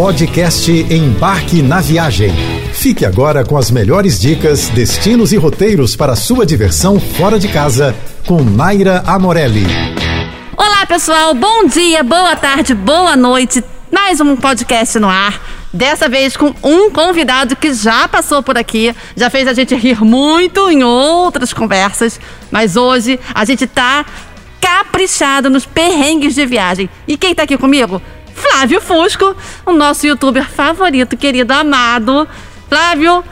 [0.00, 2.32] Podcast Embarque na Viagem.
[2.72, 7.94] Fique agora com as melhores dicas, destinos e roteiros para sua diversão fora de casa
[8.26, 9.66] com Naira Amorelli.
[10.56, 11.34] Olá, pessoal.
[11.34, 13.62] Bom dia, boa tarde, boa noite.
[13.92, 15.38] Mais um podcast no ar.
[15.70, 20.02] Dessa vez com um convidado que já passou por aqui, já fez a gente rir
[20.02, 22.18] muito em outras conversas,
[22.50, 24.06] mas hoje a gente tá
[24.60, 26.88] caprichado nos perrengues de viagem.
[27.06, 28.00] E quem tá aqui comigo?
[28.40, 29.36] Flávio Fusco,
[29.66, 32.26] o nosso youtuber favorito, querido, amado.
[32.68, 33.22] Flávio,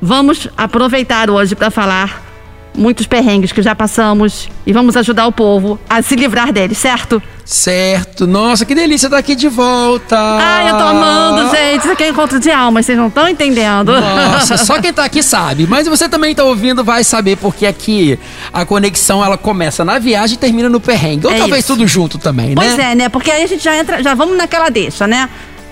[0.00, 2.27] vamos aproveitar hoje para falar
[2.76, 7.22] muitos perrengues que já passamos e vamos ajudar o povo a se livrar deles, certo?
[7.44, 8.26] Certo.
[8.26, 10.16] Nossa, que delícia estar aqui de volta.
[10.18, 11.80] Ai, eu tô amando, gente.
[11.80, 13.92] Isso aqui é encontro de almas, vocês não estão entendendo.
[13.98, 15.66] Nossa, só quem tá aqui sabe.
[15.66, 18.18] Mas você também tá ouvindo vai saber porque aqui
[18.52, 21.26] a conexão ela começa na viagem e termina no perrengue.
[21.26, 21.72] Ou É talvez isso.
[21.72, 22.54] tudo junto também, né?
[22.54, 23.08] Pois é, né?
[23.08, 25.28] Porque aí a gente já entra, já vamos naquela deixa, né?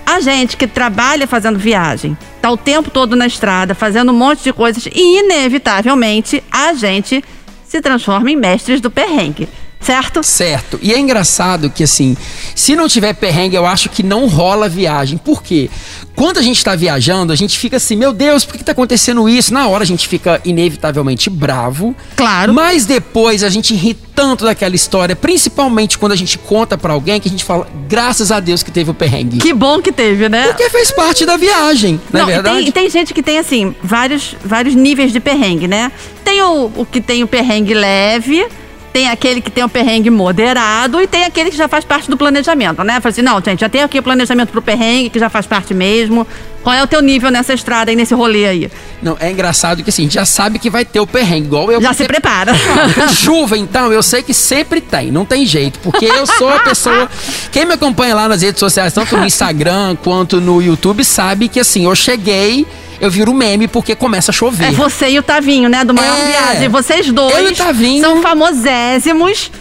[0.09, 4.41] A gente que trabalha fazendo viagem, tá o tempo todo na estrada, fazendo um monte
[4.41, 7.21] de coisas e, inevitavelmente, a gente
[7.65, 10.23] se transforma em mestres do perrengue, certo?
[10.23, 10.79] Certo.
[10.81, 12.15] E é engraçado que, assim,
[12.55, 15.17] se não tiver perrengue, eu acho que não rola viagem.
[15.17, 15.69] Por quê?
[16.15, 19.29] Quando a gente tá viajando, a gente fica assim, meu Deus, por que tá acontecendo
[19.29, 19.53] isso?
[19.53, 21.95] Na hora a gente fica inevitavelmente bravo.
[22.15, 22.53] Claro.
[22.53, 27.19] Mas depois a gente ri tanto daquela história, principalmente quando a gente conta pra alguém,
[27.21, 29.37] que a gente fala, graças a Deus que teve o perrengue.
[29.37, 30.47] Que bom que teve, né?
[30.47, 32.63] Porque fez parte da viagem, não, Não, é e verdade?
[32.63, 35.91] tem, tem gente que tem, assim, vários, vários níveis de perrengue, né?
[36.23, 38.43] Tem o, o que tem o perrengue leve,
[38.93, 42.17] tem aquele que tem o perrengue moderado e tem aquele que já faz parte do
[42.17, 42.99] planejamento, né?
[42.99, 45.73] Fala assim, não, gente, já tem aqui o planejamento pro perrengue, que já faz parte
[45.73, 46.25] mesmo.
[46.63, 48.71] Qual é o teu nível nessa estrada aí, nesse rolê aí?
[49.01, 51.71] Não, é engraçado que assim, a gente já sabe que vai ter o perrengue, igual
[51.71, 51.81] eu.
[51.81, 52.51] Já se prepara.
[52.51, 56.59] Ah, chuva, então, eu sei que sempre tem, não tem jeito, porque eu sou a
[56.59, 57.09] pessoa.
[57.51, 61.59] Quem me acompanha lá nas redes sociais, tanto no Instagram quanto no YouTube, sabe que
[61.59, 62.65] assim, eu cheguei,
[62.99, 64.67] eu viro meme porque começa a chover.
[64.67, 65.83] É você e o Tavinho, né?
[65.83, 66.25] Do maior É.
[66.25, 66.69] viagem.
[66.69, 68.01] Vocês dois Eu e o Tavinho.
[68.03, 69.51] são famosésimos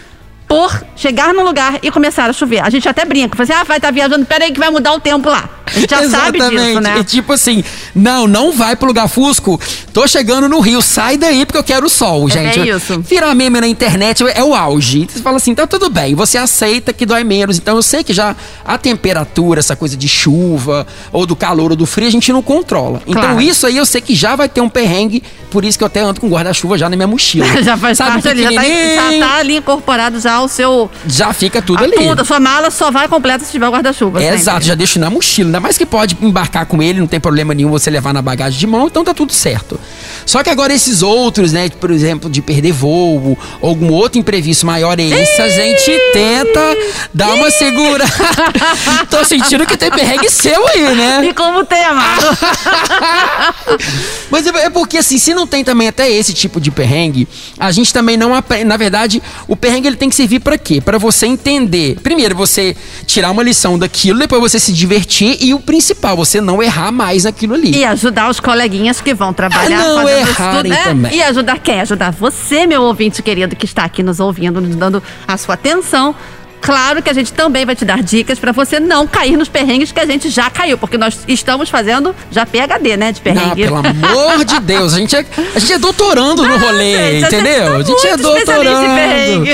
[0.48, 2.60] por chegar no lugar e começar a chover.
[2.64, 3.36] A gente até brinca.
[3.36, 5.48] Fala assim, ah, vai estar viajando, peraí que vai mudar o tempo lá.
[5.66, 6.98] A gente já sabe disso, né?
[7.00, 9.60] E tipo assim, não, não vai pro lugar fusco.
[9.92, 12.68] Tô chegando no Rio, sai daí porque eu quero o sol, É gente.
[12.68, 13.00] isso.
[13.00, 15.08] Virar meme na internet é o auge.
[15.10, 17.58] Você fala assim, tá tudo bem, você aceita que dói menos.
[17.58, 21.76] Então eu sei que já a temperatura, essa coisa de chuva, ou do calor ou
[21.76, 23.02] do frio, a gente não controla.
[23.04, 23.40] Então Claro.
[23.40, 25.20] isso aí eu sei que já vai ter um perrengue,
[25.50, 27.46] por isso que eu até ando com guarda-chuva já na minha mochila.
[27.64, 30.90] já faz Sabe, parte ali, já tá, já tá ali incorporado já o seu.
[31.06, 31.96] já fica tudo ali.
[31.96, 34.22] tudo, a sua mala só vai completa se tiver o guarda-chuva.
[34.22, 35.48] É, exato, já deixo na mochila.
[35.48, 38.58] Ainda mais que pode embarcar com ele, não tem problema nenhum você levar na bagagem
[38.58, 39.78] de mão, então tá tudo certo.
[40.24, 44.66] Só que agora esses outros, né, por exemplo, de perder voo, ou algum outro imprevisto
[44.66, 46.60] maior, esse a gente tenta
[47.14, 48.04] dar uma segura.
[49.08, 51.26] Tô sentindo que tem perrengue seu aí, né?
[51.30, 52.02] E como tema?
[54.30, 57.70] Mas é é porque assim, se não tem também até esse tipo de perrengue, a
[57.70, 58.64] gente também não aprende.
[58.64, 60.80] Na verdade, o perrengue ele tem que servir pra quê?
[60.80, 61.98] Pra você entender.
[62.02, 62.76] Primeiro, você
[63.06, 67.22] tirar uma lição daquilo, depois você se divertir e o principal, você não errar mais
[67.24, 67.70] naquilo ali.
[67.76, 70.82] E ajudar os coleguinhas que vão trabalhar Ah, não errarem tudo, né?
[70.84, 71.14] também.
[71.16, 71.80] E ajudar quem?
[71.80, 76.14] Ajudar você, meu ouvinte querido, que está aqui nos ouvindo, nos dando a sua atenção.
[76.60, 79.92] Claro que a gente também vai te dar dicas para você não cair nos perrengues
[79.92, 83.62] que a gente já caiu, porque nós estamos fazendo já PhD, né, de Não, perrengue.
[83.64, 85.24] pelo amor de Deus, a gente é,
[85.54, 87.66] a gente é doutorando no Ah, rolê, gente, a gente entendeu?
[87.66, 89.46] tá a gente é doutorando.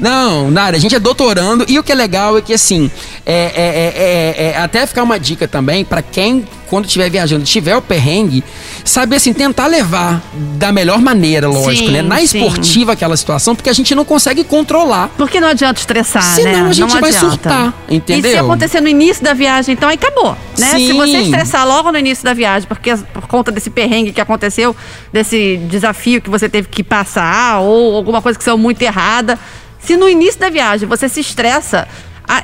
[0.00, 2.90] Não, Nara, a gente é doutorando e o que é legal é que assim,
[3.24, 7.44] é, é- é- é- é até ficar uma dica também pra quem quando estiver viajando,
[7.44, 8.42] tiver o perrengue,
[8.84, 10.22] saber assim, tentar levar
[10.58, 12.02] da melhor maneira, lógico, Sim, né?
[12.02, 12.24] Na sim.
[12.24, 15.10] esportiva aquela situação, porque a gente não consegue controlar.
[15.16, 16.70] Porque não adianta estressar, Senão né?
[16.70, 17.30] a gente não vai adianta.
[17.30, 18.30] surtar, entendeu?
[18.30, 20.70] E se acontecer no início da viagem, então aí acabou, né?
[20.70, 20.92] Se Sim.
[20.94, 24.74] você estressar logo no início da viagem, porque por conta desse perrengue que aconteceu,
[25.12, 29.38] desse desafio que você teve que passar ou alguma coisa que saiu muito errada,
[29.78, 31.86] se no início da viagem você se estressa,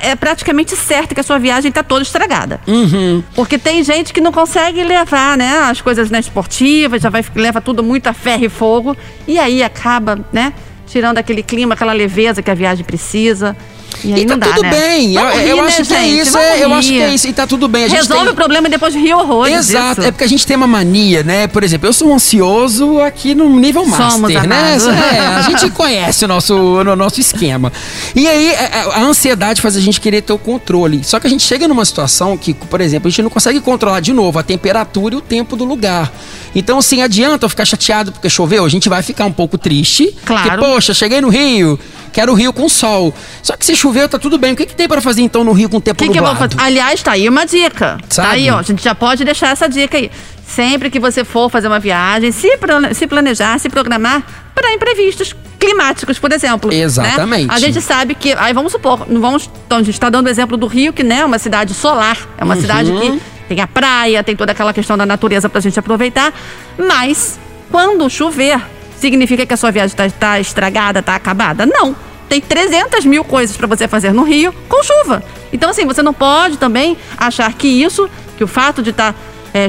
[0.00, 2.60] é praticamente certo que a sua viagem está toda estragada.
[2.66, 3.22] Uhum.
[3.34, 7.60] Porque tem gente que não consegue levar, né, as coisas na esportiva, já vai leva
[7.60, 8.96] tudo muito a ferro e fogo
[9.26, 10.52] e aí acaba, né,
[10.86, 13.56] tirando aquele clima, aquela leveza que a viagem precisa.
[14.04, 14.70] E aí E tá dá, tudo né?
[14.70, 15.14] bem.
[15.14, 16.20] Eu, Vamos eu rir, acho né, que é gente?
[16.20, 16.38] isso.
[16.38, 17.02] É, eu acho que rir.
[17.02, 17.28] é isso.
[17.28, 17.84] E tá tudo bem.
[17.84, 18.32] A gente Resolve tem...
[18.32, 19.54] o problema e depois ri horrores.
[19.70, 20.08] Exato, disso.
[20.08, 21.46] é porque a gente tem uma mania, né?
[21.46, 24.76] Por exemplo, eu sou ansioso aqui no nível Somos, master, né?
[25.16, 27.72] É, a gente conhece o nosso, o nosso esquema.
[28.14, 31.02] E aí, a, a ansiedade faz a gente querer ter o controle.
[31.04, 34.00] Só que a gente chega numa situação que, por exemplo, a gente não consegue controlar
[34.00, 36.12] de novo a temperatura e o tempo do lugar.
[36.54, 38.64] Então, assim, adianta eu ficar chateado porque choveu?
[38.64, 40.14] A gente vai ficar um pouco triste.
[40.24, 40.50] Claro.
[40.50, 41.78] Porque, poxa, cheguei no Rio,
[42.12, 43.14] quero o rio com sol.
[43.42, 44.52] Só que se choveu, tá tudo bem.
[44.52, 46.22] O que, que tem para fazer então no rio com tempo O que, que eu
[46.22, 46.56] vou nublado?
[46.56, 46.66] fazer?
[46.68, 47.98] Aliás, tá aí uma dica.
[48.08, 48.28] Sabe?
[48.28, 48.58] Tá aí, ó.
[48.58, 50.10] A gente já pode deixar essa dica aí.
[50.46, 52.48] Sempre que você for fazer uma viagem, se,
[52.94, 54.22] se planejar, se programar
[54.54, 56.70] para imprevistos climáticos, por exemplo.
[56.70, 56.76] né?
[56.80, 57.50] Exatamente.
[57.50, 58.34] A gente sabe que.
[58.34, 59.48] Aí vamos supor, não vamos.
[59.66, 62.18] Então, a gente está dando o exemplo do Rio, que né, é uma cidade solar.
[62.36, 63.18] É uma cidade Uhum.
[63.18, 66.34] que tem a praia, tem toda aquela questão da natureza pra gente aproveitar.
[66.76, 67.38] Mas,
[67.70, 68.60] quando chover,
[69.02, 71.66] significa que a sua viagem está estragada, está acabada?
[71.66, 71.94] Não.
[72.28, 75.22] Tem 300 mil coisas para você fazer no Rio com chuva.
[75.52, 78.08] Então, assim, você não pode também achar que isso,
[78.38, 79.14] que o fato de estar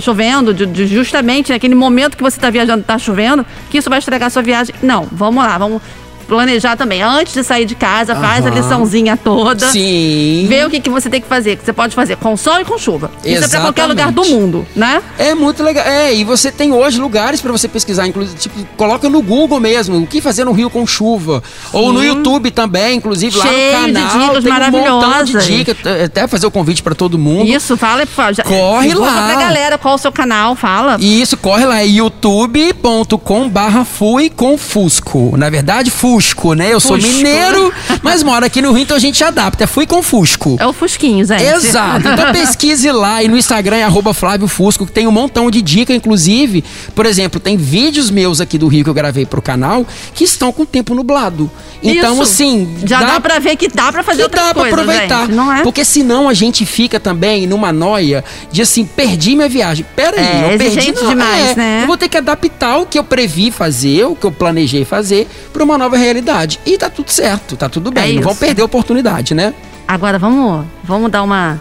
[0.02, 4.00] chovendo, de, de justamente naquele momento que você está viajando, está chovendo, que isso vai
[4.00, 4.74] estragar a sua viagem.
[4.82, 5.82] Não, vamos lá, vamos
[6.24, 7.02] planejar também.
[7.02, 9.68] Antes de sair de casa, faz a liçãozinha toda.
[9.68, 10.46] Sim.
[10.48, 12.66] Vê o que, que você tem que fazer, que você pode fazer com sol e
[12.66, 13.12] com chuva.
[13.24, 14.42] Isso é pra qualquer lugar do Exatamente.
[14.42, 15.02] mundo, né?
[15.18, 15.86] É muito legal.
[15.86, 19.98] É, e você tem hoje lugares pra você pesquisar, inclusive, tipo, coloca no Google mesmo,
[20.00, 21.44] o que fazer no Rio com chuva.
[21.72, 24.20] Ou no YouTube também, inclusive, lá Cheio no de canal.
[24.20, 25.46] dicas tem um montão de maravilhosas.
[25.46, 25.76] dicas.
[26.06, 27.46] Até fazer o convite pra todo mundo.
[27.50, 28.04] Isso, fala,
[28.34, 29.28] já- Corre lá.
[29.28, 30.98] pra galera qual o seu canal, fala.
[31.00, 35.36] Isso, corre lá, é youtube.com barra fui com Fusco.
[35.38, 36.72] Na verdade, Fusco, né?
[36.72, 37.12] Eu sou Fusco.
[37.12, 37.74] mineiro,
[38.04, 39.64] mas moro aqui no Rio, então a gente adapta.
[39.64, 40.58] É fui com Fusco.
[40.60, 41.44] É o Fusquinho, gente.
[41.44, 42.08] Exato.
[42.08, 45.62] Então pesquise lá e no Instagram é arroba Flávio Fusco, que tem um montão de
[45.62, 46.64] dica, inclusive.
[46.94, 50.52] Por exemplo, tem vídeos meus aqui do Rio que eu gravei pro canal que estão
[50.52, 51.50] com tempo nublado.
[51.82, 52.22] Então, Isso.
[52.22, 52.76] assim.
[52.86, 55.26] Já dá, pra ver que dá pra fazer que outras dá pra coisas, aproveitar.
[55.26, 55.64] gente, não é?
[55.64, 59.86] Porque senão a gente fica também numa noia de assim, perdi minha viagem.
[59.96, 60.92] Pera aí, É, eu perdi.
[60.94, 61.80] não, demais, é, né?
[61.84, 65.28] Eu vou ter que adaptar o que eu previ fazer, o que eu planejei fazer,
[65.52, 66.60] pra uma nova realidade.
[66.66, 68.12] E tá tudo certo, tá tudo bem.
[68.12, 69.54] É não vão perder a oportunidade, né?
[69.88, 71.60] Agora vamos, vamos dar uma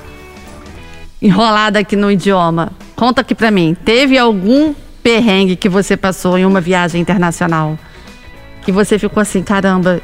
[1.21, 2.73] enrolada aqui no idioma.
[2.97, 3.77] Conta aqui pra mim.
[3.85, 7.79] Teve algum perrengue que você passou em uma viagem internacional?
[8.65, 10.00] Que você ficou assim, caramba,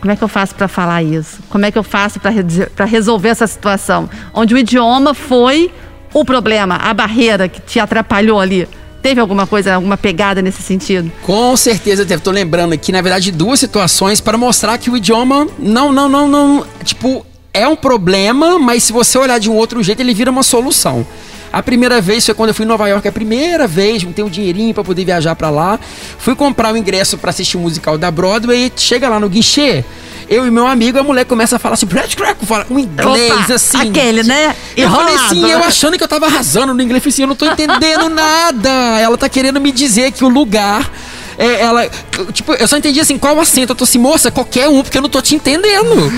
[0.00, 1.38] como é que eu faço pra falar isso?
[1.48, 4.08] Como é que eu faço pra re- pra resolver essa situação?
[4.34, 5.72] Onde o idioma foi
[6.12, 8.68] o problema, a barreira que te atrapalhou ali.
[9.02, 11.10] Teve alguma coisa, alguma pegada nesse sentido?
[11.22, 12.22] Com certeza teve.
[12.22, 16.28] Tô lembrando aqui, na verdade, duas situações para mostrar que o idioma não, não, não,
[16.28, 16.66] não.
[16.84, 17.24] Tipo,
[17.54, 21.06] é um problema, mas se você olhar de um outro jeito, ele vira uma solução.
[21.52, 24.28] A primeira vez foi quando eu fui em Nova York, a primeira vez, juntei um
[24.28, 25.78] dinheirinho para poder viajar para lá.
[26.18, 29.84] Fui comprar o ingresso para assistir o musical da Broadway, chega lá no guichê.
[30.28, 33.32] Eu e meu amigo, a mulher começa a falar assim, "Brad crack", fala um inglês
[33.44, 33.88] Opa, assim.
[33.90, 34.54] aquele, né?
[34.76, 35.62] Eu falei assim, Enrolado.
[35.62, 38.08] eu achando que eu tava arrasando no inglês, eu falei assim, eu não tô entendendo
[38.14, 38.70] nada.
[39.00, 40.90] Ela tá querendo me dizer que o lugar.
[41.38, 41.88] É, ela,
[42.32, 43.72] tipo, eu só entendi assim, qual acento?
[43.72, 46.10] Eu tô assim, moça, qualquer um, porque eu não tô te entendendo.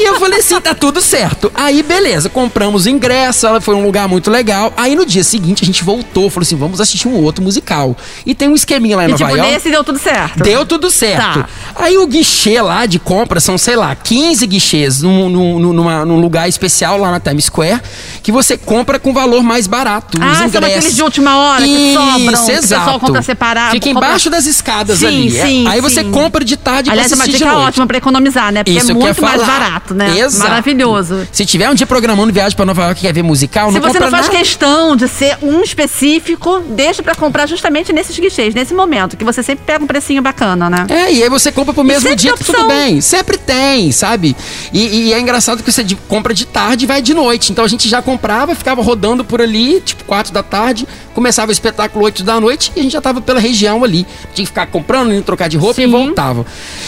[0.00, 1.52] e eu falei assim, tá tudo certo.
[1.54, 4.72] Aí, beleza, compramos o ingresso, ela foi um lugar muito legal.
[4.76, 7.94] Aí no dia seguinte a gente voltou, falou assim, vamos assistir um outro musical.
[8.24, 9.52] E tem um esqueminha lá em E Nova tipo, York.
[9.52, 10.42] nesse deu tudo certo.
[10.42, 11.40] Deu tudo certo.
[11.40, 11.48] Tá.
[11.74, 16.18] Aí o guichê lá de compra são, sei lá, 15 guichês num, num, numa- num
[16.18, 17.80] lugar especial lá na Times Square
[18.22, 20.18] que você compra com valor mais barato.
[20.20, 20.76] Ah, os são ingressos.
[20.76, 22.60] aqueles de última hora que Isso, sobram, que o exato.
[22.84, 25.36] pessoal compra separado, Fica embaixo das escadas Sim, ali.
[25.38, 26.10] É, sim, Aí você sim.
[26.10, 27.68] compra de tarde Aliás, é pra uma assistir de dica noite.
[27.68, 28.64] ótima pra economizar, né?
[28.64, 30.18] Porque Isso é muito mais barato, né?
[30.18, 30.48] Exato.
[30.48, 31.26] Maravilhoso.
[31.32, 33.88] Se tiver um dia programando viagem pra Nova York e quer ver musical, Se não
[33.88, 34.38] você não faz nada.
[34.38, 39.42] questão de ser um específico, deixa pra comprar justamente nesses guichês, nesse momento, que você
[39.42, 40.86] sempre pega um precinho bacana, né?
[40.88, 43.00] É, e aí você compra pro mesmo dia, que tudo bem.
[43.00, 44.36] Sempre tem, sabe?
[44.72, 47.52] E, e é engraçado que você de- compra de tarde e vai de noite.
[47.52, 51.52] Então a gente já comprava, ficava rodando por ali, tipo 4 da tarde, começava o
[51.52, 54.06] espetáculo 8 da noite e a gente já tava pela região ali.
[54.36, 55.90] Tinha que ficar comprando, indo trocar de roupa e Sim.
[55.90, 56.44] voltava.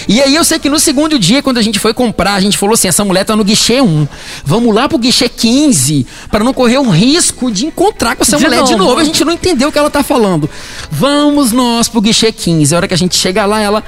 [0.07, 2.59] E aí eu sei que no segundo dia, quando a gente foi comprar, a gente
[2.59, 4.07] falou assim: essa mulher tá no guichê 1.
[4.45, 8.45] Vamos lá pro guichê 15 para não correr o risco de encontrar com essa De
[8.45, 8.85] mulher de novo.
[8.91, 9.01] novo.
[9.01, 10.49] A gente não entendeu o que ela tá falando.
[10.91, 12.75] Vamos nós pro guichê 15.
[12.75, 13.83] A hora que a gente chega lá, ela.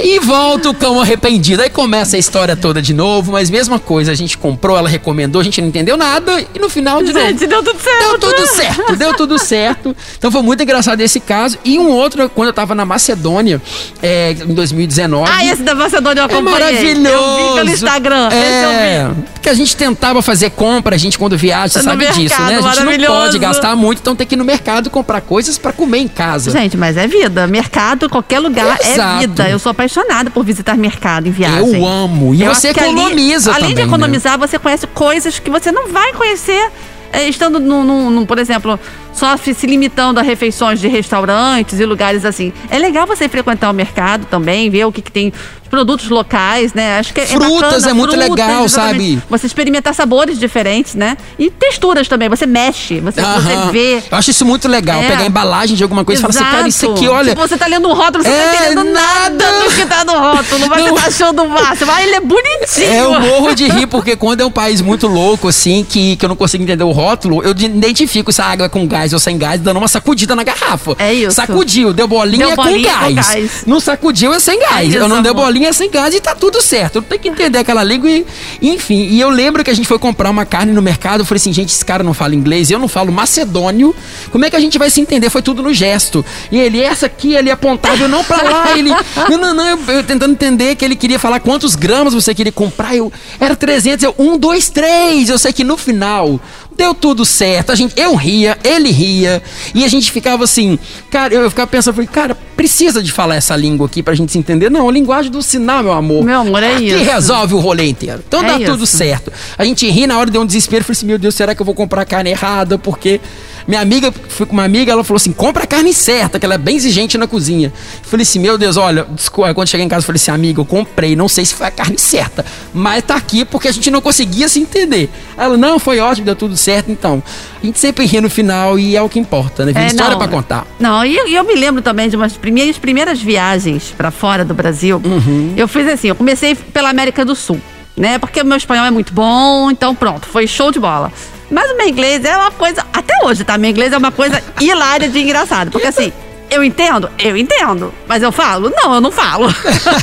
[0.02, 1.62] e volta o cão arrependido.
[1.62, 5.40] Aí começa a história toda de novo, mas mesma coisa, a gente comprou, ela recomendou,
[5.40, 7.26] a gente não entendeu nada e no final de novo.
[7.26, 8.08] Gente, deu tudo certo.
[8.08, 9.96] Deu tudo certo, deu tudo certo.
[10.16, 11.58] Então foi muito engraçado esse caso.
[11.64, 13.60] E um outro, quando eu tava na Macedônia,
[14.02, 15.30] é, em 2019.
[15.32, 16.60] Ah, esse da Macedônia eu É acompanhei.
[16.60, 17.16] maravilhoso.
[17.16, 18.28] Eu vi pelo Instagram.
[18.32, 22.18] É, porque a gente tentava fazer compra, a gente quando viaja, você No sabe disso,
[22.18, 22.56] mercado, né?
[22.68, 25.72] A gente não pode gastar muito, então tem que ir no mercado comprar coisas pra
[25.72, 26.50] comer em casa.
[26.50, 27.46] Gente, mas é vida.
[27.46, 29.16] Mercado, qualquer lugar Exato.
[29.16, 29.48] é vida.
[29.48, 31.80] Eu sou apaixonada por visitar mercado em viagem.
[31.80, 32.34] Eu amo.
[32.34, 33.86] E Eu você que ali, economiza Além também, de né?
[33.88, 36.70] economizar, você conhece coisas que você não vai conhecer
[37.12, 38.78] eh, estando, num, num- num, por exemplo,
[39.12, 42.52] só se limitando a refeições de restaurantes e lugares assim.
[42.70, 45.32] É legal você frequentar o mercado também, ver o que, que tem
[45.68, 46.98] produtos locais, né?
[46.98, 47.90] Acho que Frutas é, bacana.
[47.90, 49.14] é muito legal, exatamente.
[49.14, 49.22] sabe?
[49.30, 51.16] Você experimentar sabores diferentes, né?
[51.38, 52.28] E texturas também.
[52.28, 54.02] Você mexe, você, você vê.
[54.10, 55.00] Eu acho isso muito legal.
[55.02, 55.08] É.
[55.08, 57.12] Pegar embalagem de alguma coisa e falar assim, cara, isso aqui, Exato.
[57.18, 57.34] olha.
[57.34, 59.44] Tipo, você tá lendo um rótulo, você É, não tá entendendo nada nada.
[59.64, 60.88] do que tá no rótulo, mas Não.
[60.96, 61.90] você tá achando o máximo.
[61.92, 62.86] Ah, ele é bonitinho.
[62.92, 66.24] É, eu morro de rir, porque quando é um país muito louco, assim, que, que
[66.24, 69.12] eu não consigo entender o rótulo, eu de- identifico se a água é com gás
[69.12, 70.94] ou sem gás, dando uma sacudida na garrafa.
[70.98, 71.32] É isso.
[71.36, 73.26] Sacudiu, deu bolinha, Deu é com, bolinha, é gás.
[73.26, 73.50] com gás.
[73.66, 74.76] Não sacudiu, é sem gás.
[74.78, 76.96] É isso, eu não deu bolinha, é sem gás e tá tudo certo.
[76.96, 78.24] Eu tenho que entender aquela língua e,
[78.60, 79.06] enfim.
[79.08, 81.52] E eu lembro que a gente foi comprar uma carne no mercado, eu falei assim,
[81.52, 83.94] gente, esse cara não fala inglês, eu não falo macedônio,
[84.30, 85.30] como é que a gente vai se entender?
[85.30, 86.24] Foi tudo no gesto.
[86.50, 88.90] E ele, essa aqui, ele apontava, eu não pra lá, ele,
[89.30, 92.52] não, não, não, eu, eu tentando entender que ele queria falar quantos gramas você queria
[92.52, 96.40] comprar, eu, era 300, eu, um, dois, três, eu sei que no final,
[96.78, 99.42] deu tudo certo, a gente, eu ria, ele ria,
[99.74, 100.78] e a gente ficava assim,
[101.10, 104.30] cara, eu, eu ficava pensando, falei, cara, precisa de falar essa língua aqui pra gente
[104.30, 104.70] se entender?
[104.70, 106.24] Não, a linguagem do sinal, meu amor.
[106.24, 107.04] Meu amor, é Aqui isso.
[107.04, 108.22] resolve o rolê inteiro.
[108.26, 108.96] Então É dá tudo isso.
[108.96, 109.32] certo.
[109.58, 111.66] A gente ri na hora, deu um desespero, falei assim, meu Deus, será que eu
[111.66, 112.78] vou comprar carne errada?
[112.78, 113.20] Porque
[113.68, 116.54] minha amiga, fui com uma amiga, ela falou assim, compra a carne certa, que ela
[116.54, 117.70] é bem exigente na cozinha.
[118.02, 120.62] Eu falei assim, meu Deus, olha, desculpa, quando cheguei em casa, eu falei assim, amiga,
[120.62, 123.90] eu comprei, não sei se foi a carne certa, mas tá aqui porque a gente
[123.90, 125.10] não conseguia se entender.
[125.36, 127.22] Ela, não, foi ótimo, deu tudo certo, então.
[127.62, 129.74] A gente sempre ri no final e é o que importa, né?
[129.74, 130.66] Tem história não, pra contar.
[130.80, 134.54] Não, e, e eu me lembro também de umas primeiras, primeiras viagens pra fora do
[134.54, 134.98] Brasil.
[135.04, 135.52] Uhum.
[135.58, 137.60] Eu fiz assim, eu comecei pela América do Sul,
[137.94, 138.18] né?
[138.18, 141.12] Porque o meu espanhol é muito bom, então pronto, foi show de bola.
[141.50, 143.56] Mas o meu inglês é uma coisa, até hoje, tá?
[143.56, 145.70] Meu inglês é uma coisa hilária de engraçado.
[145.70, 146.12] Porque assim,
[146.50, 147.10] eu entendo?
[147.18, 147.92] Eu entendo.
[148.06, 148.70] Mas eu falo?
[148.70, 149.48] Não, eu não falo.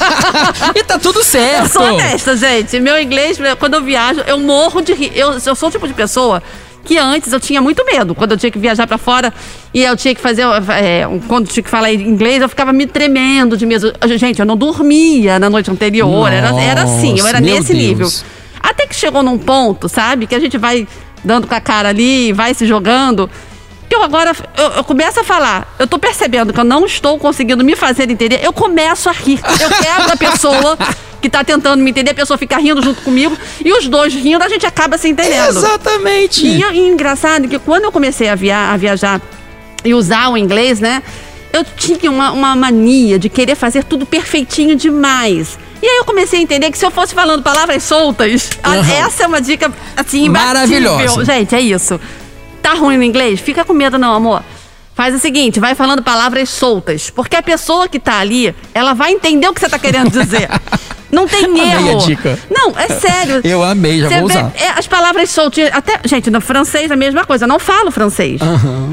[0.75, 1.63] e tá tudo certo.
[1.63, 2.79] Eu sou honesta, gente.
[2.79, 5.11] Meu inglês, quando eu viajo, eu morro de rir.
[5.15, 6.41] Eu, eu sou o tipo de pessoa
[6.83, 8.13] que antes eu tinha muito medo.
[8.13, 9.33] Quando eu tinha que viajar pra fora
[9.73, 10.43] e eu tinha que fazer.
[10.69, 13.91] é, quando eu tinha que falar inglês, eu ficava me tremendo de medo.
[14.15, 16.31] Gente, eu não dormia na noite anterior.
[16.31, 17.83] Era, era assim, eu era Nossa, nesse Deus.
[17.83, 18.11] nível.
[18.61, 20.27] Até que chegou num ponto, sabe?
[20.27, 20.87] Que a gente vai
[21.25, 23.29] dando com a cara ali, vai se jogando.
[23.89, 27.20] Que eu agora, eu, eu começo a falar, eu tô percebendo que eu não estou
[27.20, 29.39] conseguindo me fazer entender, eu começo a rir.
[29.60, 30.77] Eu quero a pessoa
[31.22, 34.44] que tá tentando me entender, a pessoa fica rindo junto comigo, e os dois rindo,
[34.44, 35.58] a gente acaba se entendendo.
[35.58, 36.46] Exatamente.
[36.46, 39.22] E, e engraçado que quando eu comecei a, via a viajar
[39.84, 41.01] e usar o inglês, né?
[41.53, 45.58] Eu tinha uma, uma mania de querer fazer tudo perfeitinho demais.
[45.82, 48.94] E aí eu comecei a entender que se eu fosse falando palavras soltas, Aham.
[48.94, 50.91] essa é uma dica assim imbatível.
[50.91, 51.25] Maravilhosa.
[51.25, 52.00] Gente, é isso.
[52.62, 53.39] Tá ruim no inglês?
[53.39, 54.44] Fica com medo não, amor.
[54.96, 59.12] Faz o seguinte, vai falando palavras soltas, porque a pessoa que tá ali, ela vai
[59.12, 60.50] entender o que você tá querendo dizer.
[61.15, 62.00] Não tem Amei a erro.
[62.00, 62.38] dica.
[62.50, 63.39] Não, é sério.
[63.43, 64.51] Eu amei, já Você vou vê, usar.
[64.55, 65.72] é, as palavras soltinhas.
[65.74, 67.45] Até, gente, no francês a mesma coisa.
[67.45, 68.41] Eu não falo francês.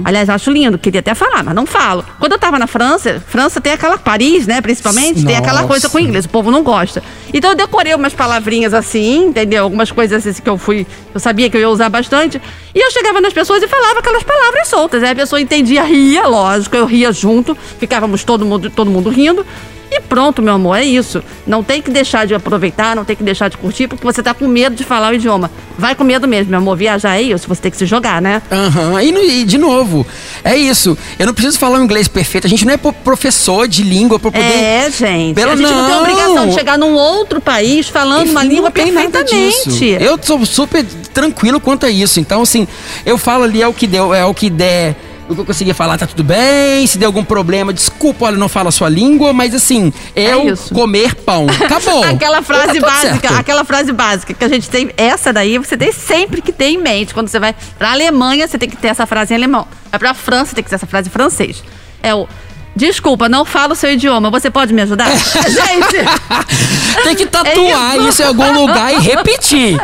[0.05, 2.05] Aliás, acho lindo, queria até falar, mas não falo.
[2.21, 3.99] Quando eu tava na França, França tem aquela.
[3.99, 5.69] Paris, né, principalmente, tem aquela Nossa.
[5.69, 6.25] coisa com inglês.
[6.25, 7.03] O povo não gosta.
[7.35, 9.65] Então eu decorei umas palavrinhas assim, entendeu?
[9.65, 10.87] Algumas coisas assim que eu fui.
[11.15, 12.41] Eu sabia que eu ia usar bastante.
[12.75, 15.03] E eu chegava nas pessoas e falava aquelas palavras soltas.
[15.03, 17.57] Aí a pessoa entendia, ria, lógico, eu ria junto.
[17.79, 19.45] Ficávamos todo mundo, todo mundo rindo.
[19.95, 21.23] E pronto, meu amor, é isso.
[21.47, 24.33] Não tem que deixar de aproveitar, não tem que deixar de curtir, porque você tá
[24.33, 25.51] com medo de falar o idioma.
[25.79, 26.77] Vai com medo mesmo, meu amor.
[26.79, 28.41] Viajar é isso, você tem que se jogar, né?
[28.51, 30.07] Aham, e, no- e de novo,
[30.43, 30.97] é isso.
[31.19, 32.47] Eu não preciso falar um inglês perfeito.
[32.47, 34.45] A gente não é professor de língua pra poder.
[34.45, 35.35] É, gente.
[35.35, 36.01] Pelo a gente não, tem não.
[36.01, 39.87] obrigação de chegar num outro país falando uma Enfim, língua tem nada perfeitamente.
[40.01, 42.19] Eu sou super tranquilo quanto a isso.
[42.19, 42.67] Então, assim,
[43.05, 44.97] eu falo ali é o que deu, é o que der.
[45.35, 46.87] Que eu conseguir falar tá tudo bem.
[46.87, 50.75] Se der algum problema, desculpa, olha, não fala a sua língua, mas assim, eu isso.
[50.75, 51.47] comer pão.
[51.49, 52.05] Acabou.
[52.05, 53.35] Aquela frase Tá básica, certo.
[53.35, 56.79] aquela frase básica que a gente tem, essa daí você tem sempre que ter em
[56.79, 57.13] mente.
[57.15, 59.67] Quando você vai pra Alemanha, você tem que ter essa frase em alemão.
[59.91, 61.63] Vai pra França, tem que ter essa frase em francês.
[62.03, 62.27] É o
[62.75, 65.11] Desculpa, não falo o seu idioma, você pode me ajudar?
[65.15, 68.09] Gente, Tem que tatuar É isso.
[68.09, 69.79] isso em algum lugar e repetir.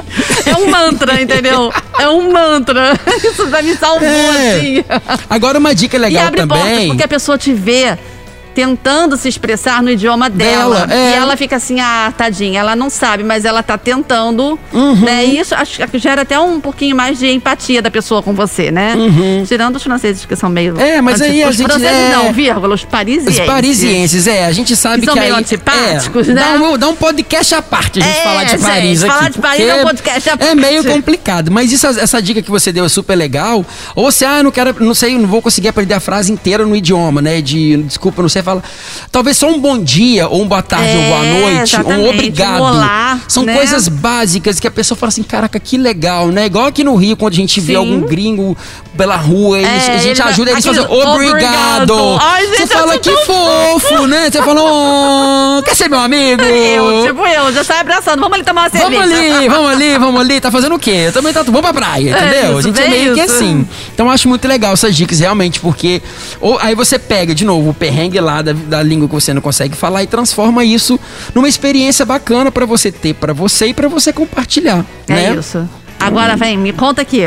[0.46, 1.70] é um mantra, entendeu?
[1.98, 2.98] É um mantra.
[3.22, 4.56] Isso já me salvou, É.
[4.56, 4.84] assim.
[5.28, 6.88] Agora, uma dica E legal abre portas, também.
[6.88, 7.98] porque a pessoa te vê
[8.58, 10.80] tentando se expressar no idioma dela.
[10.86, 11.10] Dela, é.
[11.10, 14.58] E ela fica assim, ah, tadinha, ela não sabe, mas ela tá tentando.
[14.72, 14.96] Uhum.
[14.96, 15.26] Né?
[15.26, 18.72] E isso acho que gera até um pouquinho mais de empatia da pessoa com você,
[18.72, 18.96] né?
[19.46, 20.74] Tirando os franceses que são meio.
[20.74, 20.80] Uhum.
[20.80, 22.12] É, mas aí a os gente- franceses é.
[22.16, 23.40] não, vírgula, os Os parisienses.
[23.46, 26.42] parisienses, é, a gente sabe Que são que meio aí, antipáticos, é, né?
[26.42, 29.12] Dá um, dá um podcast à parte a gente É, falar de gente, Paris aqui.
[29.14, 30.96] falar de Paris é um podcast à É meio parte.
[30.96, 33.64] complicado, mas isso, essa dica que você deu é super legal.
[33.94, 36.74] Ou se, ah, não quero, não sei, não vou conseguir aprender a frase inteira no
[36.74, 37.40] idioma, né?
[37.40, 38.62] De, desculpa, não sei fala.
[39.12, 42.08] Talvez só um bom dia, ou um boa tarde, É, ou boa noite, exatamente, um
[42.10, 42.60] obrigado.
[42.60, 43.54] um olá, São né?
[43.54, 46.46] coisas básicas que a pessoa fala assim: caraca, que legal, né?
[46.46, 47.78] Igual aqui no Rio, quando a gente vê Sim.
[47.78, 48.56] algum gringo
[48.96, 51.90] pela rua, eles- É, a gente ele ajuda eles a fazer obrigado.
[51.92, 52.18] obrigado.
[52.20, 54.30] Ai, gente, Você fala que fofo, né?
[54.30, 56.42] Você fala, oh, quer ser meu amigo?
[56.42, 58.20] Eu, tipo eu, já sai abraçando.
[58.20, 58.90] Vamos ali tomar uma cerveja.
[58.90, 60.40] Vamos ali, vamos ali, vamos ali.
[60.40, 61.04] Tá fazendo o quê?
[61.06, 62.58] Eu também tá vamos pra praia, entendeu?
[62.58, 63.34] isso, a gente é meio que isso.
[63.34, 63.66] assim.
[63.94, 66.02] Então eu acho muito legal essas dicas, realmente, porque
[66.40, 69.40] ou, aí você pega, de novo, o perrengue lá da, da língua que você não
[69.40, 70.98] consegue falar e transforma isso
[71.34, 74.84] numa experiência bacana pra você ter pra você e pra você compartilhar.
[75.06, 75.36] É né?
[75.36, 75.68] isso.
[75.98, 77.22] Agora vem, me conta aqui.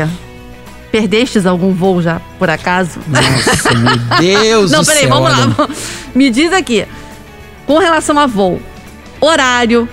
[0.90, 3.00] Perdestes algum voo já, por acaso?
[3.06, 5.10] Nossa, meu Deus Não, do peraí, céu.
[5.10, 5.46] vamos olha.
[5.58, 5.68] lá.
[6.14, 6.86] Me diz aqui.
[7.66, 8.60] Com relação a voo,
[9.18, 9.88] horário,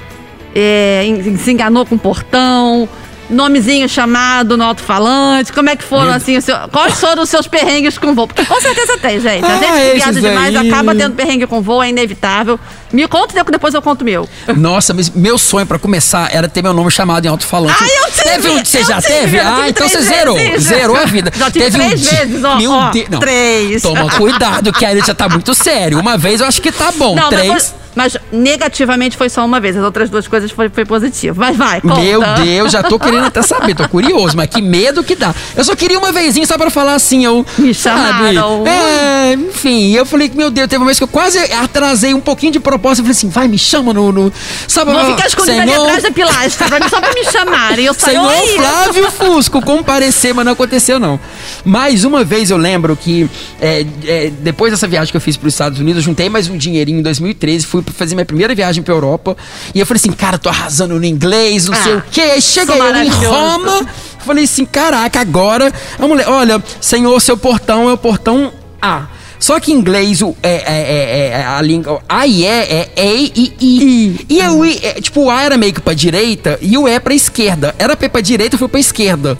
[0.53, 1.03] é,
[1.41, 2.89] se enganou com o portão,
[3.29, 7.97] nomezinho chamado no alto-falante, como é que foram, assim, seu- quais foram os seus perrengues
[7.97, 8.27] com voo?
[8.27, 9.45] Porque com certeza tem, gente.
[9.45, 10.69] A Ah, gente que viaja demais aí.
[10.69, 12.59] acaba tendo perrengue com voo, é inevitável.
[12.91, 14.27] Me conta, depois eu conto o meu.
[14.57, 17.75] Nossa, mas meu sonho pra começar era ter meu nome chamado em alto-falante.
[17.79, 18.23] Ah, eu tive!
[18.23, 19.39] Teve um que você já tive, teve?
[19.39, 20.35] Ah, então você zerou.
[20.35, 20.67] vezes.
[20.67, 21.31] Zerou a vida.
[21.35, 23.09] Já tive teve três dia- vezes, ó, Meu ó, Deus.
[23.09, 23.19] Não.
[23.19, 23.81] três.
[23.83, 25.99] Toma cuidado, que aí já tá muito sério.
[25.99, 27.15] Uma vez eu acho que tá bom.
[27.15, 27.75] Não, Três.
[27.99, 29.75] Mas, negativamente foi só uma vez.
[29.75, 31.37] As outras duas coisas foi, foi positivo.
[31.37, 31.99] Mas vai, conta.
[31.99, 35.35] Meu Deus, já tô querendo até saber, tô curioso, mas que medo que dá.
[35.53, 37.45] Eu só queria uma vezinha só pra falar assim, eu.
[37.57, 38.35] Me sabe?
[38.35, 38.65] chamaram.
[38.65, 42.21] É, enfim, eu falei que, meu Deus, teve uma vez que eu quase atrasei um
[42.21, 42.99] pouquinho de propósito.
[43.01, 44.13] Eu falei assim, vai, me chama no.
[44.13, 44.31] no
[44.65, 47.85] sabe, Vou ficar escondida ali Senhor- atrás da pilastra, só pra me chamarem.
[47.85, 48.55] Eu saio Senhor aí.
[48.55, 51.19] Flávio Fusco, comparecer, mas não aconteceu não.
[51.65, 53.29] Mais uma vez eu lembro que
[53.59, 56.47] é, é, depois dessa viagem que eu fiz para os Estados Unidos, eu juntei mais
[56.47, 59.35] um dinheirinho em 2013, fui fazer minha primeira viagem pra Europa
[59.73, 62.21] e eu falei assim, cara, tô arrasando no inglês, não sei Ah, o quê.
[62.21, 63.09] Aí cheguei eu em.
[63.09, 63.85] Roma,
[64.25, 69.07] falei assim, caraca, agora a mulher, olha, Senhor, seu portão é o portão A.
[69.39, 72.01] Só que em inglês, o, é, é, é, é, a língua.
[72.09, 74.25] A e E é E e I.
[74.29, 76.99] E o I, é, tipo, o A era meio que pra direita e o E
[76.99, 77.73] pra esquerda.
[77.79, 79.37] Era P pra direita e foi pra esquerda.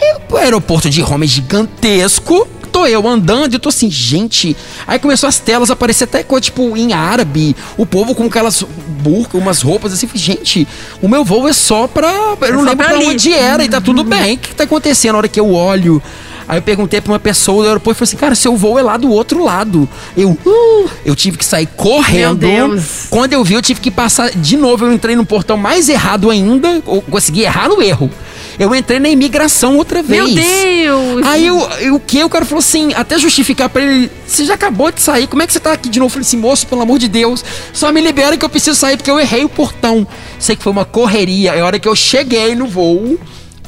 [0.00, 2.46] E o aeroporto de Roma é gigantesco.
[2.70, 4.56] Tô eu andando e tô assim, gente.
[4.86, 7.56] Aí começou as telas a aparecer até coisa, tipo, em árabe.
[7.76, 10.06] O povo com aquelas burcas, umas roupas assim.
[10.06, 10.68] Falei, gente,
[11.02, 12.12] o meu voo é só pra.
[12.42, 14.34] Eu não lembro pra onde era e tá tudo bem.
[14.34, 16.02] O que, que tá acontecendo na hora que eu olho?
[16.48, 18.82] Aí eu perguntei pra uma pessoa do aeroporto e falei assim, cara, seu voo é
[18.82, 19.86] lá do outro lado.
[20.16, 22.46] Eu, uh, eu tive que sair correndo.
[22.46, 23.06] Meu Deus.
[23.10, 24.86] Quando eu vi, eu tive que passar de novo.
[24.86, 26.82] Eu entrei no portão mais errado ainda.
[26.86, 28.10] Eu consegui errar no erro.
[28.58, 30.24] Eu entrei na imigração outra vez.
[30.24, 31.26] Meu Deus!
[31.26, 32.22] Aí eu, eu- o que?
[32.24, 35.46] O cara falou assim, até justificar pra ele, você já acabou de sair, como é
[35.46, 36.08] que você tá aqui de novo?
[36.08, 38.96] Eu falei assim, moço, pelo amor de Deus, só me libera que eu preciso sair
[38.96, 40.06] porque eu errei o portão.
[40.40, 41.52] Sei que foi uma correria.
[41.54, 43.18] É a hora que eu cheguei no voo,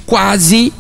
[0.07, 0.73] quase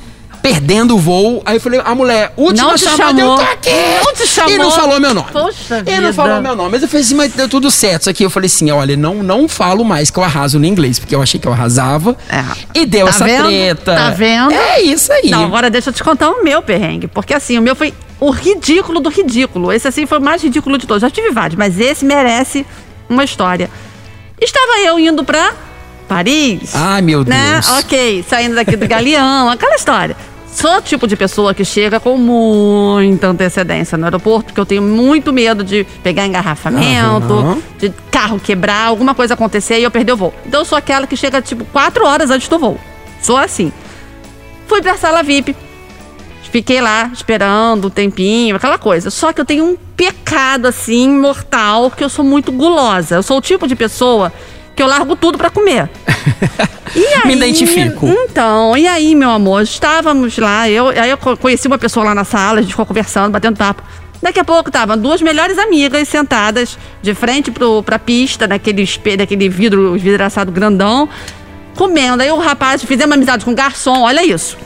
[0.43, 1.43] perdendo o voo.
[1.45, 3.33] Aí eu falei, a mulher, última Não te chamada, chamou.
[3.39, 3.71] eu tô aqui.
[4.05, 4.53] Não te chamou.
[4.53, 5.27] E não falou meu nome.
[5.33, 6.13] Poxa E não vida.
[6.13, 6.71] falou meu nome.
[6.73, 8.03] Mas eu falei assim, mas deu tudo certo.
[8.03, 10.99] Isso aqui eu falei assim, olha, não, não falo mais que eu arraso no inglês,
[10.99, 12.17] porque eu achei que eu arrasava.
[12.29, 12.45] É.
[12.75, 13.47] E deu Tá essa vendo?
[13.47, 13.95] treta.
[13.95, 14.53] Tá vendo?
[14.53, 15.31] É isso aí.
[15.31, 17.07] Não, agora deixa eu te contar o meu perrengue.
[17.07, 19.73] Porque assim, o meu foi o ridículo do ridículo.
[19.73, 21.01] Esse assim foi o mais ridículo de todos.
[21.03, 22.67] Já tive vários, mas esse merece
[23.09, 23.69] uma história.
[24.41, 25.53] Estava eu indo pra
[26.09, 26.71] Paris.
[26.75, 27.53] Ai, meu né?
[27.55, 27.69] Deus.
[27.79, 30.17] Ok, saindo daqui do Galeão, aquela história.
[30.53, 34.83] Sou o tipo de pessoa que chega com muita antecedência no aeroporto, porque eu tenho
[34.83, 37.59] muito medo de pegar engarrafamento, Aham.
[37.79, 40.35] de carro quebrar, alguma coisa acontecer e eu perder o voo.
[40.45, 42.79] Então eu sou aquela que chega tipo quatro horas antes do voo.
[43.23, 43.73] Sou assim.
[44.67, 45.55] Fui pra sala VIP.
[46.51, 49.09] Fiquei lá esperando um tempinho, aquela coisa.
[49.09, 53.15] Só que eu tenho um pecado assim mortal que eu sou muito gulosa.
[53.15, 54.33] Eu sou o tipo de pessoa
[54.81, 55.91] que eu largo tudo pra comer.
[56.97, 58.09] E Me identifico.
[58.09, 62.15] Então, e aí, meu amor, estávamos lá, eu, aí eu co- conheci uma pessoa lá
[62.17, 63.81] na sala, a gente ficou conversando, batendo papo.
[64.21, 69.19] Daqui a pouco estavam duas melhores amigas sentadas de frente pro, pra pista, naquele espelho,
[69.19, 71.09] daquele vidro vidraçado grandão,
[71.77, 72.23] comendo.
[72.25, 74.57] Aí o rapaz, fizemos amizade com o garçom, olha isso.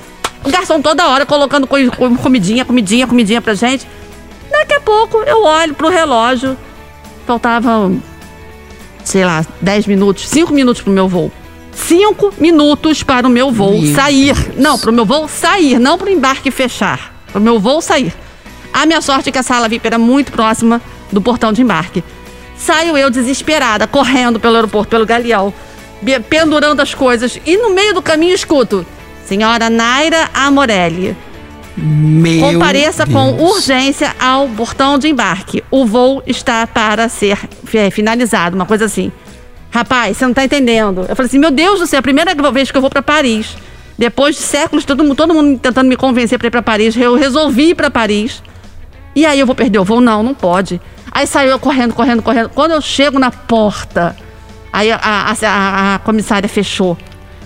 [0.43, 1.77] O garçom toda hora colocando co-
[2.23, 3.87] comidinha, comidinha, comidinha pra gente.
[4.51, 6.57] Daqui a pouco eu olho pro relógio,
[7.27, 8.01] faltavam,
[9.05, 11.31] sei lá, 10 minutos, 5 minutos pro meu voo.
[11.73, 14.35] 5 minutos para o meu voo Meu sair.
[14.57, 17.15] Não, pro meu voo sair, não pro embarque fechar.
[17.31, 18.15] Pro meu voo sair.
[18.73, 20.81] A minha sorte é que a sala VIP era muito próxima
[21.13, 22.03] do portão de embarque.
[22.57, 25.53] Saio eu desesperada, correndo pelo aeroporto, pelo galeão,
[26.29, 27.39] pendurando as coisas.
[27.45, 28.87] E no meio do caminho escuto:
[29.25, 31.17] Senhora Naira Amorelli,
[31.77, 33.19] Meu compareça Deus.
[33.19, 35.63] com urgência ao portão de embarque.
[35.71, 37.39] O voo está para ser
[37.73, 39.11] é, finalizado, uma coisa assim.
[39.71, 41.05] Rapaz, você não tá entendendo.
[41.09, 43.03] Eu falei assim: Meu Deus do céu, é a primeira vez que eu vou para
[43.03, 43.57] Paris.
[43.99, 47.15] Depois de séculos, todo mundo, todo mundo tentando me convencer para ir para Paris, eu
[47.15, 48.43] resolvi ir para Paris.
[49.15, 50.01] E aí eu vou perder o voo?
[50.01, 50.81] Não, não pode.
[51.11, 52.49] Aí saiu eu correndo, correndo, correndo.
[52.51, 54.17] Quando eu chego na porta,
[54.73, 56.99] aí a, a, a, a comissária fechou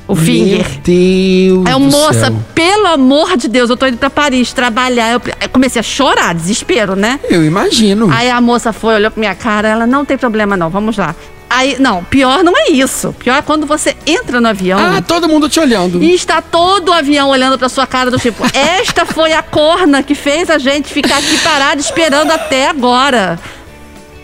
[0.09, 0.67] o finger.
[0.67, 1.67] Meu Deus.
[1.67, 2.37] Aí eu, do moça, céu.
[2.55, 5.13] pelo amor de Deus, eu tô indo pra Paris trabalhar.
[5.13, 7.21] Eu, eu comecei a chorar, desespero, né?
[7.29, 8.09] Eu imagino.
[8.11, 11.15] Aí a moça foi, olhou pra minha cara, ela, não tem problema não, vamos lá.
[11.51, 13.15] Aí, não, pior não é isso.
[13.19, 16.03] Pior é quando você entra no avião Ah, todo mundo te olhando.
[16.03, 20.03] e está todo o avião olhando pra sua cara do tipo, esta foi a corna
[20.03, 23.39] que fez a gente ficar aqui parado esperando até agora.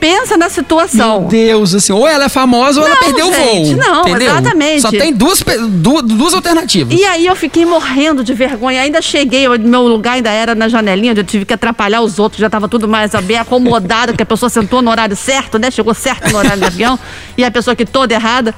[0.05, 1.21] Pensa na situação.
[1.21, 3.77] Meu Deus, assim, ou ela é famosa ou ela Não, perdeu gente, o voo.
[3.77, 4.31] não, entendeu?
[4.33, 4.81] exatamente.
[4.83, 6.93] Só tem duas, pe- du- duas alternativas.
[6.99, 8.83] E aí eu fiquei morrendo de vergonha.
[8.83, 12.19] Ainda cheguei, eu- meu lugar ainda era na janelinha, onde eu tive que atrapalhar os
[12.19, 15.71] outros, já estava tudo mais bem acomodado, que a pessoa sentou no horário certo, né?
[15.71, 16.99] Chegou certo no horário do avião,
[17.39, 18.55] e a pessoa que toda errada.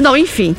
[0.00, 0.56] Não, enfim.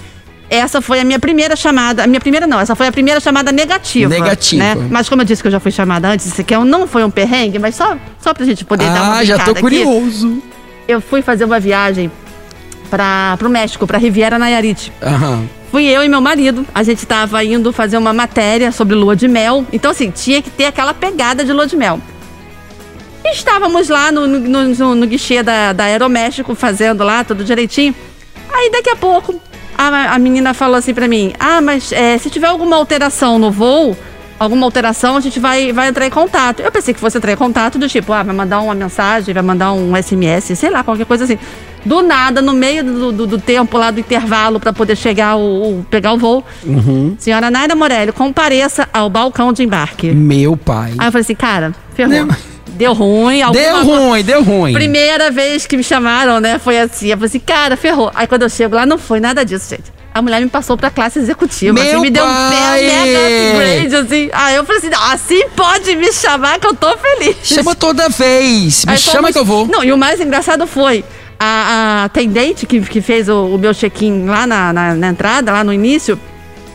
[0.49, 2.03] Essa foi a minha primeira chamada.
[2.03, 4.09] A minha primeira não, essa foi a primeira chamada negativa.
[4.09, 4.63] Negativa.
[4.63, 4.87] Né?
[4.89, 7.03] Mas como eu disse que eu já fui chamada antes, isso aqui é não foi
[7.03, 9.83] um perrengue, mas só, só pra gente poder dar uma Ah, já tô brincada aqui.
[9.85, 10.41] curioso.
[10.87, 12.11] Eu fui fazer uma viagem
[12.89, 14.91] para pro México, pra Riviera Nayarit.
[15.03, 15.43] Aham.
[15.69, 16.65] Fui eu e meu marido.
[16.73, 19.63] A gente tava indo fazer uma matéria sobre lua de mel.
[19.71, 21.99] Então, assim, tinha que ter aquela pegada de lua de mel.
[23.23, 27.93] E estávamos lá no, no, no, no guichê da, da Aeroméxico, fazendo lá tudo direitinho.
[28.51, 29.39] Aí, daqui a pouco,
[29.87, 33.49] a, a menina falou assim pra mim: Ah, mas é, se tiver alguma alteração no
[33.51, 33.95] voo,
[34.37, 36.61] alguma alteração, a gente vai, vai entrar em contato.
[36.61, 39.43] Eu pensei que fosse entrar em contato do tipo, ah, vai mandar uma mensagem, vai
[39.43, 41.37] mandar um SMS, sei lá, qualquer coisa assim.
[41.85, 45.79] Do nada, no meio do, do, do tempo lá do intervalo para poder chegar o,
[45.79, 46.43] o- pegar o voo,
[47.17, 50.11] senhora Naira Morelli, compareça ao balcão de embarque.
[50.11, 50.91] Meu pai.
[50.97, 52.13] Aí eu falei assim, cara, ferrou.
[52.13, 52.27] Deu-
[52.79, 53.41] Deu ruim.
[53.51, 54.73] Deu ruim, deu ruim.
[54.73, 56.57] Primeira vez que me chamaram, né?
[56.57, 57.07] Foi assim.
[57.09, 58.09] Eu falei assim, cara, ferrou.
[58.15, 59.91] Aí quando eu chego lá, não foi nada disso, gente.
[60.13, 61.73] A mulher me passou pra classe executiva.
[61.73, 64.29] Meu assim, me deu um mega upgrade, assim.
[64.33, 67.35] Aí eu falei assim, "Não, assim pode me chamar que eu tô feliz.
[67.43, 68.85] Chama toda vez.
[68.85, 69.67] Me Aí chama fomos- que eu vou.
[69.67, 71.03] Não, e o mais engraçado foi
[71.39, 71.45] a,
[72.01, 75.63] a atendente que, que fez o, o meu check-in lá na, na, na entrada, lá
[75.63, 76.19] no início,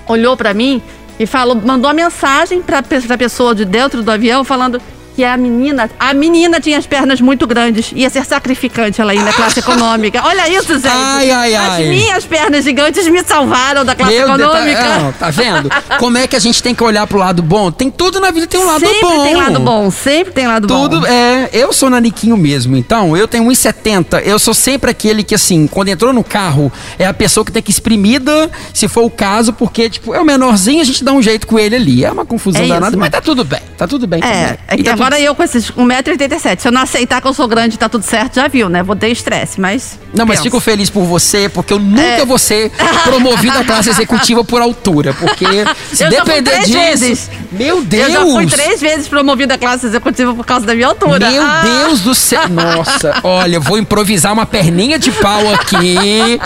[0.07, 0.81] olhou pra mim
[1.19, 4.81] e falou, mandou uma mensagem pra, pra pessoa de dentro do avião falando
[5.15, 9.23] que a menina, a menina tinha as pernas muito grandes, ia ser sacrificante ela ir
[9.23, 10.23] na classe econômica.
[10.25, 10.89] Olha isso, gente.
[10.89, 11.85] Ai, ai, As ai.
[11.89, 14.83] minhas pernas gigantes me salvaram da classe Deus, econômica.
[14.83, 15.71] Tá, não, tá vendo?
[15.99, 17.71] Como é que a gente tem que olhar pro lado bom?
[17.71, 19.23] Tem tudo na vida, tem um lado sempre bom.
[19.25, 21.07] tem lado bom, sempre tem lado Tudo, bom.
[21.07, 24.23] é, eu sou naniquinho mesmo, então eu tenho 1,70.
[24.25, 27.63] Eu sou sempre aquele que, assim, quando entrou no carro, é a pessoa que tem
[27.63, 31.13] que ir espremida, se for o caso, porque, tipo, é o menorzinho, a gente dá
[31.13, 32.05] um jeito com ele ali.
[32.05, 33.61] É uma confusão É danada, mas tá tudo bem.
[33.77, 34.21] Tá tudo bem.
[34.23, 34.59] É, também.
[34.69, 37.47] é que tá agora eu com esses 1,87m, se eu não aceitar que eu sou
[37.47, 38.83] grande e tá tudo certo, já viu, né?
[38.83, 39.99] Vou ter estresse, mas.
[40.15, 40.43] Não, mas pensa.
[40.45, 42.25] fico feliz por você, porque eu nunca É.
[42.25, 42.71] vou ser
[43.05, 45.13] promovido à classe executiva por altura.
[45.15, 45.45] Porque
[45.93, 46.73] se Eu depender disso.
[46.79, 47.31] vezes.
[47.53, 48.09] Meu Deus!
[48.09, 51.31] Eu já fui três vezes promovida à classe executiva por causa da minha altura.
[51.31, 52.49] Meu Ah, Deus do céu.
[52.49, 56.41] Nossa, olha, vou improvisar uma perninha de pau aqui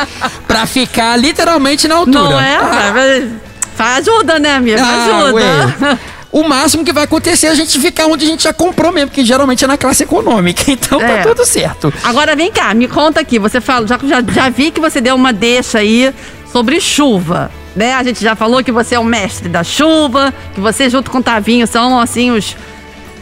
[0.47, 2.19] pra ficar literalmente na altura.
[2.31, 2.57] Não é?
[2.57, 2.93] Ah,
[3.79, 4.83] Mas ajuda, né, amiga?
[4.83, 5.33] ah, ajuda.
[5.35, 5.99] ué.
[6.31, 9.09] O máximo que vai acontecer é a gente ficar onde a gente já comprou mesmo,
[9.09, 10.63] porque geralmente é na classe econômica.
[10.71, 11.19] Então É.
[11.23, 11.93] tá tudo certo.
[12.05, 13.39] Agora vem cá, me conta aqui.
[13.39, 16.13] Você fala, já, já, já vi que você deu uma deixa aí
[16.53, 17.51] sobre chuva.
[17.75, 17.95] Né?
[17.95, 21.19] A gente já falou que você é o mestre da chuva, que você junto com
[21.19, 22.57] o Tavinho são assim os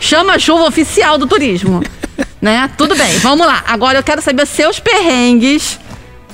[0.01, 1.83] chama-chuva oficial do turismo.
[2.43, 2.69] né?
[2.77, 3.63] Tudo bem, vamos lá.
[3.69, 5.79] Agora eu quero saber os seus perrengues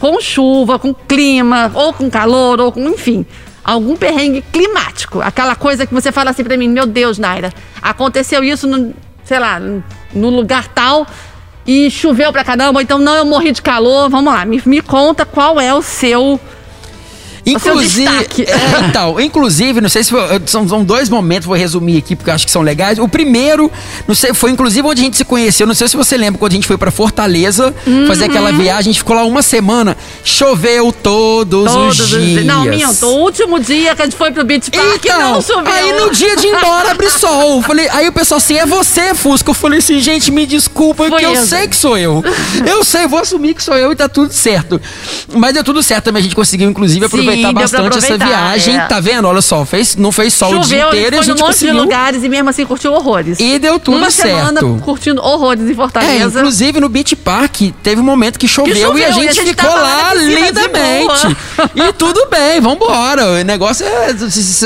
[0.01, 3.25] com chuva, com clima, ou com calor, ou com, enfim,
[3.65, 5.21] algum perrengue climático.
[5.21, 8.95] Aquela coisa que você fala assim pra mim, meu Deus, Naira, aconteceu isso no,
[9.25, 11.07] sei lá, no lugar tal
[11.67, 14.11] e choveu pra caramba, então não, eu morri de calor.
[14.11, 16.41] Vamos lá, me, me conta qual é o seu.
[17.45, 18.43] Inclusive, destaque.
[18.43, 22.31] é, então, inclusive, não sei se foi, são, são dois momentos, vou resumir aqui porque
[22.31, 22.99] eu acho que são legais.
[22.99, 23.71] O primeiro,
[24.07, 25.67] não sei, foi inclusive onde a gente se conheceu.
[25.67, 27.75] Não sei se você lembra quando a gente foi pra Fortaleza
[28.07, 32.45] fazer aquela viagem, a gente ficou lá uma semana, choveu todos, Todos os dias.
[32.45, 33.07] Não, minto.
[33.07, 35.73] O último dia que a gente foi pro Beach Park Então, não choveu.
[35.73, 37.61] aí no dia de ir embora abre sol.
[37.63, 39.51] Falei, aí o pessoal assim, é você, Fusca.
[39.51, 41.45] Eu falei assim, gente, me desculpa, Foi que eu eu.
[41.47, 42.23] sei que sou eu.
[42.67, 44.81] Eu sei, vou assumir que sou eu e tá tudo certo.
[45.35, 48.77] Mas deu tudo certo também, a gente conseguiu, inclusive, Sim, aproveitar bastante essa aproveitar, viagem.
[48.77, 48.87] é.
[48.87, 49.27] Tá vendo?
[49.29, 51.75] Olha só, fez, não fez sol o dia Choveu, inteiro e a gente monte conseguiu.
[51.75, 53.39] de lugares e mesmo assim curtiu horrores.
[53.41, 54.37] E deu tudo Uma certo.
[54.37, 56.39] semana curtindo horrores em É, Fortaleza.
[56.39, 59.33] inclusive no Beach Park teve um momento que choveu, choveu, e a gente, e a
[59.33, 61.37] gente ficou lá lindamente.
[61.75, 63.25] E tudo bem, vambora.
[63.41, 64.13] O negócio é.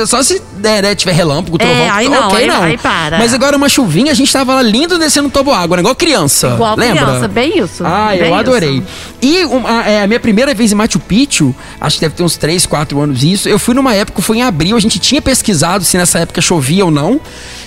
[0.06, 1.76] Só se der, né, tiver relâmpago, trovão.
[1.76, 2.62] É, aí não, ok, aí- não.
[2.62, 3.18] aí para.
[3.18, 6.48] Mas agora uma chuvinha, a gente tava lá lindo descendo tobo água, né, igual criança.
[6.54, 7.04] Igual lembra?
[7.04, 7.84] criança, bem isso.
[7.84, 8.78] Ah, bem eu adorei.
[8.78, 8.86] isso.
[9.22, 12.22] E um, a, é, a minha primeira vez em Machu Picchu, acho que deve ter
[12.22, 13.48] uns 3, três, quatro anos isso.
[13.48, 16.84] Eu fui numa época, foi em abril, a gente tinha pesquisado se nessa época chovia
[16.84, 17.20] ou não.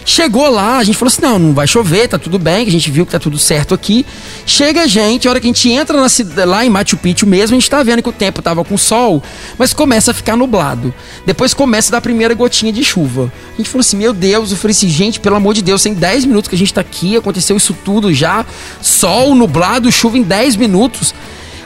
[0.03, 2.89] Chegou lá, a gente falou assim: não, não vai chover, tá tudo bem, a gente
[2.89, 4.05] viu que tá tudo certo aqui.
[4.45, 7.55] Chega a gente, a hora que a gente entra na, lá em Machu Picchu mesmo,
[7.55, 9.21] a gente tá vendo que o tempo tava com sol,
[9.57, 10.93] mas começa a ficar nublado.
[11.25, 13.31] Depois começa a dar a primeira gotinha de chuva.
[13.53, 15.93] A gente falou assim: meu Deus, eu falei assim, gente, pelo amor de Deus, tem
[15.93, 18.45] 10 minutos que a gente tá aqui, aconteceu isso tudo já.
[18.81, 21.13] Sol, nublado, chuva em 10 minutos.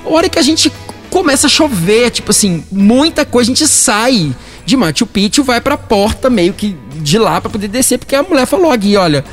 [0.06, 0.70] A hora que a gente
[1.13, 5.78] começa a chover, tipo assim, muita coisa, a gente sai de Machu Picchu, vai pra
[5.78, 9.23] porta meio que de lá pra poder descer, porque a mulher falou aqui, olha,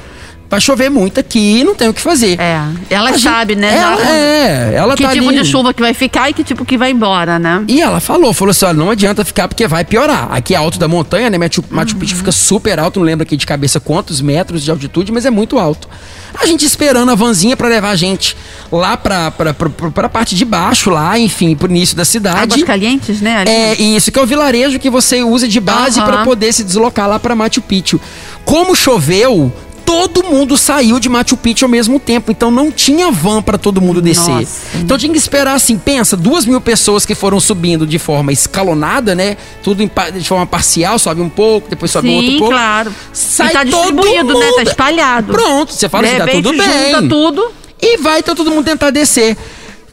[0.51, 2.39] vai chover muito aqui e não tem o que fazer.
[2.41, 2.61] É,
[2.91, 3.73] ela gente- sabe, né?
[3.79, 5.39] Ela, já- é, ela que tá tipo ali.
[5.41, 7.63] de chuva que vai ficar e que tipo que vai embora, né?
[7.69, 10.29] E ela falou, falou assim, olha, não adianta ficar porque vai piorar.
[10.33, 11.39] Aqui é alto da montanha, né?
[11.39, 15.13] Machu, Machu Picchu fica super alto, não lembro aqui de cabeça quantos metros de altitude,
[15.13, 15.89] mas é muito alto.
[16.35, 18.37] A gente esperando a vanzinha pra levar a gente
[18.73, 22.55] lá pra, pra, pra, pra parte de baixo, lá, enfim, pro início da cidade.
[22.55, 23.39] Águas calientes, né?
[23.39, 23.51] ali?
[23.51, 26.09] É isso, que é o vilarejo que você usa de base Aham.
[26.11, 28.01] pra poder se deslocar lá pra Machu Picchu.
[28.45, 29.53] Como choveu,
[29.91, 33.81] todo mundo saiu de Machu Picchu ao mesmo tempo, então não tinha van pra todo
[33.81, 34.31] mundo descer.
[34.31, 34.79] Nossa.
[34.79, 39.15] Então tinha que esperar assim, pensa, duas mil pessoas que foram subindo de forma escalonada,
[39.15, 39.37] né?
[39.65, 42.55] Tudo em de forma parcial, sobe um pouco, depois sobe um outro Sim, pouco.
[42.55, 42.95] claro.
[43.13, 44.53] Sai e tá todo distribuído, né?
[44.57, 45.33] Tá espalhado.
[45.33, 46.95] Pronto, você fala De assim, tá tudo bem.
[46.95, 47.53] junta tudo.
[47.83, 49.37] E vai então todo mundo tentar descer.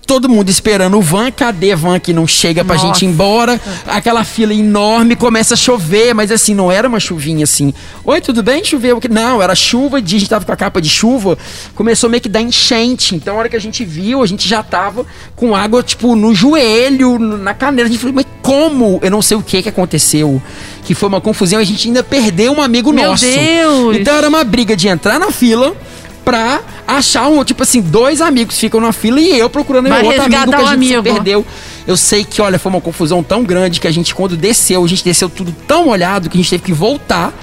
[0.08, 2.88] Todo mundo esperando o van, cadê van que não chega pra Nossa.
[2.88, 3.60] gente ir embora?
[3.86, 7.74] Aquela fila enorme, começa a chover, mas assim, não era uma chuvinha assim.
[8.06, 8.64] Oi, tudo bem?
[8.64, 9.02] Choveu?
[9.12, 11.38] Não, era chuva, de, a gente tava com a capa de chuva,
[11.76, 13.16] começou meio que dar enchente.
[13.16, 16.34] Então, a hora que a gente viu, a gente já tava com água, tipo, no
[16.34, 17.90] joelho, na canela.
[17.90, 19.00] A gente falou, mas como?
[19.04, 20.42] Eu não sei o que que aconteceu.
[20.86, 23.26] Que foi uma confusão, a gente ainda perdeu um amigo Meu nosso.
[23.26, 23.98] Deus!
[23.98, 25.76] Então era uma briga de entrar na fila
[26.28, 30.12] pra achar um, tipo assim, dois amigos ficam na fila e eu procurando Vai meu
[30.12, 31.04] outro amigo que a o gente se amigo.
[31.04, 31.46] perdeu.
[31.88, 34.88] Eu sei que, olha, foi uma confusão tão grande que a gente, quando desceu, a
[34.90, 37.34] gente desceu tudo tão molhado que a gente teve que voltar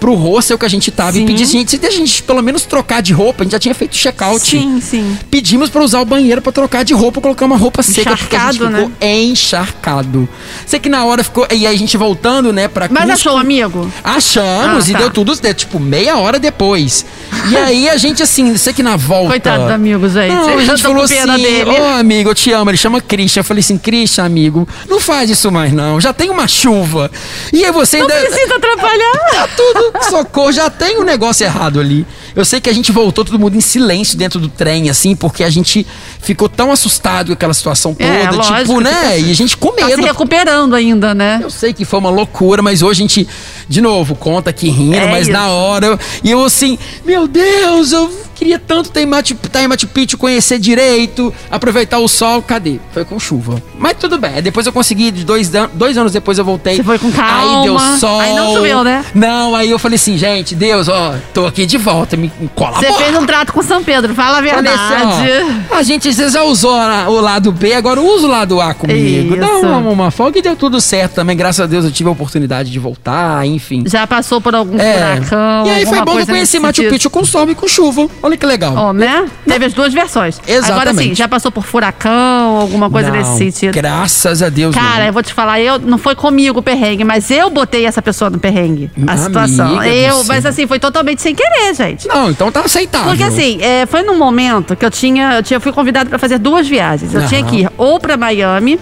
[0.00, 1.22] pro hostel que a gente tava Sim.
[1.22, 3.74] e pedir, gente, se a gente pelo menos trocar de roupa, a gente já tinha
[3.74, 4.40] feito check-out.
[4.44, 5.18] Sim, sim.
[5.30, 8.50] Pedimos pra usar o banheiro pra trocar de roupa, colocar uma roupa seca, porque a
[8.50, 9.20] gente Encharcado, ficou né?
[9.22, 10.28] encharcado.
[10.66, 11.46] Sei que na hora ficou.
[11.50, 13.12] E aí a gente voltando, né, pra Mas Cusco.
[13.28, 13.92] achou, amigo?
[14.02, 14.98] Achamos Ah, e tá.
[15.00, 17.04] deu tudo, deu, tipo, meia hora depois.
[17.50, 19.28] E aí a gente, assim, sei que na volta.
[19.30, 20.32] Coitado do amigo, gente.
[20.34, 21.14] Não, a gente falou assim.
[21.20, 22.70] Ô amigo, eu te amo.
[22.70, 23.40] Ele chama Christian.
[23.40, 26.00] Eu falei assim: Christian, amigo, não faz isso mais não.
[26.00, 27.10] Já tem uma chuva.
[27.52, 28.28] E aí você Não ainda.
[28.28, 29.30] precisa atrapalhar.
[29.32, 32.06] Tá tudo, socorro, já tem um negócio errado ali.
[32.34, 35.42] Eu sei que a gente voltou todo mundo em silêncio dentro do trem, assim, porque
[35.42, 35.86] a gente
[36.20, 38.90] ficou tão assustado com aquela situação toda, É, tipo, né?
[38.92, 40.02] fica- E a gente com Tá se medo.
[40.02, 41.40] recuperando ainda, né?
[41.42, 43.28] Eu sei que foi uma loucura, mas hoje a gente,
[43.68, 45.32] de novo, conta aqui rindo, É mas isso.
[45.32, 45.86] na hora.
[45.86, 49.86] eu- E eu assim, meu Deus, eu queria tanto estar em Machu, estar em Machu
[49.86, 52.40] Picchu, conhecer direito, aproveitar o sol.
[52.42, 52.80] Cadê?
[52.92, 53.62] Foi com chuva.
[53.78, 54.40] Mas tudo bem.
[54.42, 56.76] Depois eu consegui, dois, dois anos depois eu voltei.
[56.76, 57.62] Você foi com Aí calma.
[57.62, 58.18] deu sol.
[58.20, 59.04] Aí não choveu, né?
[59.14, 62.86] Não, aí eu falei assim, gente, Deus, ó, tô aqui de volta, me me colabora.
[62.86, 64.68] Você fez um trato com São Pedro, fala a verdade.
[64.68, 66.72] assim, ó, a gente já usou
[67.08, 69.36] o lado B, agora usa o lado A comigo.
[69.36, 71.36] Dá uma, uma folga e deu tudo certo também.
[71.36, 73.84] Graças a Deus eu tive a oportunidade de voltar, enfim.
[73.86, 75.16] Já passou por algum É.
[75.16, 75.66] furacão?
[75.66, 76.84] E aí foi bom que eu conheci Machu?
[76.84, 78.08] Picchu com sol e com chuva.
[78.30, 78.74] Olha que legal.
[78.76, 79.26] Ó, né?
[79.44, 80.38] Teve as duas versões.
[80.38, 81.08] Agora Exatamente.
[81.08, 83.74] sim, já passou por furacão, alguma coisa Não, nesse sentido.
[83.74, 84.72] Graças a Deus.
[84.72, 85.12] Cara, eu não.
[85.12, 88.38] vou te falar, eu não foi comigo o perrengue, mas eu botei essa pessoa no
[88.38, 88.88] perrengue.
[88.96, 89.82] A Amiga situação.
[89.82, 92.06] Eu, mas assim, foi totalmente sem querer, gente.
[92.06, 93.08] Não, então tá aceitável.
[93.08, 96.18] Porque assim, é, foi num momento que eu tinha, eu tinha eu fui convidada para
[96.18, 97.12] fazer duas viagens.
[97.12, 97.28] Eu Aham.
[97.28, 98.78] tinha que ir ou para Miami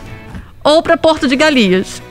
[0.62, 2.02] ou para Porto de Galinhas.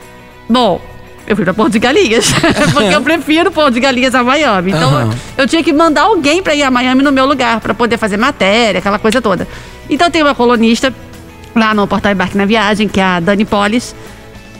[0.48, 0.80] Bom,
[1.28, 2.32] eu fui para Porto de Galinhas,
[2.72, 4.72] porque eu prefiro Porto de Galinhas a Miami.
[4.72, 5.10] Então, Aham.
[5.36, 8.16] eu tinha que mandar alguém para ir a Miami no meu lugar, para poder fazer
[8.16, 9.46] matéria, aquela coisa toda.
[9.90, 10.92] Então, tem uma colunista
[11.54, 13.94] lá no Portal Embarque na Viagem, que é a Dani Polis.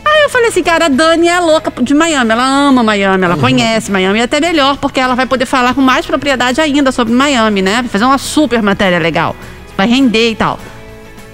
[0.05, 3.37] Aí eu falei assim, cara, a Dani é louca de Miami, ela ama Miami, ela
[3.37, 7.13] conhece Miami, e até melhor, porque ela vai poder falar com mais propriedade ainda sobre
[7.13, 7.83] Miami, né?
[7.89, 9.35] Fazer uma super matéria legal,
[9.75, 10.59] vai render e tal.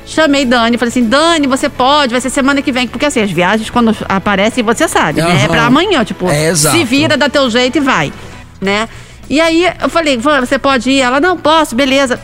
[0.06, 3.32] Chamei Dani, falei assim, Dani, você pode, vai ser semana que vem, porque assim, as
[3.32, 5.44] viagens quando aparecem, você sabe, né?
[5.44, 8.14] É pra amanhã, tipo, É, se vira, dá teu jeito e vai,
[8.62, 8.88] né?
[9.28, 11.00] E aí eu falei, você pode ir?
[11.02, 12.20] Ela, não, posso, beleza.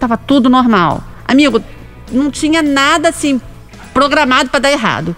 [0.00, 1.02] Tava tudo normal.
[1.28, 1.62] Amigo,
[2.10, 3.38] não tinha nada assim
[3.92, 5.14] programado pra dar errado.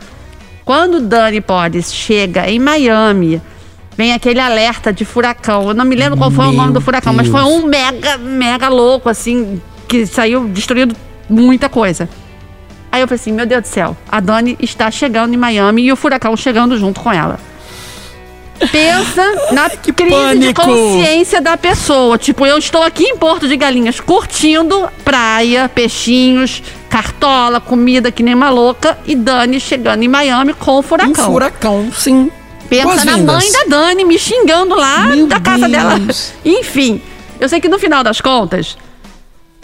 [0.65, 3.41] Quando Dani Podes chega em Miami,
[3.97, 5.69] vem aquele alerta de furacão.
[5.69, 7.53] Eu não me lembro qual foi o Meu nome do furacão, mas foi Deus.
[7.53, 10.97] um mega, mega louco, assim, que saiu destruindo
[11.29, 12.09] muita coisa.
[12.91, 15.93] Aí eu falei assim, meu Deus do céu, a Dani está chegando em Miami e
[15.93, 17.39] o furacão chegando junto com ela.
[18.73, 20.63] Pensa na que crise de pânico!
[20.63, 22.17] consciência da pessoa.
[22.17, 28.35] Tipo, eu estou aqui em Porto de Galinhas curtindo praia, peixinhos, cartola, comida que nem
[28.35, 31.33] uma louca e Dani chegando em Miami com o Um furacão.
[31.33, 32.31] furacão, sim.
[32.69, 35.73] Pensa na mãe da Dani me xingando lá Meu da casa Deus.
[35.73, 36.01] dela.
[36.59, 37.01] Enfim,
[37.39, 38.77] eu sei que no final das contas,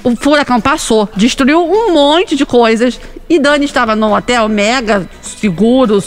[0.03, 6.03] o furacão passou, destruiu um monte de coisas e Dani estava num hotel mega seguro,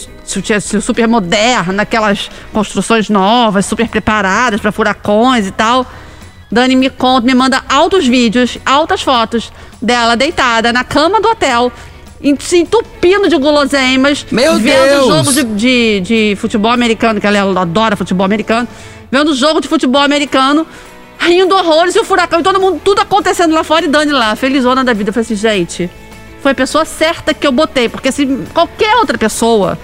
[0.81, 5.86] super moderno, aquelas construções novas, super preparadas para furacões e tal.
[6.51, 11.71] Dani me conta, me manda altos vídeos, altas fotos dela deitada na cama do hotel,
[12.39, 15.08] se entupindo de guloseimas, Meu vendo Deus!
[15.08, 18.67] jogo de, de, de futebol americano, que ela adora futebol americano,
[19.12, 20.65] vendo jogo de futebol americano,
[21.19, 24.36] rindo horrores e o furacão e todo mundo, tudo acontecendo lá fora e Dani lá,
[24.36, 25.10] felizona da vida.
[25.10, 25.89] Eu falei assim, gente,
[26.41, 29.78] foi a pessoa certa que eu botei, porque se qualquer outra pessoa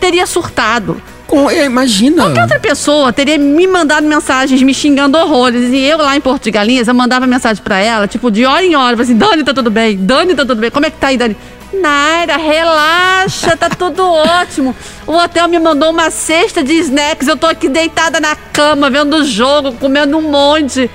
[0.00, 1.00] teria surtado.
[1.26, 2.22] Com, é, imagina.
[2.22, 5.72] Qualquer outra pessoa teria me mandado mensagens me xingando horrores.
[5.72, 8.64] E eu lá em Porto de Galinhas, eu mandava mensagem pra ela, tipo, de hora
[8.64, 9.96] em hora, assim, Dani, tá tudo bem?
[9.96, 10.70] Dani, tá tudo bem?
[10.70, 11.36] Como é que tá aí, Dani?
[11.80, 14.74] Naira, relaxa, tá tudo ótimo.
[15.06, 19.16] O hotel me mandou uma cesta de snacks, eu tô aqui deitada na cama, vendo
[19.16, 20.90] o jogo, comendo um monte.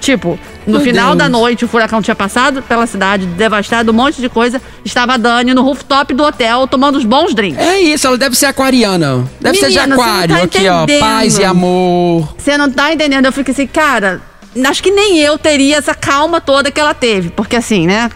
[0.00, 1.18] Tipo, no Meu final Deus.
[1.18, 4.60] da noite, o furacão tinha passado pela cidade, devastado um monte de coisa.
[4.84, 7.58] Estava a Dani no rooftop do hotel, tomando uns bons drinks.
[7.64, 9.24] É isso, ela deve ser aquariana.
[9.40, 10.36] Deve ser de Menina, você não aquário.
[10.36, 10.86] tá aqui, ó.
[11.00, 12.34] Paz e amor.
[12.36, 13.26] Você não tá entendendo?
[13.26, 14.20] Eu fico assim, cara,
[14.68, 17.30] acho que nem eu teria essa calma toda que ela teve.
[17.30, 18.10] Porque assim, né?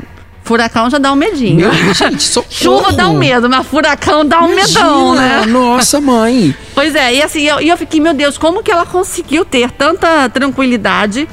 [0.51, 1.71] Furacão já dá um medinho.
[1.73, 2.53] Meu gente, socorro.
[2.53, 5.47] Chuva dá um medo, mas furacão dá um medão, Imagina, né?
[5.47, 6.53] Nossa, mãe.
[6.75, 10.29] Pois é, e assim, eu, eu fiquei, meu Deus, como que ela conseguiu ter tanta
[10.29, 11.29] tranquilidade,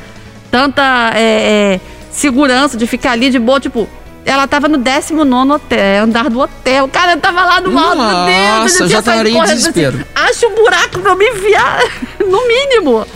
[0.52, 0.84] tanta
[1.16, 1.80] é, é,
[2.12, 3.90] segurança de ficar ali de boa, tipo.
[4.24, 6.88] Ela tava no 19 hotel, andar do hotel.
[6.88, 8.60] Cara, eu tava lá no alto, meu Deus.
[8.60, 10.06] Nossa, já estaria em correndo, desespero.
[10.14, 11.80] Assim, Acha um buraco pra eu me enfiar,
[12.24, 13.08] no mínimo.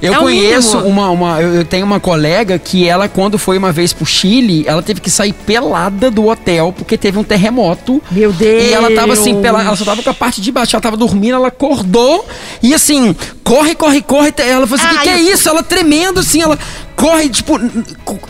[0.00, 1.40] Eu É o conheço uma, uma.
[1.42, 5.10] Eu tenho uma colega que ela, quando foi uma vez pro Chile, ela teve que
[5.10, 8.02] sair pelada do hotel porque teve um terremoto.
[8.10, 8.64] Meu Deus.
[8.64, 10.96] E ela tava assim, pela, ela só tava com a parte de baixo, ela tava
[10.96, 12.24] dormindo, ela acordou
[12.62, 14.32] e assim, corre, corre, corre.
[14.38, 15.48] Ela falou assim: Ah, que, que é isso?
[15.48, 16.58] Ela tremendo assim, ela
[16.98, 17.58] corre, tipo.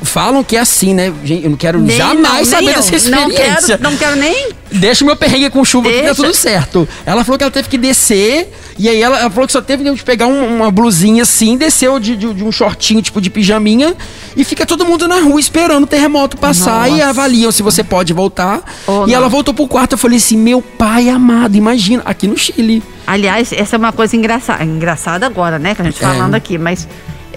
[0.02, 1.12] Falam que é assim, né?
[1.24, 3.78] Gente, eu não quero Nem- jamais não, saber dessa Não experiência.
[3.78, 4.50] quero, não quero nem.
[4.70, 6.14] Deixa o meu perrengue com chuva que tá Deixa.
[6.22, 6.86] tudo certo.
[7.06, 9.82] Ela falou que ela teve que descer, e aí ela, ela falou que só teve
[9.94, 13.94] que pegar um- uma blusinha assim, desceu de, de- de um shortinho, tipo de pijaminha,
[14.36, 17.06] e fica todo mundo na rua esperando o terremoto passar e Nossa.
[17.06, 18.60] avaliam se você pode voltar.
[18.86, 19.16] Ou e não.
[19.16, 22.82] ela voltou pro quarto, eu falei assim, meu pai amado, imagina, aqui no Chile.
[23.06, 24.62] Aliás, essa é uma coisa engraçada.
[24.62, 25.74] Engraçada agora, né?
[25.74, 26.12] Que a gente tá É.
[26.18, 26.86] falando aqui, mas.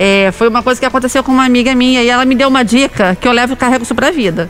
[0.03, 2.63] É, foi uma coisa que aconteceu com uma amiga minha e ela me deu uma
[2.63, 4.49] dica que eu levo e carrego isso pra vida.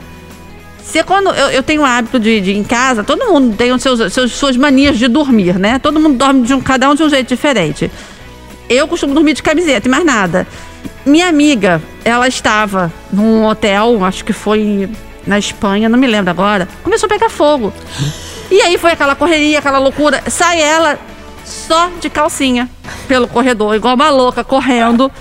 [0.82, 3.82] Se quando eu, eu tenho o hábito de, de em casa, todo mundo tem os
[3.82, 5.78] seus, seus- suas manias de dormir, né?
[5.78, 7.92] Todo mundo dorme de um, cada um de um jeito diferente.
[8.70, 10.48] Eu costumo dormir de camiseta e mais nada.
[11.06, 14.90] Minha amiga, ela estava num hotel, acho que foi
[15.28, 16.68] na Espanha, não me lembro agora.
[16.84, 17.74] Começou a pegar fogo.
[18.50, 20.24] E aí foi aquela correria, aquela loucura.
[20.28, 20.98] Sai ela
[21.46, 22.70] só de calcinha
[23.08, 25.12] pelo corredor, igual uma louca, correndo.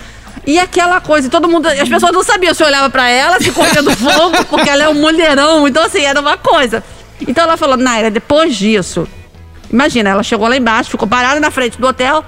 [0.47, 1.67] E aquela coisa, todo mundo.
[1.67, 4.89] As pessoas não sabiam se eu olhava pra ela, se correndo fogo, porque ela é
[4.89, 5.69] um mulherão.
[5.69, 6.83] Então, assim, era uma coisa.
[7.21, 9.07] Então ela falou, Naira, depois disso,
[9.71, 12.25] imagina, ela chegou lá embaixo, ficou parada na frente do hotel,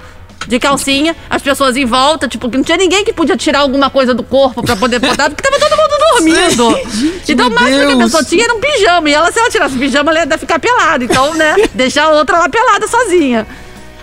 [0.47, 3.89] de calcinha, as pessoas em volta, tipo, que não tinha ninguém que podia tirar alguma
[3.89, 6.89] coisa do corpo pra poder botar, porque tava todo mundo dormindo.
[6.91, 9.09] Gente, então, o máximo que a pessoa tinha era um pijama.
[9.09, 11.03] E ela, se ela tirasse o pijama, ela ia ficar pelada.
[11.03, 13.47] Então, né, deixar a outra lá pelada sozinha.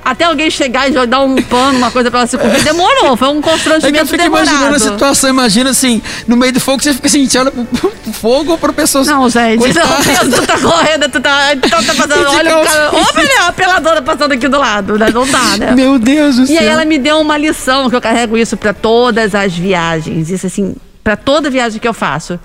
[0.05, 3.17] Até alguém chegar e dar um pano, uma coisa pra ela se cobrir, demorou.
[3.17, 4.49] Foi um É que eu constrangimento fico demorado.
[4.49, 7.65] imaginando a situação, imagina assim, no meio do fogo, você fica assim, você olha pro,
[7.65, 9.89] pro fogo ou pra pessoa Não, gente, Coitada.
[10.25, 14.03] não, tu tá correndo, tu tá, então tá passando, olha o cara, olha a peladora
[14.03, 15.11] passando aqui do lado, né?
[15.13, 15.73] Não dá, né?
[15.75, 16.59] Meu Deus do E céu.
[16.61, 20.47] aí ela me deu uma lição, que eu carrego isso pra todas as viagens, isso
[20.47, 22.39] assim, pra toda viagem que eu faço.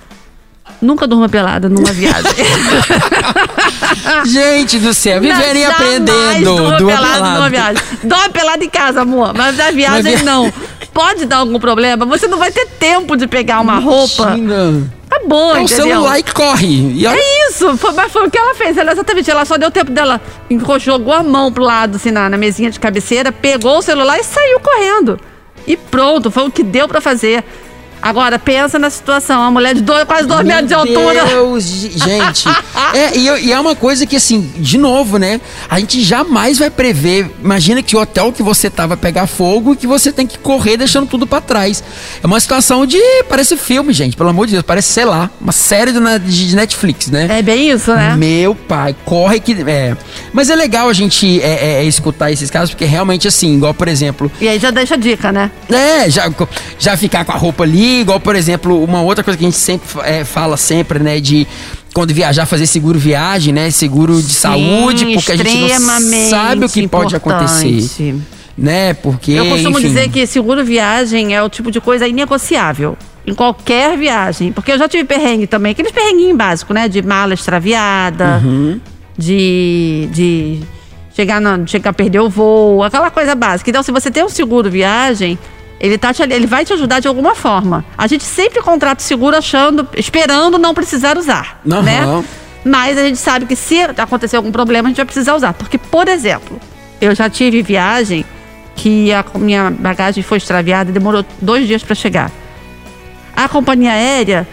[0.81, 2.23] Nunca durma pelada numa viagem.
[4.25, 6.55] Gente do céu, viverem aprendendo.
[6.55, 7.29] Pelado pelado.
[7.31, 7.83] numa viagem.
[8.03, 9.33] Dorme pelado em casa, amor.
[9.35, 10.51] Mas na viagem não.
[10.93, 12.05] Pode dar algum problema.
[12.05, 14.35] Você não vai ter tempo de pegar uma roupa.
[14.37, 14.91] Imagina.
[15.09, 15.85] Acabou, É o entendeu?
[15.85, 16.93] celular e corre.
[16.93, 18.77] E É isso, foi, mas foi o que ela fez.
[18.77, 20.19] Ela exatamente, ela só deu tempo dela,
[20.79, 24.23] jogou a mão pro lado, assim, na, na mesinha de cabeceira, pegou o celular e
[24.23, 25.19] saiu correndo.
[25.67, 27.43] E pronto, foi o que deu pra fazer.
[28.01, 31.25] Agora, pensa na situação, uma mulher de dois, quase dois metros de altura.
[31.25, 32.47] Meu Deus, ge- gente.
[32.93, 35.41] é, e, e é uma coisa que, assim, de novo, né?
[35.69, 37.31] A gente jamais vai prever.
[37.43, 40.37] Imagina que o hotel que você tá vai pegar fogo e que você tem que
[40.37, 41.83] correr deixando tudo pra trás.
[42.23, 42.99] É uma situação de.
[43.27, 44.63] Parece filme, gente, pelo amor de Deus.
[44.63, 47.27] Parece, sei lá, uma série na- de Netflix, né?
[47.29, 48.15] É bem isso, né?
[48.15, 49.53] Meu pai, corre que.
[49.67, 49.95] É.
[50.31, 53.73] Mas é legal a gente é, é, é, escutar esses casos, porque realmente, assim, igual,
[53.73, 55.49] por exemplo, E aí já deixa a dica, né?
[55.71, 56.29] é, já,
[56.77, 59.57] já ficar com a roupa ali, igual, por exemplo, uma outra coisa que a gente
[59.57, 61.47] sempre é, fala sempre, né, de
[61.93, 63.71] quando viajar, fazer seguro viagem, né?
[63.71, 67.67] Seguro de Sim, saúde, porque a gente não sabe o que pode acontecer.
[67.69, 68.15] importante.
[68.57, 68.93] Né?
[68.93, 69.31] Porque.
[69.33, 72.97] Eu costumo enfim, dizer que seguro viagem é o tipo de coisa inegociável.
[73.27, 74.51] Em qualquer viagem.
[74.51, 75.71] Porque eu já tive perrengue também.
[75.71, 76.87] Aqueles perrenguinhos básicos, né?
[76.87, 78.79] De mala extraviada, Uhum.
[79.17, 80.59] de, de
[81.15, 83.69] chegar, na, chegar a perder o voo, aquela coisa básica.
[83.69, 85.37] Então, se você tem um seguro viagem,
[85.85, 87.85] ele, tá te, ele vai te ajudar de alguma forma.
[87.95, 91.61] A gente sempre contrata o seguro achando, esperando não precisar usar.
[91.69, 91.81] Aham.
[91.83, 92.23] Né?
[92.63, 95.53] Mas a gente sabe que se acontecer algum problema, a gente vai precisar usar.
[95.53, 96.59] Porque, por exemplo,
[96.99, 98.25] eu já tive viagem
[98.75, 102.31] que a minha bagagem foi extraviada e demorou dois dias para chegar.
[103.35, 104.47] A companhia aérea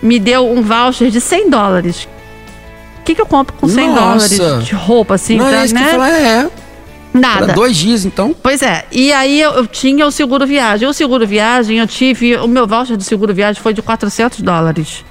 [0.00, 2.08] me deu um voucher de 100 dólares.
[3.00, 4.38] O que, que eu compro com 100 Nossa.
[4.38, 5.36] dólares de roupa assim?
[5.36, 5.82] Não pra, é que né?
[5.82, 6.48] eu falar, é.
[7.18, 7.52] Nada.
[7.52, 8.34] Dois dias, então.
[8.42, 10.88] Pois é, e aí eu, eu tinha o seguro viagem.
[10.88, 12.36] O seguro viagem, eu tive.
[12.36, 15.04] O meu voucher de seguro viagem foi de 400 dólares.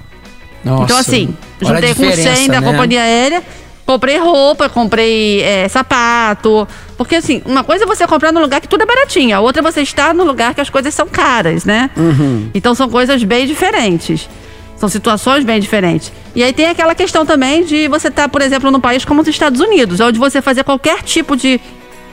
[0.64, 0.84] Nossa.
[0.84, 2.70] Então, assim, juntei com 100 diferença, da né?
[2.70, 3.42] companhia aérea,
[3.86, 6.66] comprei roupa, comprei é, sapato.
[6.96, 9.60] Porque, assim, uma coisa é você comprar num lugar que tudo é baratinho, a outra
[9.60, 11.90] é você estar no lugar que as coisas são caras, né?
[11.96, 12.50] Uhum.
[12.54, 14.28] Então, são coisas bem diferentes.
[14.76, 16.12] São situações bem diferentes.
[16.36, 19.26] E aí tem aquela questão também de você estar, por exemplo, num país como os
[19.26, 21.60] Estados Unidos, onde você fazer qualquer tipo de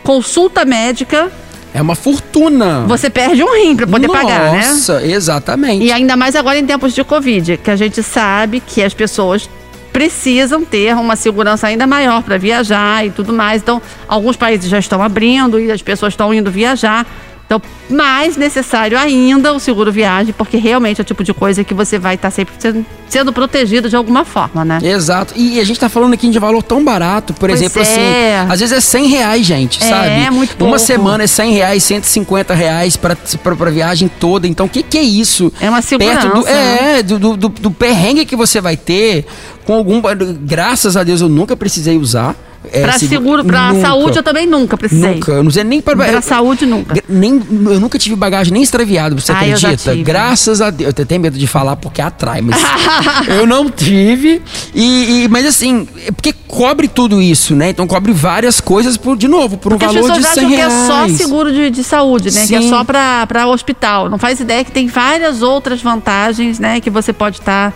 [0.05, 1.29] consulta médica,
[1.73, 2.85] É uma fortuna.
[2.87, 4.65] você perde um rim para poder pagar, né?
[4.67, 5.83] Nossa, exatamente.
[5.83, 9.49] E ainda mais agora em tempos de Covid, que a gente sabe que as pessoas
[9.91, 13.61] precisam ter uma segurança ainda maior para viajar e tudo mais.
[13.61, 17.05] Então, alguns países já estão abrindo e as pessoas estão indo viajar.
[17.45, 21.75] Então, mais necessário ainda o seguro viagem, porque realmente é o tipo de coisa que
[21.75, 24.79] você vai estar sempre sendo, sendo protegido de alguma forma, né?
[24.81, 25.31] Exato.
[25.37, 28.39] E a gente tá falando aqui de valor tão barato, por Pois exemplo, é.
[28.39, 30.07] assim, às vezes é 100 reais, gente, É, sabe?
[30.09, 30.79] é muito Uma pouco.
[30.79, 34.47] semana é 100 reais, 150 reais pra, pra viagem toda.
[34.47, 35.53] Então, o que que é isso?
[35.61, 36.97] É uma segurança, do, né?
[36.99, 39.23] é, do, do, do, do perrengue que você vai ter
[39.65, 40.01] com algum...
[40.41, 42.35] Graças a Deus, eu nunca precisei usar.
[42.71, 43.81] É, Pra seguro, nunca.
[43.81, 45.15] saúde eu também nunca precisei.
[45.15, 46.95] Nunca, eu não sei nem para Pra saúde nunca.
[47.07, 49.95] nem, eu nunca tive bagagem nem extraviada, você Ah, acredita?
[49.95, 50.85] Graças a Deus.
[50.85, 52.57] Eu até tenho medo de falar porque atrai, mas
[53.27, 54.41] eu não tive.
[54.73, 57.69] E, e- mas assim, é porque cobre tudo isso, né?
[57.69, 60.55] Então cobre várias coisas, por, de novo, por um Porque valor de 100 acham que
[60.55, 60.73] reais.
[60.73, 62.45] é só seguro de, de saúde, né?
[62.47, 62.69] Que é Sim.
[62.69, 64.09] só pra hospital.
[64.09, 66.79] Não faz ideia que tem várias outras vantagens, né?
[66.79, 67.73] Que você pode estar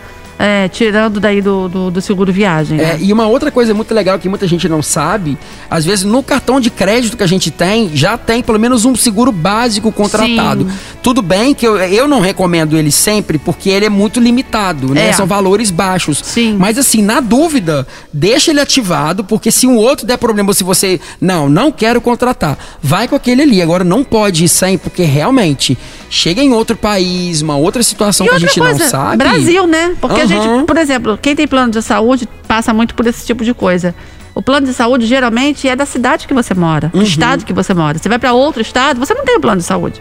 [0.72, 2.78] tirando daí do, do, do seguro viagem.
[2.78, 2.94] né?
[2.94, 5.36] É, e uma outra coisa muito legal que muita gente não sabe,
[5.68, 8.96] às vezes no cartão de crédito que a gente tem, já tem pelo menos um
[8.96, 10.64] seguro básico contratado.
[10.64, 10.76] Sim.
[11.02, 15.08] Tudo bem que eu, eu não recomendo ele sempre, porque ele é muito limitado, né?
[15.08, 15.12] É.
[15.12, 16.20] São valores baixos.
[16.22, 16.56] Sim.
[16.58, 20.64] Mas assim, na dúvida, deixa ele ativado, porque se um outro der problema, ou se
[20.64, 23.60] você, não, não quero contratar, vai com aquele ali.
[23.60, 25.76] Agora não pode ir sem, porque realmente
[26.08, 29.16] chega em outro país, uma outra situação E que a gente coisa, não sabe.
[29.18, 29.94] Brasil, né?
[30.00, 30.64] Porque a gente, Aham.
[30.66, 33.94] por exemplo, quem tem plano de saúde passa muito por esse tipo de coisa.
[34.34, 37.00] O plano de saúde geralmente é da cidade que você mora, Uhum.
[37.00, 37.98] do estado que você mora.
[37.98, 40.00] Você vai para outro estado, você não tem o plano de saúde.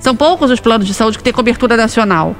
[0.00, 2.36] São poucos os planos de saúde que têm cobertura nacional,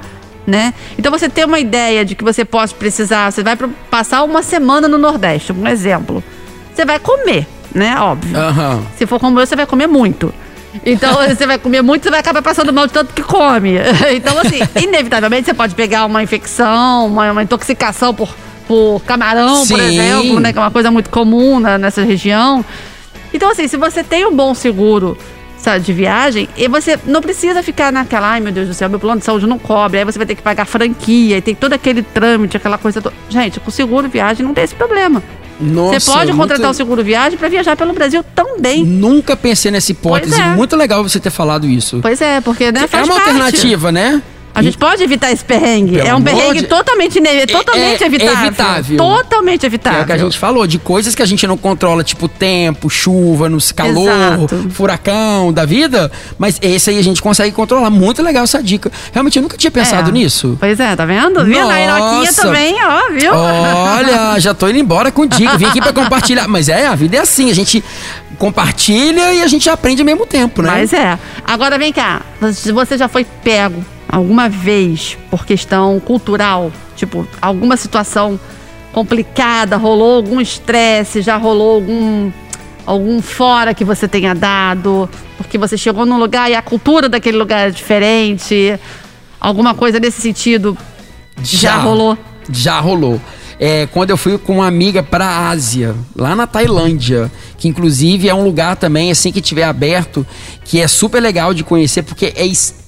[0.47, 0.73] né?
[0.97, 3.57] Então você tem uma ideia de que você pode precisar, você vai
[3.89, 6.23] passar uma semana no Nordeste, um exemplo.
[6.73, 7.95] Você vai comer, né?
[7.99, 8.37] Óbvio.
[8.37, 8.83] Aham.
[8.97, 10.33] Se for como eu, você vai comer muito.
[10.85, 13.75] Então, você vai comer muito, você vai acabar passando mal de tanto que come.
[14.15, 18.35] Então, assim, inevitavelmente você pode pegar uma infecção, uma, uma intoxicação por,
[18.67, 19.85] por camarão, por Sim.
[19.85, 20.51] exemplo, né?
[20.51, 22.63] Que é uma coisa muito comum na- nessa região.
[23.33, 25.17] Então, assim, se você tem um bom seguro
[25.57, 28.99] sabe, de viagem, e você não precisa ficar naquela, ai meu Deus do céu, meu
[28.99, 31.73] plano de saúde não cobre, aí você vai ter que pagar franquia, e tem todo
[31.73, 33.15] aquele trâmite, aquela coisa toda.
[33.29, 35.23] Gente, com seguro viagem não tem esse problema.
[35.59, 38.83] Nossa, você pode contratar o seguro viagem para viajar pelo Brasil também.
[38.83, 40.39] Nunca pensei nessa hipótese.
[40.39, 40.47] É.
[40.55, 41.99] Muito legal você ter falado isso.
[42.01, 43.29] Pois é, porque né, é uma parte.
[43.29, 44.21] alternativa, né?
[44.55, 45.97] A gente pode evitar esse perrengue.
[45.97, 48.47] Pelo é um perrengue de- totalmente, ine- totalmente é evitável.
[48.47, 48.97] evitável.
[48.97, 49.99] Totalmente evitável.
[49.99, 52.89] é o que a gente falou, de coisas que a gente não controla, tipo tempo,
[52.89, 54.69] chuva, nos calor, Exato.
[54.71, 57.89] furacão da vida, mas esse aí a gente consegue controlar.
[57.89, 58.91] Muito legal essa dica.
[59.11, 60.13] Realmente eu nunca tinha pensado É.
[60.13, 60.55] nisso.
[60.59, 61.43] Pois é, tá vendo?
[61.43, 61.67] Viu?
[61.67, 63.33] Na Iroquinha também, ó, viu?
[63.33, 65.57] Olha, já tô indo embora com dica.
[65.57, 66.47] Vim aqui pra compartilhar.
[66.47, 67.83] Mas é, a vida é assim, a gente
[68.39, 70.69] compartilha e a gente aprende ao mesmo tempo, né?
[70.71, 71.17] Mas é.
[71.45, 72.21] Agora vem cá.
[72.39, 73.83] Você já foi pego
[74.15, 78.39] alguma vez por questão cultural, tipo, alguma situação
[78.93, 82.31] complicada, rolou algum estresse, já rolou algum
[82.85, 87.35] algum fora que você tenha dado, porque você chegou num lugar e a cultura daquele
[87.35, 88.79] lugar é diferente,
[89.37, 90.77] alguma coisa nesse sentido
[91.43, 92.17] já, rolou.
[92.49, 93.19] Já rolou.
[93.59, 98.33] É, quando eu fui com uma amiga pra Ásia, lá na Tailândia, que inclusive é
[98.33, 100.25] um lugar também, assim, que tiver aberto,
[100.63, 102.84] que é super legal de conhecer, porque é extremamente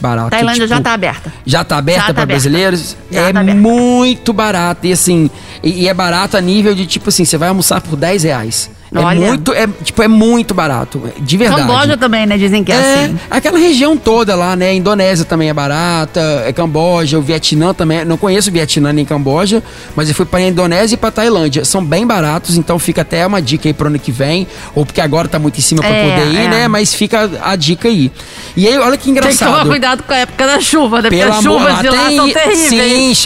[0.00, 0.30] barato.
[0.30, 1.32] Tailândia Tipo, já tá aberta.
[1.44, 2.40] já tá aberta Já tá para aberta.
[2.42, 2.96] brasileiros?
[3.10, 4.86] Já é tá muito barato.
[4.86, 5.30] E assim,
[5.62, 8.70] e, e é barato a nível de tipo assim, você vai almoçar por 10 reais.
[8.94, 9.26] É Olha.
[9.28, 11.02] muito, é, tipo, é muito barato.
[11.18, 11.62] De verdade.
[11.62, 12.38] Camboja também, né?
[12.38, 13.18] Dizem que é, É, assim.
[13.28, 14.72] aquela região toda lá, né?
[14.74, 18.04] Indonésia também é barata, é Camboja, o Vietnã também.
[18.04, 19.60] Não conheço o Vietnã nem Camboja,
[19.96, 21.64] mas eu fui para a Indonésia e para Tailândia.
[21.64, 25.00] São bem baratos, então fica até uma dica aí pro ano que vem, ou porque
[25.00, 26.48] agora tá muito em cima para É, poder ir, é.
[26.48, 26.68] né?
[26.68, 28.12] Mas fica a dica aí.
[28.56, 29.68] E aí, olha que Tem que tomar engraçado.
[29.68, 31.08] cuidado com a época da chuva, né?
[31.10, 32.68] Porque Pelo as amor, chuvas de lá tem- são terríveis.
[32.68, 33.18] Sim, eles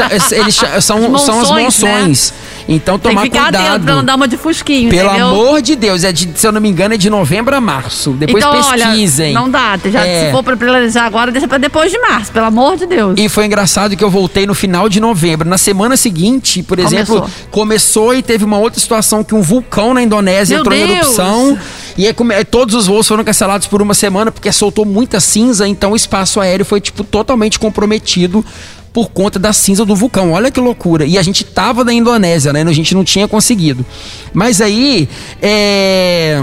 [0.84, 2.49] são, As são as monções, né?
[2.68, 4.02] Então Tem tomar que ficar atento pra não cuidado.
[4.06, 5.26] dar uma de fusquinho, Pelo entendeu?
[5.28, 8.10] amor de Deus, é de, se eu não me engano, é de novembro a março.
[8.12, 9.30] Depois então, pesquisem.
[9.30, 9.78] olha, não dá.
[9.90, 10.26] Já, É.
[10.26, 13.14] Se for pra planejar agora, deixa pra depois de março, pelo amor de Deus.
[13.18, 15.48] E foi engraçado que eu voltei no final de novembro.
[15.48, 17.30] Na semana seguinte, por exemplo, Começou.
[17.50, 20.98] começou e teve uma outra situação que um vulcão na Indonésia Meu entrou em Deus!
[21.00, 21.58] erupção.
[21.98, 22.14] E aí,
[22.50, 26.40] todos os voos foram cancelados por uma semana porque soltou muita cinza, então o espaço
[26.40, 28.44] aéreo foi tipo totalmente comprometido
[28.92, 30.32] por conta da cinza do vulcão.
[30.32, 31.04] Olha que loucura.
[31.04, 32.62] E a gente tava na Indonésia, né?
[32.62, 33.84] A gente não tinha conseguido.
[34.32, 35.08] Mas aí,
[35.40, 36.42] é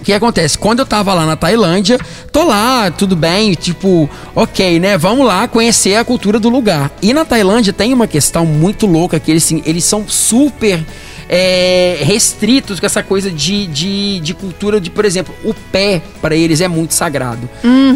[0.00, 0.56] o que acontece?
[0.56, 1.98] Quando eu tava lá na Tailândia,
[2.30, 4.96] tô lá, tudo bem, tipo, ok, né?
[4.96, 6.90] Vamos lá conhecer a cultura do lugar.
[7.02, 10.84] E na Tailândia tem uma questão muito louca que eles, eles são super
[11.28, 16.34] é, restritos com essa coisa de, de, de cultura de, por exemplo, o pé para
[16.34, 17.48] eles é muito sagrado.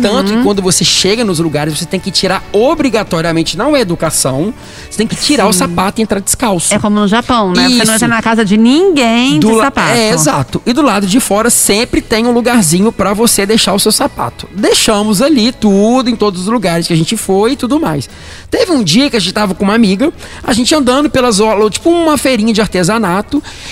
[0.03, 4.53] Tanto que quando você chega nos lugares, você tem que tirar obrigatoriamente, não é educação,
[4.91, 6.75] você tem que tirar o sapato e entrar descalço.
[6.75, 7.69] É como no Japão, né?
[7.69, 7.93] Você não Isso.
[7.95, 9.93] entra na casa de ninguém de Do la- sapato.
[9.97, 10.63] É, exato.
[10.67, 14.49] E do lado de fora sempre tem um lugarzinho pra você deixar o seu sapato.
[14.55, 18.09] Deixamos ali tudo, em todos os lugares que a gente foi e tudo mais.
[18.51, 20.13] Teve um dia que a gente tava com uma amiga,
[20.43, 23.22] a gente andando pelas tipo uma feirinha de artesanato,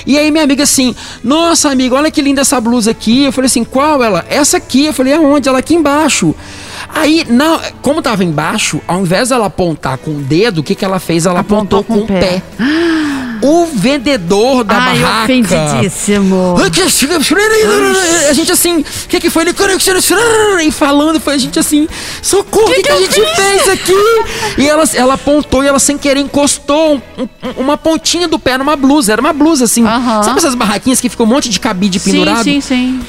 [0.07, 3.24] e aí minha amiga assim, nossa amiga, olha que linda essa blusa aqui.
[3.24, 4.24] Eu falei assim, qual ela?
[4.28, 4.86] Essa aqui.
[4.86, 5.48] Eu falei, aonde?
[5.48, 6.34] Ela aqui embaixo.
[6.88, 10.84] Aí, na, como tava embaixo, ao invés dela apontar com o dedo, o que, que
[10.84, 11.26] ela fez?
[11.26, 12.42] Ela Apontou apontou, com com o o pé.
[12.57, 12.64] pé.
[13.43, 15.24] O vendedor da Ai, barraca.
[15.24, 16.57] ofendidíssimo.
[18.28, 19.43] A gente assim, o que, que foi?
[19.43, 19.53] Ele
[20.62, 21.88] e falando, foi a gente assim,
[22.22, 23.93] socorro, o que, que, a gente fez aqui?
[24.59, 27.28] E ela, ela apontou e ela sem querer encostou um- um-
[27.62, 29.12] uma pontinha do pé numa blusa.
[29.12, 29.84] Era uma blusa assim.
[29.86, 30.22] Aham.
[30.22, 32.45] Sabe essas barraquinhas que ficam um monte de cabide Sim, pendurado?
[32.45, 33.01] sim, sim.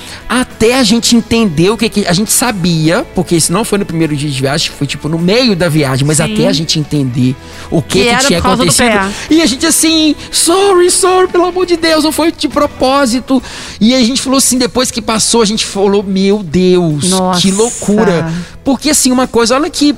[0.62, 3.86] Até a gente entender o que, que a gente sabia, porque isso não foi no
[3.86, 6.34] primeiro dia de viagem, foi tipo no meio da viagem, mas Sim.
[6.34, 7.36] até a gente entender
[7.72, 9.12] o que, Que que, tinha acontecido.
[9.32, 13.42] E a gente assim, sorry, sorry, pelo amor de Deus, não foi de propósito.
[13.80, 17.42] E a gente falou assim, depois que passou, a gente falou, meu Deus, Nossa.
[17.42, 18.32] que loucura.
[18.64, 19.96] Porque assim, uma coisa, olha que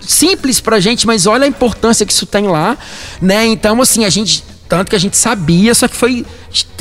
[0.00, 2.78] simples pra gente, mas olha a importância que isso tem lá,
[3.20, 3.44] né?
[3.44, 6.24] Então, assim, a gente tanto que a gente sabia, só que foi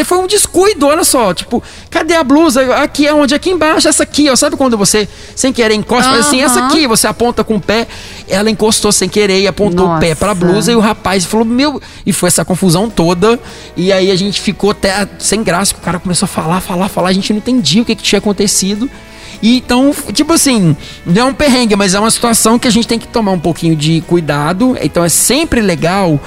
[0.04, 2.76] foi um descuido, olha só, tipo, cadê a blusa?
[2.78, 3.36] Aqui é onde?
[3.36, 4.36] Aqui embaixo, essa aqui, ó.
[4.36, 7.88] Sabe quando você, sem querer, encosta, faz assim, essa aqui, você aponta com o pé,
[8.28, 10.40] ela encostou sem querer e apontou o pé pra Nossa.
[10.40, 13.40] blusa e o rapaz falou, meu, e foi essa confusão toda,
[13.78, 16.90] e aí a gente ficou até sem graça, que o cara começou a falar, falar,
[16.90, 18.90] falar, a gente não entendia o que, que tinha acontecido.
[19.42, 20.76] E então, tipo assim,
[21.06, 23.40] não é um perrengue, mas é uma situação que a gente tem que tomar um
[23.40, 24.78] pouquinho de cuidado.
[24.82, 26.20] Então é sempre legal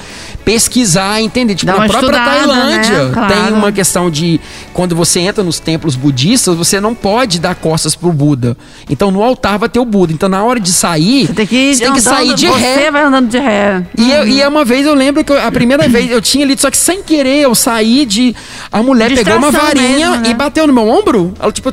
[0.45, 1.55] pesquisar, entender.
[1.55, 3.11] Tipo, na própria estudada, Tailândia né?
[3.13, 3.35] Claro.
[3.35, 4.41] tem uma questão de
[4.73, 8.57] quando você entra nos templos budistas, você não pode dar costas pro Buda.
[8.91, 10.13] Então no altar vai ter o Buda.
[10.13, 12.59] Então na hora de sair, Você tem que, ir você tem que sair de você
[12.59, 12.91] ré.
[12.91, 13.83] vai andando de ré.
[13.97, 16.45] E, eu- e é uma vez eu lembro que eu- a primeira vez eu tinha
[16.45, 18.35] lido, só que sem querer eu saí de.
[18.71, 20.31] A mulher pegou uma Distração varinha mesmo, né?
[20.31, 21.35] e bateu no meu ombro.
[21.39, 21.73] Ela tipo.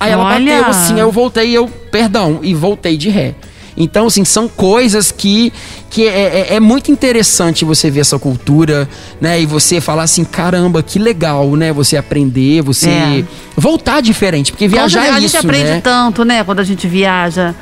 [0.00, 0.56] Aí ela Olha.
[0.56, 3.34] bateu assim, aí eu voltei, eu, perdão, e voltei de ré.
[3.76, 5.52] Então, assim, são coisas que,
[5.88, 8.86] que é, é- é muito interessante você ver essa cultura,
[9.20, 9.40] né?
[9.40, 11.72] E você falar assim, caramba, que legal, né?
[11.72, 13.24] Você aprender, você É.
[13.56, 15.74] voltar diferente, porque viajar Quando a é gente isso, aprende né?
[15.76, 15.80] Uhum.
[15.80, 16.44] tanto, né?
[16.44, 17.54] Quando a gente viaja.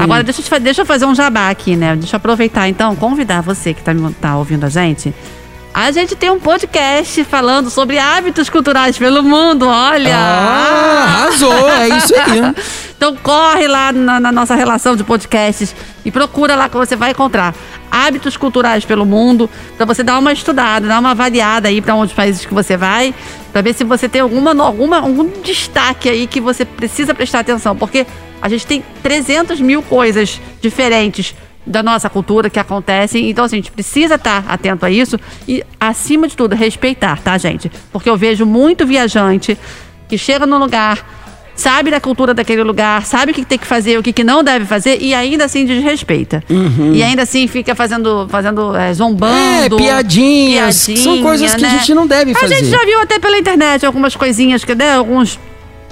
[0.00, 1.94] Agora, deixa eu, te deixa eu fazer um jabá aqui, né?
[1.96, 5.14] Deixa eu aproveitar, então, convidar você que tá, me- tá ouvindo a gente.
[5.74, 10.14] A gente tem um podcast falando sobre hábitos culturais pelo mundo, olha!
[10.14, 12.40] Ah, arrasou, é isso aí.
[13.02, 17.10] Então corre lá na, na nossa relação de podcasts e procura lá que você vai
[17.10, 17.52] encontrar
[17.90, 22.14] hábitos culturais pelo mundo para você dar uma estudada, dar uma avaliada aí para onde
[22.14, 23.12] países que você vai,
[23.52, 27.74] para ver se você tem alguma, alguma algum destaque aí que você precisa prestar atenção,
[27.74, 28.06] porque
[28.40, 31.34] a gente tem 300 mil coisas diferentes
[31.66, 35.62] da nossa cultura que acontecem, então assim, a gente precisa estar atento a isso e
[35.78, 37.70] acima de tudo respeitar, tá, gente?
[37.92, 39.56] Porque eu vejo muito viajante
[40.08, 41.04] que chega num lugar
[41.54, 44.42] sabe da cultura daquele lugar, sabe o que tem que fazer, o que, que não
[44.42, 46.42] deve fazer e ainda assim desrespeita.
[46.92, 49.76] E ainda assim fica fazendo, fazendo é, zombando.
[49.76, 49.80] Uhum.
[49.80, 51.78] É, piadinhas, são coisas que a né?
[51.78, 52.56] gente não deve A fazer.
[52.56, 55.38] gente já viu até pela internet algumas coisinhas, que, né, alguns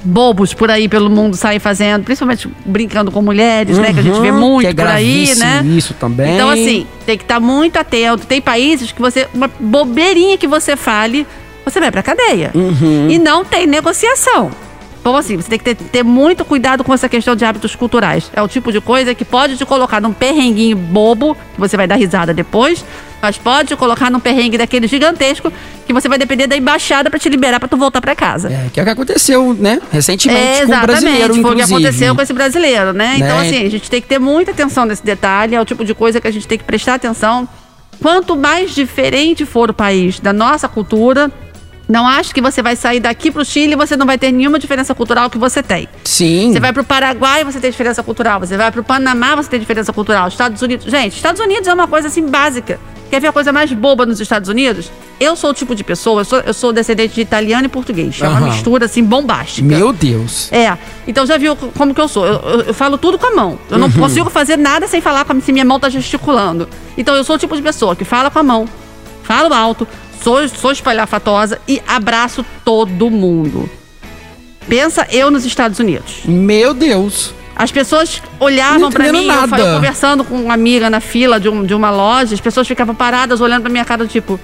[0.03, 3.93] bobos por aí pelo mundo saem fazendo, principalmente brincando com mulheres, né?
[3.93, 5.63] Que a gente vê Uhum, muito que é por aí, né?
[5.65, 6.35] Isso também.
[6.35, 8.27] Então, assim, tem que estar muito atento.
[8.27, 9.29] Tem países que você.
[9.35, 11.27] Uma bobeirinha que você fale,
[11.65, 12.51] você vai pra cadeia.
[12.55, 13.09] Uhum.
[13.11, 14.51] E não tem negociação.
[15.01, 18.31] Então, assim, você tem que ter, ter muito cuidado com essa questão de hábitos culturais.
[18.35, 21.87] É o tipo de coisa que pode te colocar num perrenguinho bobo, que você vai
[21.87, 22.85] dar risada depois,
[23.23, 25.51] mas pode te colocar num perrengue daquele gigantesco,
[25.87, 28.49] que você vai depender da embaixada pra te liberar pra tu voltar pra casa.
[28.53, 29.81] É, que é o que aconteceu, né?
[29.91, 33.15] Recentemente É, com o brasileiro, foi o que aconteceu com esse brasileiro, né?
[33.17, 33.47] Então, Né?
[33.47, 36.21] assim, a gente tem que ter muita atenção nesse detalhe, é o tipo de coisa
[36.21, 37.49] que a gente tem que prestar atenção.
[38.03, 41.31] Quanto mais diferente for o país da nossa cultura,
[41.91, 44.59] não acho que você vai sair daqui pro Chile e você não vai ter nenhuma
[44.59, 45.89] diferença cultural que você tem.
[46.05, 46.53] Sim.
[46.53, 48.41] Você vai pro Paraguai, você tem diferença cultural.
[48.41, 50.29] Você vai pro Panamá, você tem diferença cultural.
[50.29, 50.87] Estados Unidos.
[50.91, 52.79] Gente, Estados Unidos é uma coisa assim básica.
[53.11, 54.89] Quer ver a coisa mais boba nos Estados Unidos?
[55.19, 58.17] Eu sou o tipo de pessoa, eu sou, eu sou descendente de italiano e português.
[58.23, 58.47] É uma Aham.
[58.51, 59.67] mistura assim bombástica.
[59.67, 60.49] Meu Deus.
[60.53, 60.79] É,
[61.09, 62.25] então já viu como que eu sou?
[62.25, 63.59] Eu, eu- eu falo tudo com a mão.
[63.69, 63.93] Eu não Uhum.
[63.95, 66.69] consigo fazer nada sem falar com a, se minha mão tá gesticulando.
[66.97, 68.65] Então eu sou o tipo de pessoa que fala com a mão,
[69.25, 69.89] falo alto,
[70.23, 73.69] sou, sou espalhafatosa e abraço todo mundo.
[74.69, 76.21] Pensa eu nos Estados Unidos.
[76.25, 77.35] Meu Deus.
[77.57, 79.75] As pessoas olhavam pra entendendo mim, eu, fa- eu nada.
[79.77, 83.41] conversando com uma amiga na fila de, um- de uma loja, as pessoas ficavam paradas
[83.41, 84.41] olhando pra minha cara, tipo,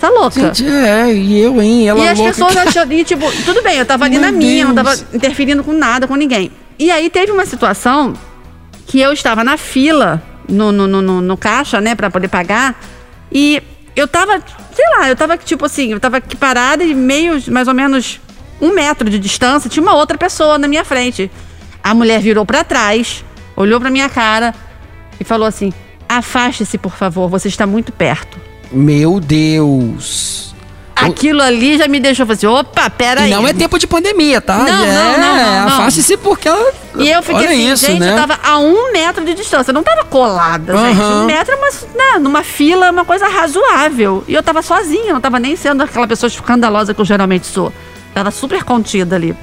[0.00, 0.38] tá louca?
[0.40, 1.88] Gente, é, e eu, hein?
[1.88, 2.32] Ela E as louca.
[2.32, 5.14] pessoas achando, e, tipo, tudo bem, eu tava ali Meu na minha, não tava Deus.
[5.14, 6.52] interferindo com nada, com ninguém.
[6.78, 8.12] E aí teve uma situação
[8.86, 12.78] que eu estava na fila, no, no, no, no- no caixa, né, pra poder pagar,
[13.32, 13.60] e
[14.00, 14.42] eu tava,
[14.74, 18.20] sei lá, eu tava tipo assim, eu tava aqui parada e meio, mais ou menos
[18.60, 21.30] um metro de distância, tinha uma outra pessoa na minha frente.
[21.82, 23.24] A mulher virou pra trás,
[23.56, 24.54] olhou pra minha cara
[25.18, 25.72] e falou assim:
[26.08, 28.38] afaste-se, por favor, você está muito perto.
[28.70, 30.37] Meu Deus.
[31.06, 33.30] Aquilo ali já me deixou fazer, opa, peraí.
[33.30, 34.58] E não é tempo de pandemia, tá?
[34.58, 35.68] Não, é, não, não, não, não.
[35.68, 36.72] Afaste-se porque ela.
[36.98, 38.12] E eu fiquei Olha assim, isso, gente, né?
[38.12, 39.72] eu tava a um metro de distância.
[39.72, 41.00] Não tava colada, gente.
[41.00, 41.22] Aham.
[41.22, 44.24] Um metro é uma, né, numa fila, é uma coisa razoável.
[44.26, 47.72] E eu tava sozinha, não tava nem sendo aquela pessoa escandalosa que eu geralmente sou.
[48.12, 49.36] Tava super contida ali.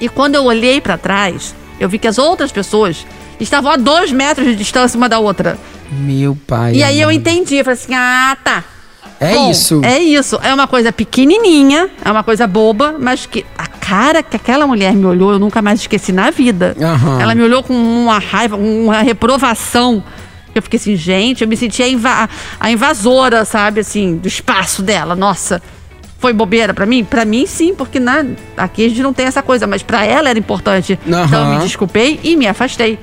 [0.00, 3.06] E quando eu olhei pra trás, eu vi que as outras pessoas
[3.38, 5.58] estavam a dois metros de distância uma da outra.
[5.90, 6.74] Meu pai.
[6.74, 8.64] E aí eu entendi, eu falei assim, ah, tá.
[9.18, 9.80] É Bom, isso.
[9.84, 10.38] É isso.
[10.42, 14.92] É uma coisa pequenininha, é uma coisa boba, mas que a cara que aquela mulher
[14.94, 16.76] me olhou, eu nunca mais esqueci na vida.
[16.80, 17.20] Aham.
[17.20, 20.02] Ela me olhou com uma raiva, uma reprovação.
[20.54, 24.82] Eu fiquei assim, gente, eu me senti a, inva- a invasora, sabe, assim, do espaço
[24.82, 25.14] dela.
[25.14, 25.62] Nossa,
[26.18, 27.04] foi bobeira pra mim?
[27.04, 30.28] Pra mim, sim, porque né, aqui a gente não tem essa coisa, mas pra ela
[30.30, 30.98] era importante.
[31.26, 32.98] Então eu me desculpei e me afastei.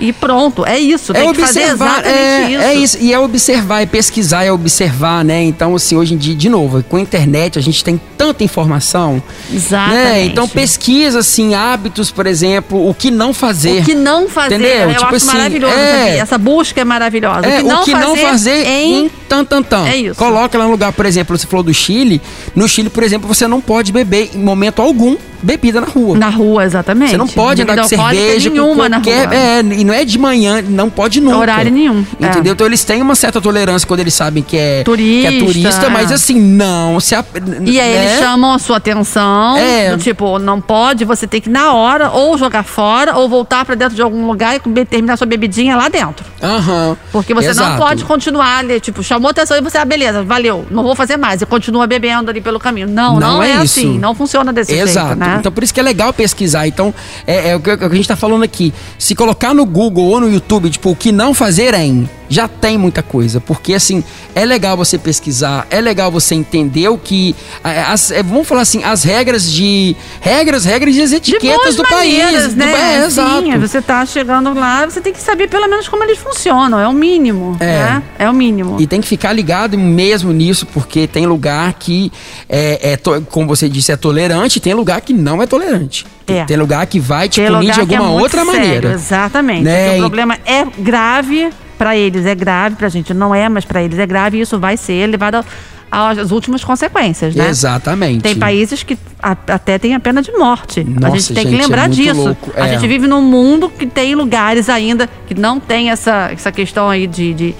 [0.00, 1.12] E pronto, é isso.
[1.12, 2.62] É Tem que fazer observar, exatamente é, isso.
[2.62, 2.98] é isso.
[3.00, 5.42] E é observar, é pesquisar, é observar, né?
[5.42, 9.22] Então, assim, hoje em dia, de novo, com a internet a gente tem tanta informação.
[9.52, 9.94] Exatamente.
[9.94, 10.24] Né?
[10.24, 13.82] Então pesquisa, assim, hábitos, por exemplo, o que não fazer.
[13.82, 14.90] O que não fazer, Entendeu?
[14.90, 15.74] eu Tipo acho assim, maravilhoso.
[15.74, 16.18] é.
[16.18, 17.46] essa, busca é maravilhosa.
[17.46, 19.04] É, o que não fazer, fazer em...
[19.06, 19.86] em tan, tan, tan.
[19.86, 20.14] É isso.
[20.16, 22.20] Coloca lá no lugar, por exemplo, você falou do Chile.
[22.54, 26.16] No Chile, por exemplo, você não pode beber em momento algum bebida na rua.
[26.16, 27.10] Na rua, exatamente.
[27.10, 29.26] Você não pode andar com Bebida cerveja com nenhuma na qualquer.
[29.26, 29.34] rua.
[29.36, 31.36] É, e não é de manhã, não pode nunca.
[31.36, 32.26] Horário nenhum, é.
[32.26, 32.52] Entendeu?
[32.54, 35.86] Então eles têm uma certa tolerância quando eles sabem que é Turista, que é turista
[35.86, 35.88] é.
[35.90, 36.98] mas assim, não.
[37.00, 37.24] Se a,
[37.64, 38.04] E aí né?
[38.06, 39.90] eles chamam a sua atenção, É.
[39.94, 43.74] do tipo, não pode, você tem que na hora ou jogar fora ou voltar pra
[43.74, 46.24] dentro de algum lugar e terminar sua bebidinha lá dentro.
[46.42, 46.96] Aham.
[47.12, 47.78] Porque você não Exato.
[47.78, 51.42] pode continuar ali, tipo, chamou atenção e você, ah, beleza, valeu, não vou fazer mais.
[51.42, 52.88] E continua bebendo ali pelo caminho.
[52.88, 55.06] Não, não, Não é, é assim, não funciona desse Exato.
[55.08, 55.33] jeito, né?
[55.40, 56.66] Então por isso que é legal pesquisar.
[56.66, 56.92] Então,
[57.26, 58.72] é, é o que é a gente tá falando aqui.
[58.98, 62.76] Se colocar no Google ou no YouTube, tipo, o que não fazer em, já tem
[62.78, 63.40] muita coisa.
[63.40, 64.02] Porque, assim,
[64.34, 67.34] é legal você pesquisar, é legal você entender o que.
[67.62, 69.94] As, é, vamos falar assim, as regras de.
[70.20, 72.54] Regras, regras e as de etiquetas do maneiras, país.
[72.54, 72.94] do- né?
[73.02, 73.42] é, exato.
[73.42, 76.88] Sim, você tá chegando lá, você tem que saber pelo menos como eles funcionam, é
[76.88, 77.66] o mínimo, É.
[77.66, 78.02] né?
[78.18, 78.76] É o mínimo.
[78.80, 82.10] E tem que ficar ligado mesmo nisso, porque tem lugar que,
[82.48, 82.98] é, é
[83.30, 86.04] como você disse, é tolerante, e tem lugar que não é tolerante.
[86.26, 86.44] É.
[86.44, 88.92] Tem lugar que vai te Tem punir de é alguma muito outra sério, maneira.
[88.92, 89.62] Exatamente.
[89.62, 89.96] Né?
[89.96, 93.98] O problema é grave pra eles, é grave pra gente, não é, mas pra eles
[93.98, 95.44] é grave e isso vai ser levado
[95.90, 97.48] a- às últimas consequências, né?
[97.48, 98.22] Exatamente.
[98.22, 100.80] Tem países que a- até tem a pena de morte.
[100.80, 102.14] a Nossa, gente tem gente, que é lembrar muito disso.
[102.24, 102.52] louco.
[102.56, 102.72] A É.
[102.74, 107.06] gente vive num mundo que tem lugares ainda que não tem essa, essa questão aí
[107.06, 107.54] de, de,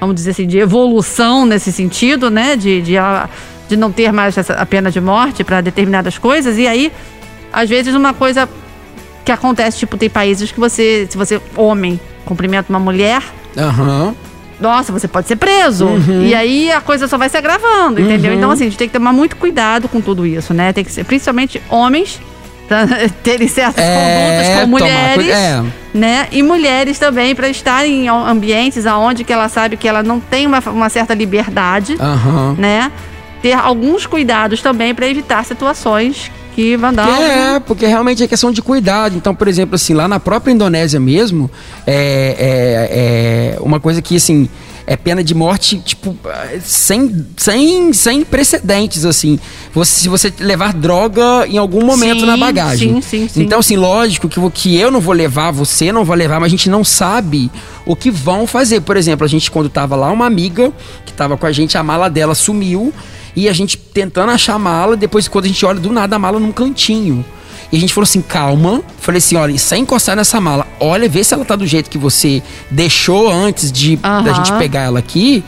[0.00, 2.56] vamos dizer assim, de evolução nesse sentido, né?
[2.56, 3.28] De, de, a-
[3.68, 6.58] de não ter mais essa, a pena de morte para determinadas coisas.
[6.58, 6.92] E aí,
[7.52, 8.48] às vezes, uma coisa
[9.24, 13.22] que acontece, tipo, tem países que você, se você, homem, cumprimenta uma mulher,
[13.56, 14.14] Aham.
[14.60, 15.86] nossa, você pode ser preso.
[15.86, 16.26] Uhum.
[16.26, 18.34] E aí a coisa só vai se agravando, entendeu?
[18.34, 20.72] Então, assim, a gente tem que tomar muito cuidado com tudo isso, né?
[20.72, 22.20] Tem que ser, principalmente homens
[22.68, 22.86] pra
[23.22, 25.62] terem certas É, condutas com mulheres, é.
[25.94, 26.28] né?
[26.32, 30.46] E mulheres também para estarem em ambientes aonde que ela sabe que ela não tem
[30.46, 31.96] uma, uma certa liberdade,
[32.58, 32.90] né?
[33.44, 38.50] Ter alguns cuidados também para evitar situações que vão dar É, porque realmente é questão
[38.50, 39.18] de cuidado.
[39.18, 41.50] Então, por exemplo, assim, lá na própria Indonésia mesmo,
[41.86, 44.48] é, é, é uma coisa que, assim,
[44.86, 46.16] é pena de morte, tipo,
[46.62, 49.38] sem, sem, sem precedentes, assim.
[49.74, 52.94] Você, se você levar droga em algum momento Sim, na bagagem.
[52.94, 53.42] sim, sim, sim.
[53.42, 56.46] Então, assim, lógico que, o que eu não vou levar, você não vai levar, mas
[56.46, 57.50] a gente não sabe
[57.84, 58.80] o que vão fazer.
[58.80, 60.72] Por exemplo, a gente, quando tava lá, uma amiga
[61.04, 62.90] que tava com a gente, a mala dela sumiu.
[63.36, 66.18] E a gente tentando achar a mala, depois quando a gente olha do nada a
[66.18, 67.24] mala num cantinho.
[67.72, 68.82] E a gente falou assim, calma.
[68.98, 71.98] Falei assim, olha, sem encostar nessa mala, olha, vê se ela tá do jeito que
[71.98, 74.34] você deixou antes de da Aham.
[74.34, 75.42] gente pegar ela aqui.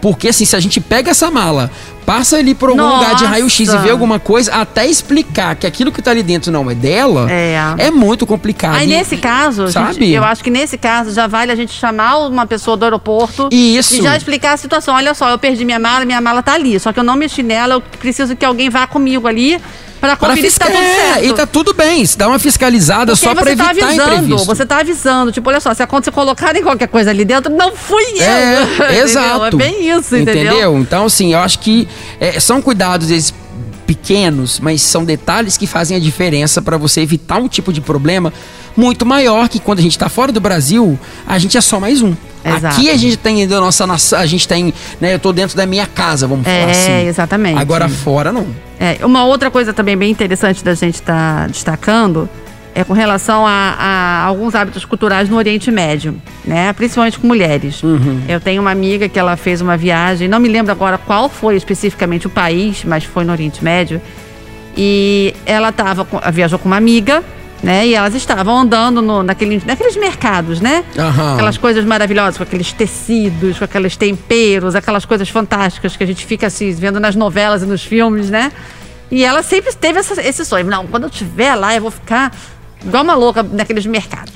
[0.00, 1.70] Porque assim, se a gente pega essa mala,
[2.06, 2.96] passa ali por algum Nossa.
[2.96, 6.50] lugar de raio-x e vê alguma coisa, até explicar que aquilo que tá ali dentro
[6.50, 7.90] não é dela, É.
[7.90, 8.74] muito complicado.
[8.76, 10.12] Aí E- nesse caso, gente, sabe?
[10.12, 13.96] eu acho que nesse caso já vale a gente chamar uma pessoa do aeroporto Isso.
[13.98, 14.94] e já explicar a situação.
[14.94, 17.42] Olha só, eu perdi minha mala, minha mala tá ali, só que eu não mexi
[17.42, 19.60] nela, eu preciso que alguém vá comigo ali
[20.00, 21.24] para se tá tudo fiscal- certo.
[21.24, 24.46] E tá tudo bem, se dá uma fiscalizada Porque só você tá evitar avisando, imprevisto.
[24.46, 25.32] você tá avisando.
[25.32, 28.22] Tipo, olha só, se acontecer colocarem qualquer coisa ali dentro, não fui eu.
[28.22, 29.04] É, Entendeu?
[29.04, 29.46] exato.
[29.46, 30.78] É bem isso, entendeu?
[30.78, 31.86] Então, assim, eu acho que
[32.18, 33.34] é, são cuidados esses
[33.94, 38.32] pequenos, mas são detalhes que fazem a diferença para você evitar um tipo de problema
[38.76, 42.00] muito maior que quando a gente tá fora do Brasil, a gente é só mais
[42.00, 42.14] um.
[42.44, 42.66] Exato.
[42.68, 45.66] Aqui a gente tem da nossa nação, a gente tem, né, eu tô dentro da
[45.66, 47.06] minha casa, vamos É, falar assim.
[47.08, 47.58] exatamente.
[47.58, 48.46] Agora fora não.
[48.78, 52.28] É, uma outra coisa também bem interessante da gente estar destacando
[52.74, 56.14] é com relação a, a alguns hábitos culturais no Oriente Médio,
[56.44, 56.72] né?
[56.72, 57.82] Principalmente com mulheres.
[58.28, 61.56] Eu tenho uma amiga que ela fez uma viagem, não me lembro agora qual foi
[61.56, 64.00] especificamente o país, mas foi no Oriente Médio.
[64.76, 67.22] E ela tava, viajou com uma amiga,
[67.62, 67.86] né?
[67.88, 70.84] E elas estavam andando no, naquele, naqueles mercados, né?
[70.96, 71.34] Aham.
[71.34, 76.24] Aquelas coisas maravilhosas, com aqueles tecidos, com aqueles temperos, aquelas coisas fantásticas que a gente
[76.24, 78.52] fica assim, vendo nas novelas e nos filmes, né?
[79.10, 80.66] E ela sempre teve essa- esse sonho.
[80.66, 82.32] Não, quando eu estiver lá, eu vou ficar
[82.84, 84.34] igual uma louca naqueles mercados.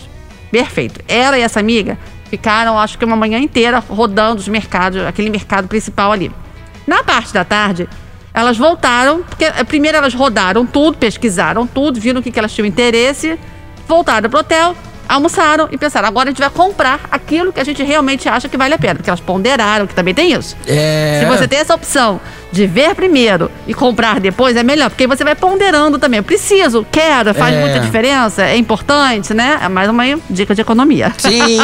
[0.51, 1.01] Perfeito.
[1.09, 1.99] Ela e essa amiga
[2.30, 6.30] ficaram, acho que uma manhã inteira, rodando os mercados, aquele mercado principal ali.
[6.86, 7.88] Na parte da tarde,
[8.32, 12.66] elas voltaram, porque eh, primeiro elas rodaram tudo, pesquisaram tudo, viram o que, elas tinham
[12.66, 13.38] interesse,
[13.86, 14.76] voltaram pro hotel,
[15.09, 18.57] almoçaram e pensaram, agora a gente vai comprar aquilo que a gente realmente acha que
[18.57, 20.57] vale a pena, porque elas ponderaram, que também tem isso.
[20.66, 21.20] É.
[21.22, 22.20] Se você tem essa opção
[22.52, 26.18] de ver primeiro e comprar depois, é melhor, porque aí você vai ponderando também.
[26.18, 27.61] Eu preciso, quero, faz É.
[27.61, 29.59] muita diferença, é importante, né?
[29.62, 31.12] É mais uma dica de economia.
[31.18, 31.59] Sim.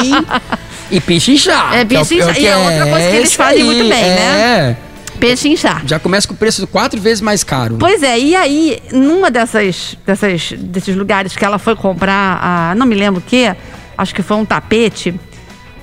[0.91, 1.74] e pichinchar.
[1.76, 2.38] É, o- pichinchar.
[2.38, 4.76] E é outra coisa que eles isso fazem aí, muito bem, né?
[4.76, 4.76] É.
[5.21, 5.83] Pechinchar.
[5.87, 7.77] Já começa com o preço quatro vezes mais caro.
[7.79, 12.87] Pois é, e aí, numa dessas, dessas desses lugares que ela foi comprar, a, não
[12.87, 13.55] me lembro o que,
[13.97, 15.14] acho que foi um tapete,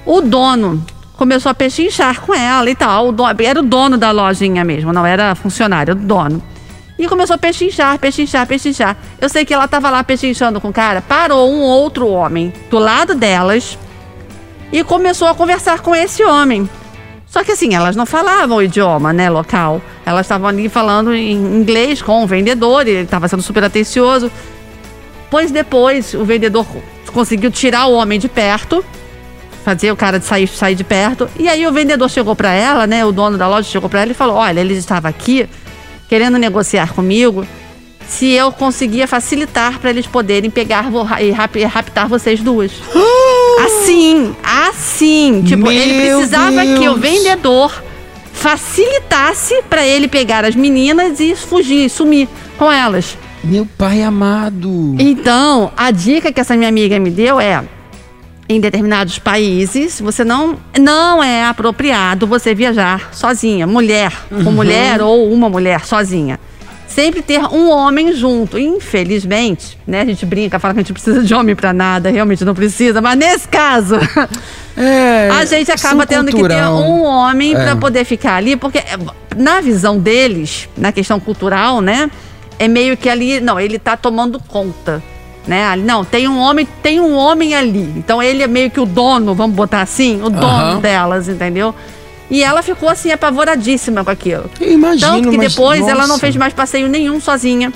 [0.06, 0.84] o dono
[1.16, 3.10] começou a pechinchar com ela e tal.
[3.10, 6.42] O dono, era o dono da lojinha mesmo, não era funcionário, era o dono.
[6.98, 8.98] E começou a pechinchar, pechinchar, pechinchar.
[9.22, 12.80] Eu sei que ela tava lá pechinchando com o cara, parou um outro homem do
[12.80, 13.78] lado delas
[14.72, 16.68] e começou a conversar com esse homem.
[17.30, 19.82] Só que assim, elas não falavam o idioma, né, local.
[20.06, 24.32] Elas estavam ali falando em inglês com o vendedor, e ele estava sendo super atencioso.
[25.30, 26.66] Pois depois o vendedor
[27.14, 28.84] conseguiu tirar o homem de perto,
[29.66, 31.30] fazer o cara de sair, sair de perto.
[31.38, 34.12] E aí o vendedor chegou para ela, né, o dono da loja chegou para ela
[34.12, 35.50] e falou: "Olha, ele estava aqui
[36.08, 37.46] querendo negociar comigo
[38.08, 40.86] se eu conseguia facilitar para eles poderem pegar
[41.20, 42.72] e rap- raptar vocês duas."
[44.70, 45.44] Assim.
[45.46, 47.00] Tipo, ele Meu precisava que o Deus.
[47.00, 47.84] vendedor
[48.34, 53.18] facilitasse para ele pegar as meninas e fugir, sumir com elas.
[53.44, 54.96] Meu pai amado.
[55.00, 57.64] Então, a dica que essa minha amiga me deu é:
[58.50, 64.14] em determinados países, você não, não é apropriado você viajar sozinha, mulher
[64.44, 66.40] com mulher ou uma mulher sozinha.
[66.98, 68.58] Sempre ter um homem junto.
[68.58, 70.02] Infelizmente, né?
[70.02, 73.00] A gente brinca, fala que a gente precisa de homem pra nada, realmente não precisa,
[73.02, 73.98] mas nesse caso,
[74.76, 76.76] É, a gente acaba questão tendo que ter cultural.
[76.80, 77.64] um homem É.
[77.64, 78.98] pra poder ficar ali, porque é,
[79.36, 82.10] na visão deles, na questão cultural, né?
[82.58, 85.02] É meio que ali, não, ele tá tomando conta,
[85.48, 85.76] né?
[85.76, 87.94] Não, tem um homem, tem um homem ali.
[87.96, 90.80] Então ele é meio que o dono, vamos botar assim, o dono Aham.
[90.80, 91.74] delas, entendeu?
[92.30, 94.50] E ela ficou assim apavoradíssima com aquilo.
[94.60, 97.72] Eu imagino, Tanto que mas, depois ela não fez mais passeio nenhum sozinha.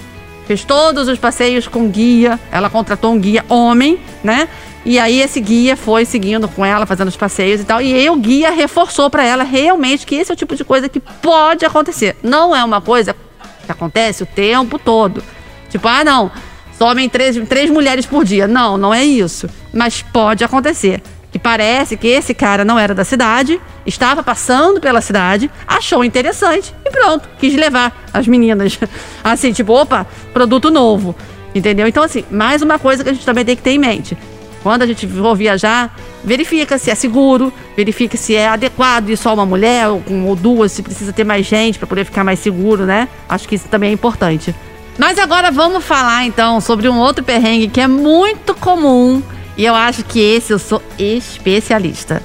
[0.45, 2.39] Fez todos os passeios com guia.
[2.51, 4.49] Ela contratou um guia homem, né?
[4.83, 7.81] E aí esse guia foi seguindo com ela, fazendo os passeios e tal.
[7.81, 10.89] E aí o guia reforçou pra ela realmente que esse é o tipo de coisa
[10.89, 12.17] que pode acontecer.
[12.23, 13.15] Não é uma coisa
[13.65, 15.23] que acontece o tempo todo.
[15.69, 16.31] Tipo, ah, não.
[16.77, 18.47] tomem três, três mulheres por dia.
[18.47, 19.47] Não, não é isso.
[19.71, 21.01] Mas pode acontecer.
[21.43, 26.91] Parece que esse cara não era da cidade, estava passando pela cidade, achou interessante e
[26.91, 28.77] pronto, quis levar as meninas.
[29.23, 31.15] Assim, tipo, opa, produto novo.
[31.53, 31.85] Entendeu?
[31.85, 34.17] Então, assim, mais uma coisa que a gente também tem que ter em mente.
[34.63, 39.33] Quando a gente for viajar, verifica se é seguro, verifica se é adequado ir só
[39.33, 42.85] uma mulher ou, ou duas, se precisa ter mais gente para poder ficar mais seguro,
[42.85, 43.09] né?
[43.27, 44.55] Acho que isso também é importante.
[44.97, 49.21] Mas agora vamos falar então sobre um outro perrengue que é muito comum
[49.61, 52.23] e eu acho que esse eu sou especialista.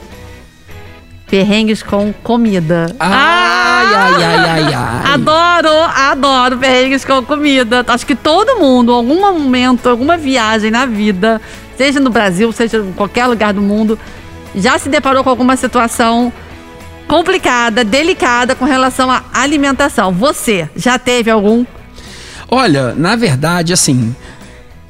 [1.27, 2.87] Perrengues com comida.
[2.99, 5.13] Ai, ai, ai, ai, ai.
[5.13, 7.85] Adoro, adoro perrengues com comida.
[7.89, 11.39] Acho que todo mundo, em algum momento, alguma viagem na vida,
[11.77, 13.99] seja no Brasil, seja em qualquer lugar do mundo,
[14.55, 16.33] já se deparou com alguma situação
[17.07, 20.11] complicada, delicada com relação à alimentação.
[20.11, 21.67] Você já teve algum?
[22.49, 24.17] Olha, na verdade, assim.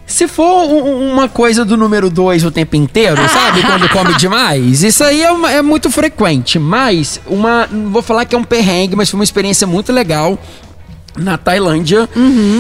[0.07, 3.63] Se for um- uma coisa do número 2 o tempo inteiro, sabe?
[3.63, 6.59] Quando come demais, isso aí é, uma- é muito frequente.
[6.59, 7.69] Mas, uma.
[7.91, 10.39] Vou falar que é um perrengue, mas foi uma experiência muito legal
[11.17, 12.09] na Tailândia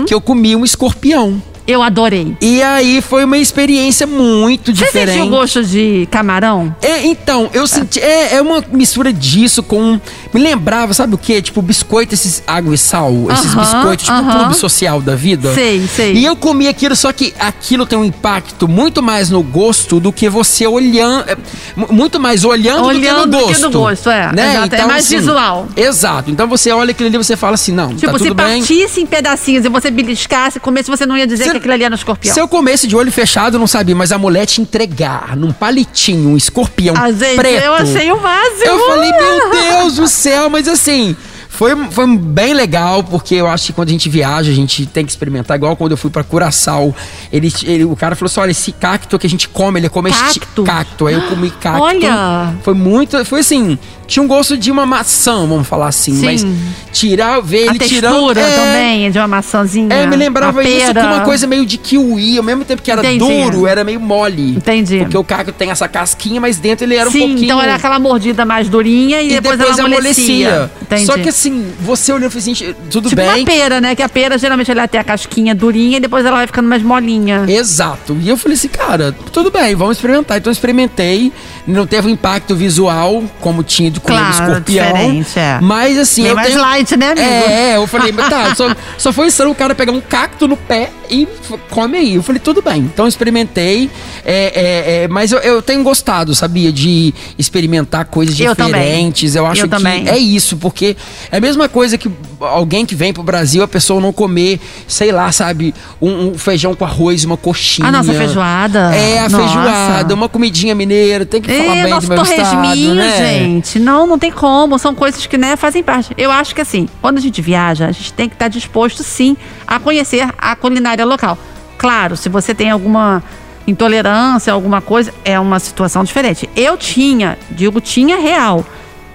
[0.06, 1.40] que eu comi um escorpião.
[1.68, 2.36] Eu adorei.
[2.40, 5.14] E aí foi uma experiência muito Você diferente.
[5.16, 6.72] sentiu gosto de camarão?
[6.80, 7.98] É, então, eu senti.
[8.00, 10.00] É, é uma mistura disso com.
[10.36, 11.40] Me lembrava, sabe o quê?
[11.40, 13.10] Tipo, biscoito, esses água e sal.
[13.32, 14.38] esses Aham, biscoitos, tipo aham.
[14.40, 15.54] clube social da vida.
[15.54, 16.12] Sei, sei.
[16.14, 20.12] E eu comi aquilo, só que aquilo tem um impacto muito mais no gosto do
[20.12, 21.24] que você olhando.
[21.30, 21.36] é,
[21.74, 24.04] mu- Muito mais olhando, Olhando do que que no do gosto.
[24.04, 24.30] gosto, é.
[24.32, 24.50] Né?
[24.56, 25.68] Exato, é mais visual.
[25.76, 26.30] Exato.
[26.30, 28.58] Então você olha aquilo ali e você fala assim: não, Tipo, tá se tudo bem.
[28.58, 31.84] partisse em pedacinhos e você beliscasse, comesse, você não ia dizer Se- que aquilo ali
[31.84, 32.34] era um escorpião.
[32.34, 35.50] Se eu comesse de olho fechado, eu não sabia, mas a mulher te entregar num
[35.52, 37.62] palitinho um escorpião Ah, gente, preto.
[37.64, 38.64] eu achei o máximo.
[38.66, 41.16] Eu falei, meu Deus do céu, mas assim.
[41.56, 45.04] Foi, foi bem legal, porque eu acho que quando a gente viaja, a gente tem
[45.04, 45.56] que experimentar.
[45.56, 46.94] Igual quando eu fui pra Curaçao,
[47.32, 49.88] ele, ele- o cara falou assim: olha, esse cacto que a gente come, ele é
[49.88, 50.28] comestível.
[50.40, 50.62] Cacto?
[50.64, 51.06] Cacto.
[51.06, 51.82] Aí eu comi cacto.
[51.82, 52.54] Olha!
[52.62, 53.24] Foi muito.
[53.24, 53.78] Foi assim.
[54.06, 56.14] Tinha um gosto de uma maçã, vamos falar assim.
[56.14, 56.24] Sim.
[56.26, 56.46] Mas
[56.92, 58.12] tirar, ver A ele tirando.
[58.14, 59.92] textura é, também de uma maçãzinha.
[59.92, 63.00] é, me lembrava isso com uma coisa meio de kiwi, ao mesmo tempo que era
[63.00, 63.18] Entendi.
[63.50, 64.50] duro, era meio mole.
[64.56, 64.98] Entendi.
[65.00, 67.44] Porque o cacto tem essa casquinha, mas dentro ele era Sim, um pouquinho.
[67.46, 70.70] então era aquela mordida mais durinha e, E depois, depois, ela amolecia.
[70.80, 71.06] Entendi.
[71.06, 71.45] Só que assim,
[71.80, 73.40] você olhando e falou assim, tudo Tipo bem.
[73.40, 73.94] uma pera, né?
[73.94, 76.82] Que a pera geralmente ela tem a casquinha durinha e depois ela vai ficando mais
[76.82, 77.44] molinha.
[77.48, 78.16] Exato.
[78.20, 80.38] E eu falei assim, cara, tudo bem, vamos experimentar.
[80.38, 81.32] Então eu experimentei.
[81.66, 84.86] Não teve um impacto visual, como tinha de comer Claro, escorpião.
[84.86, 85.58] diferente, é.
[85.60, 86.60] Mas assim, Bem eu mais tenho...
[86.60, 87.26] light, né, amigo?
[87.26, 90.56] É, eu falei, mas tá, só, só foi estranho o cara pegar um cacto no
[90.56, 91.26] pé e
[91.70, 92.14] come aí.
[92.14, 92.80] Eu falei, tudo bem.
[92.82, 93.90] Então experimentei.
[94.24, 96.72] é, é, é, mas eu, eu tenho gostado, sabia?
[96.72, 98.72] De experimentar coisas Eu também.
[98.82, 99.34] diferentes.
[99.34, 100.08] Eu acho Eu que também.
[100.08, 100.96] é isso, porque
[101.30, 102.10] é a mesma coisa que
[102.40, 106.74] alguém que vem pro Brasil, a pessoa não comer, sei lá, sabe, um, um feijão
[106.74, 107.88] com arroz, uma coxinha.
[107.88, 108.94] A nossa feijoada.
[108.94, 109.44] É, a Nossa.
[109.44, 113.16] feijoada, uma comidinha mineira, tem que É, bem nosso do meu estado, torresminho, né?
[113.18, 113.78] gente.
[113.78, 114.78] Não, não tem como.
[114.78, 116.12] São coisas que, né, fazem parte.
[116.16, 119.36] Eu acho que assim, quando a gente viaja, a gente tem que estar disposto, sim,
[119.66, 121.38] a conhecer a culinária local.
[121.78, 123.22] Claro, se você tem alguma
[123.66, 126.48] intolerância, alguma coisa, é uma situação diferente.
[126.54, 128.64] Eu tinha, digo, tinha real,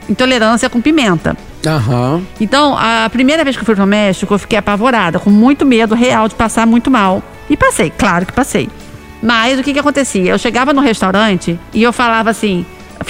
[0.10, 1.38] intolerância com pimenta.
[1.66, 2.22] Aham.
[2.40, 5.96] Então, a primeira vez que eu fui pro México, eu fiquei apavorada, com muito medo
[5.96, 7.24] real de passar muito mal.
[7.50, 8.70] E passei, claro que passei.
[9.22, 10.32] Mas o que que acontecia?
[10.32, 12.66] Eu chegava no restaurante e eu falava assim,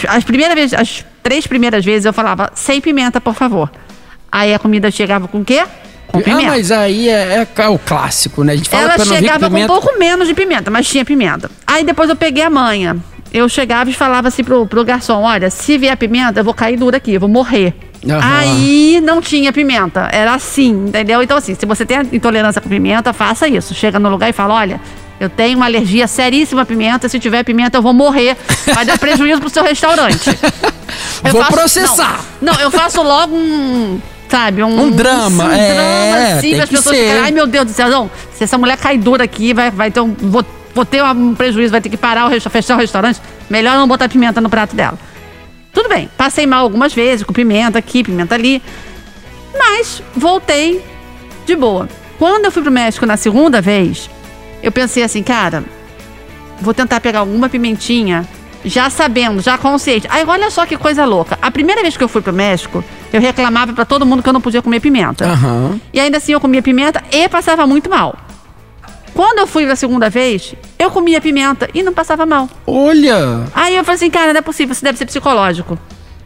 [0.08, 3.72] as primeiras vezes, as três primeiras vezes eu falava sem pimenta, por favor.
[4.32, 5.64] Aí a comida chegava com o quê?
[6.08, 6.48] Com Ah, pimenta.
[6.48, 8.54] mas aí é, é o clássico, né?
[8.54, 11.50] A gente fala Ela chegava com um pouco menos de pimenta, mas tinha pimenta.
[11.66, 12.98] Aí depois eu peguei a manha.
[13.34, 16.78] Eu chegava e falava assim pro, pro garçom: olha, se vier pimenta, eu vou cair
[16.78, 17.74] dura aqui, eu vou morrer.
[18.06, 18.20] Aham.
[18.22, 20.10] Aí não tinha pimenta.
[20.12, 21.22] Era assim, entendeu?
[21.24, 23.74] Então, assim, se você tem intolerância com pimenta, faça isso.
[23.74, 24.82] Chega no lugar e fala: olha.
[25.22, 27.08] Eu tenho uma alergia seríssima à pimenta.
[27.08, 28.36] Se tiver pimenta, eu vou morrer.
[28.74, 30.32] Vai dar prejuízo pro seu restaurante.
[31.24, 32.26] Eu Vou processar.
[32.42, 34.02] Não, não, eu faço logo um.
[34.28, 37.10] Sabe, um, Um drama, um é, drama assim, as pessoas ser.
[37.10, 39.92] ficam, ai meu Deus do céu, não, se essa mulher cair dura aqui, vai, vai
[39.92, 40.14] ter um.
[40.14, 40.44] Vou,
[40.74, 43.22] vou ter um prejuízo, vai ter que parar o fechar o restaurante.
[43.50, 44.98] Melhor não botar pimenta no prato dela.
[45.72, 48.62] Tudo bem, passei mal algumas vezes, com pimenta aqui, pimenta ali.
[49.58, 50.84] Mas voltei
[51.46, 51.88] de boa.
[52.18, 54.10] Quando eu fui pro México na segunda vez,
[54.62, 55.64] eu pensei assim, cara,
[56.60, 58.28] vou tentar pegar alguma pimentinha,
[58.64, 60.08] já sabendo, já consciente.
[60.10, 61.38] Aí olha só que coisa louca.
[61.42, 64.34] A primeira vez que eu fui pro México, eu reclamava pra todo mundo que eu
[64.34, 65.26] não podia comer pimenta.
[65.26, 65.80] Aham.
[65.94, 68.18] E ainda assim eu comia pimenta e passava muito mal.
[69.14, 72.50] Quando eu fui a segunda vez, eu comia pimenta e não passava mal.
[72.66, 73.46] Olha!
[73.54, 75.78] Aí eu falei assim, cara, não é possível, isso deve ser psicológico.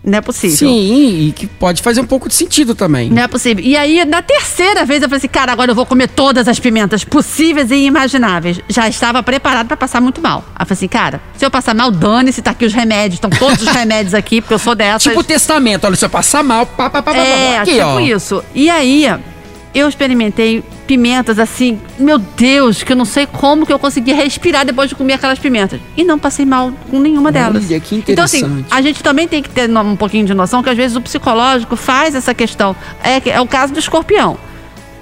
[0.05, 0.55] Não é possível.
[0.57, 3.09] Sim, e que pode fazer um pouco de sentido também.
[3.09, 3.63] Não é possível.
[3.63, 6.59] E aí, na terceira vez, eu falei assim, cara, agora eu vou comer todas as
[6.59, 8.59] pimentas possíveis e imagináveis.
[8.69, 10.43] Já estava preparado para passar muito mal.
[10.55, 13.15] Aí eu falei assim, cara, se eu passar mal, dane-se, tá aqui os remédios.
[13.15, 15.03] Estão todos os remédios aqui, porque eu sou dessas.
[15.03, 17.85] Tipo testamento, olha, se eu passar mal, pá, pá, pá, pá, É, pá, aqui, tipo
[17.85, 17.99] ó.
[17.99, 18.43] isso.
[18.53, 19.07] E aí,
[19.75, 24.65] eu experimentei pimentas assim, meu Deus, que eu não sei como que eu consegui respirar
[24.65, 25.81] depois de comer aquelas pimentas.
[25.97, 27.65] E não passei mal com nenhuma delas.
[27.69, 28.67] Olha, que Então, assim, interessante.
[28.71, 31.75] a gente também tem que ter um pouquinho de noção que às vezes o psicológico
[31.75, 32.75] faz essa questão.
[33.03, 34.37] É, é o caso do escorpião.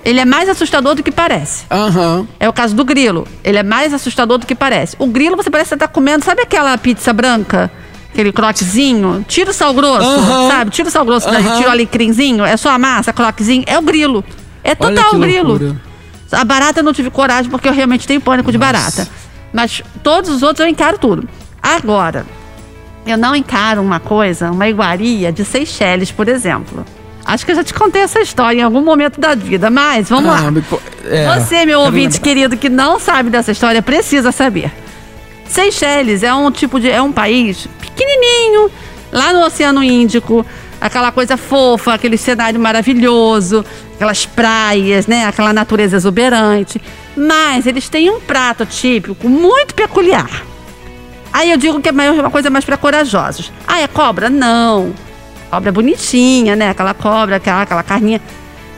[0.04, 1.64] Ele é mais assustador do que parece.
[1.72, 2.28] Aham.
[2.40, 3.26] É o caso do grilo.
[3.44, 4.96] Ele é mais assustador do que parece.
[5.00, 7.72] O grilo, você parece que tá comendo, sabe aquela pizza branca?
[8.12, 9.24] Aquele croquezinho?
[9.28, 10.48] Tira o sal grosso, Aham.
[10.50, 10.72] sabe?
[10.72, 11.56] Tira o sal grosso, daí, Aham.
[11.58, 13.64] tira o alecrimzinho, é só a massa, croquezinho.
[13.66, 14.24] É o grilo.
[14.64, 15.78] É total grilo.
[16.32, 19.07] A barata eu não tive coragem porque eu realmente tenho pânico de barata.
[19.51, 21.28] Mas todos os outros eu encaro tudo.
[21.61, 22.26] Agora,
[23.05, 26.86] eu não encaro uma coisa, uma iguaria de Seychelles, por exemplo.
[27.26, 30.30] Acho que eu já te contei essa história em algum momento da vida, mas vamos
[30.30, 30.51] Ah, lá.
[30.51, 30.64] me
[31.05, 34.72] é, Você, meu ouvinte querido, que não sabe dessa história, precisa saber.
[35.47, 36.89] Seychelles é um tipo de.
[36.89, 38.70] é um país pequenininho,
[39.11, 40.45] lá no Oceano Índico.
[40.82, 43.64] Aquela coisa fofa, aquele cenário maravilhoso,
[44.04, 45.26] aquelas praias, né?
[45.26, 46.82] Aquela natureza exuberante.
[47.16, 50.43] Mas eles têm um prato típico muito peculiar.
[51.32, 53.49] Aí eu digo que é uma coisa mais para corajosos.
[53.66, 54.30] Ah, é cobra?
[54.30, 54.93] Não.
[55.49, 56.70] Cobra bonitinha, né?
[56.70, 58.22] Aquela cobra, aquela, aquela carninha.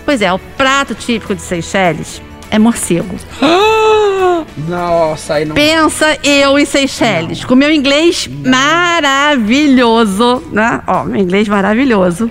[0.05, 2.21] Pois é, o prato típico de Seychelles
[2.51, 3.15] é morcego.
[4.69, 5.55] Nossa, aí não.
[5.55, 10.81] Pensa eu em Seychelles, com meu inglês maravilhoso, né?
[10.87, 12.29] Ó, meu inglês maravilhoso.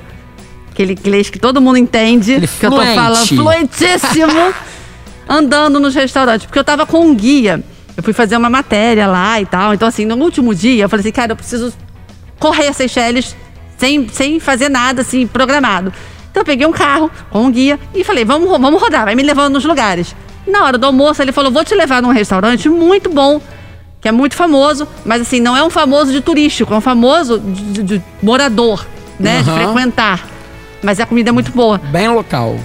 [0.75, 4.55] Aquele inglês que todo mundo entende, Aquele que eu tô falando fluentíssimo,
[5.29, 6.47] andando nos restaurantes.
[6.47, 7.63] Porque eu tava com um guia.
[7.97, 9.73] Eu fui fazer uma matéria lá e tal.
[9.73, 11.73] Então, assim, no último dia, eu falei assim, cara, eu preciso
[12.41, 13.37] correr a Seychelles
[13.79, 15.93] sem, sem fazer nada, assim, programado.
[16.31, 19.23] Então, eu peguei um carro com um guia e falei, vamos, vamos rodar, vai me
[19.23, 20.15] levando nos lugares.
[20.45, 23.41] Na hora do almoço, ele falou, vou te levar num restaurante muito bom,
[24.01, 27.39] que é muito famoso, mas assim, não é um famoso de turístico, é um famoso
[27.39, 28.85] de, de- de morador,
[29.21, 29.41] né?
[29.43, 29.63] De Aham.
[29.65, 30.29] frequentar.
[30.85, 31.79] Mas a comida é muito boa.
[31.79, 32.59] Bem local.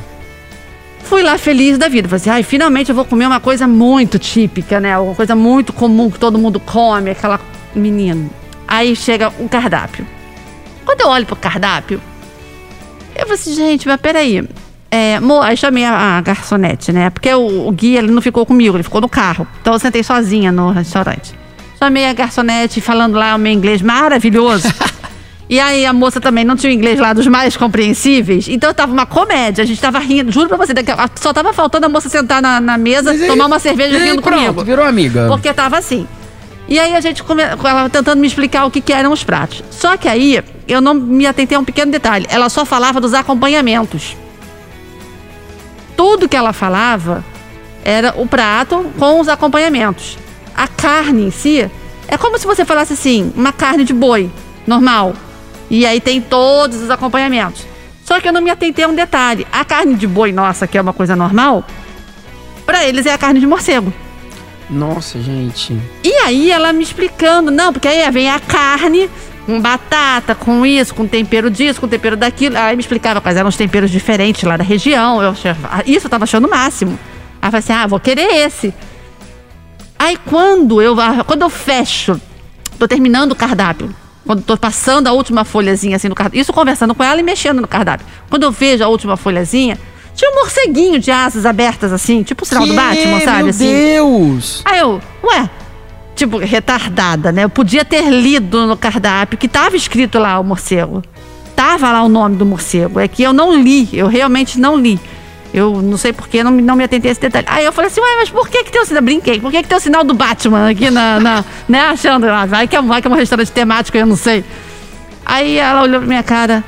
[1.03, 2.07] Fui lá feliz da vida.
[2.07, 4.97] Falei assim, ai, finalmente eu vou comer uma coisa muito típica, né?
[4.99, 7.39] Uma coisa muito comum que todo mundo come, aquela.
[7.73, 8.29] Menino.
[8.67, 10.05] Aí chega um cardápio.
[10.83, 12.01] Quando eu olho pro cardápio,
[13.15, 14.47] eu falei assim, gente, mas peraí.
[14.91, 17.09] É, mo, aí chamei a, a garçonete, né?
[17.11, 19.47] Porque o, o guia ele não ficou comigo, ele ficou no carro.
[19.61, 21.33] Então eu sentei sozinha no restaurante.
[21.77, 24.67] Chamei a garçonete falando lá o meu inglês maravilhoso.
[25.49, 28.47] E aí a moça também não tinha o inglês lá dos mais compreensíveis.
[28.47, 30.73] Então tava uma comédia, a gente tava rindo, juro pra você,
[31.15, 34.21] só tava faltando a moça sentar na, na mesa, aí- tomar uma cerveja e rindo
[34.21, 34.63] pronto, comigo.
[34.63, 35.27] virou amiga.
[35.27, 36.07] Porque tava assim.
[36.67, 37.41] E aí a gente come...
[37.41, 39.63] ela tentando me explicar o que, que eram os pratos.
[39.71, 42.27] Só que aí eu não me atentei a um pequeno detalhe.
[42.29, 44.15] Ela só falava dos acompanhamentos.
[45.97, 47.25] Tudo que ela falava
[47.83, 50.15] era o prato com os acompanhamentos.
[50.55, 51.67] A carne em si
[52.07, 54.29] é como se você falasse assim, uma carne de boi,
[54.67, 55.15] normal.
[55.69, 57.65] E aí tem todos os acompanhamentos.
[58.03, 59.45] Só que eu não me atentei a um detalhe.
[59.51, 61.63] A carne de boi nossa, que é uma coisa normal,
[62.65, 63.93] pra eles é a carne de morcego.
[64.69, 65.79] Nossa, gente.
[66.03, 69.09] E aí ela me explicando, não, porque aí vem a carne
[69.45, 72.57] com batata, com isso, com tempero disso, com tempero daquilo.
[72.57, 75.21] Aí me explicava quais eram os temperos diferentes lá da região.
[75.21, 76.99] Eu achava, isso eu tava achando o máximo.
[77.41, 78.73] Aí eu falei assim, ah, vou querer esse.
[79.97, 82.19] Aí quando eu, ah, quando eu fecho,
[82.77, 83.93] tô terminando o cardápio,
[84.29, 87.61] quando tô passando a última folhazinha assim no cardápio, isso conversando com ela e mexendo
[87.61, 88.05] no cardápio.
[88.29, 89.75] Quando eu vejo a última folhazinha,
[90.13, 92.75] tinha um morceguinho de asas abertas assim, tipo o sinal do Que?
[92.75, 93.39] Batman, sabe?
[93.39, 93.65] Meu assim.
[93.65, 94.61] Deus!
[94.65, 95.49] Aí eu, ué,
[96.15, 97.45] tipo, retardada, né?
[97.45, 101.01] Eu podia ter lido no cardápio que tava escrito lá o morcego.
[101.55, 102.99] Tava lá o nome do morcego.
[102.99, 104.99] É que eu não li, eu realmente não li.
[105.53, 107.45] Eu não sei porquê, não, me- não me atentei a esse detalhe.
[107.49, 109.01] Aí eu falei assim, ué, mas por que que tem o sinal?
[109.01, 111.81] Brinquei, por que que tem o sinal do Batman aqui na, na né?
[111.81, 114.43] Achando, ah, vai que, é, vai que é um restaurante temático, eu não sei.
[115.25, 116.63] Aí ela olhou pra minha cara,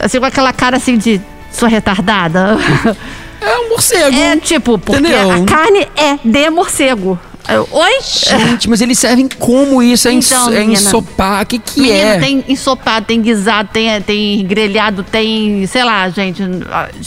[0.00, 1.20] assim, com aquela cara assim de,
[1.52, 2.56] sou retardada.
[3.40, 4.16] É um morcego.
[4.18, 5.30] É tipo, porque Entendeu?
[5.30, 7.18] a carne é de morcego.
[7.48, 7.92] Eu, Oi?
[8.02, 10.06] Gente, mas eles servem como isso?
[10.06, 10.72] É, Então, é menina.
[10.74, 11.42] ensopar?
[11.42, 12.18] O que que Menino, é?
[12.18, 16.42] tem ensopado, tem guisado, tem, tem grelhado, tem, sei lá, gente.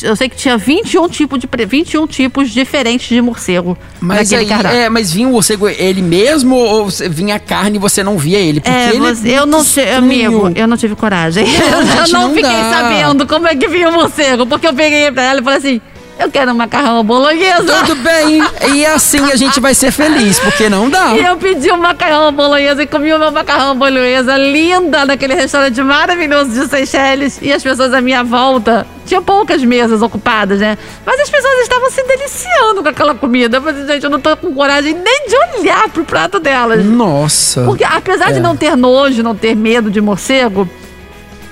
[0.02, 4.48] Eu sei que tinha 21 tipos de pre- 21 tipos diferentes de morcego Mas aí,
[4.48, 4.78] cardápio.
[4.80, 8.40] é, mas vinha o morcego ele mesmo ou vinha a carne e você não via
[8.40, 8.62] ele?
[8.62, 11.46] Porque É, ele você- é eu não sei, amigo, eu não tive coragem.
[11.46, 12.72] eu gente, não, não fiquei dá.
[12.72, 15.82] sabendo como é que vinha o morcego, porque eu peguei pra ela e falei assim:
[16.22, 17.64] eu quero um macarrão bolonhesa.
[17.86, 18.42] Tudo bem.
[18.74, 21.14] E assim a gente vai ser feliz, porque não dá.
[21.16, 25.82] E eu pedi um macarrão bolonhesa e comi o meu macarrão bolonhesa linda naquele restaurante
[25.82, 27.40] maravilhoso de Seychelles.
[27.42, 30.78] E as pessoas à minha volta, tinha poucas mesas ocupadas, né?
[31.06, 33.58] Mas as pessoas estavam se deliciando com aquela comida.
[33.58, 36.86] Eu falei, gente, eu não tô com coragem nem de olhar pro prato delas.
[36.86, 37.64] Nossa.
[37.64, 38.42] Porque apesar de É.
[38.42, 40.70] não ter nojo, não ter medo de morcego,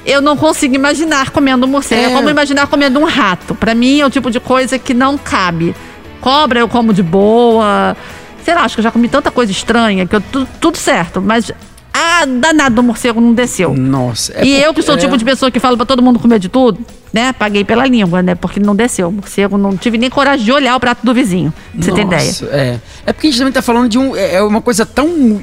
[0.06, 2.02] eu não consigo imaginar comendo um morcego.
[2.02, 2.10] É, É.
[2.16, 3.54] como imaginar comendo um rato.
[3.56, 5.76] Pra mim é o tipo de coisa que não cabe.
[6.22, 7.96] Cobra eu como de boa.
[8.44, 11.22] Sei lá, acho que eu já comi tanta coisa estranha que eu tu- tudo certo,
[11.22, 11.52] mas
[11.94, 13.74] a danado do morcego não desceu.
[13.74, 14.34] Nossa.
[14.36, 15.02] é e eu que sou o é.
[15.02, 16.80] tipo de pessoa que fala pra todo mundo comer de tudo,
[17.12, 17.34] né?
[17.34, 18.36] Paguei pela língua, né?
[18.36, 19.12] Porque não desceu.
[19.12, 21.54] Morcego, não tive nem coragem de olhar o prato do vizinho.
[21.74, 22.26] Pra você ter ideia.
[22.26, 22.80] Nossa, É.
[23.06, 24.16] É porque a gente também tá falando de um.
[24.16, 25.42] É é uma coisa tão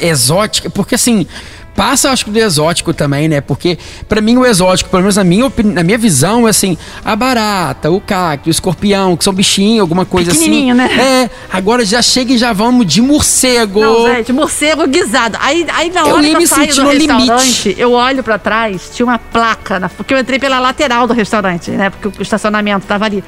[0.00, 1.26] exótica, porque assim.
[1.74, 3.40] Passa, acho que, do exótico também, né?
[3.40, 3.76] Porque,
[4.08, 7.90] pra mim, o exótico, pelo menos na minha, na minha visão, é assim: a barata,
[7.90, 10.72] o cacto, o escorpião, que são bichinhos, alguma coisa assim.
[10.72, 10.88] Né?
[11.24, 13.80] É, agora já chega e já vamos de morcego.
[13.80, 15.36] Não, gente, morcego guisado.
[15.40, 17.12] Aí, aí na Eu hora ia que eu saio do no limite.
[17.18, 21.12] restaurante, eu olho pra trás, tinha uma placa, na- porque eu entrei pela lateral do
[21.12, 21.90] restaurante, né?
[21.90, 23.22] Porque o estacionamento tava ali.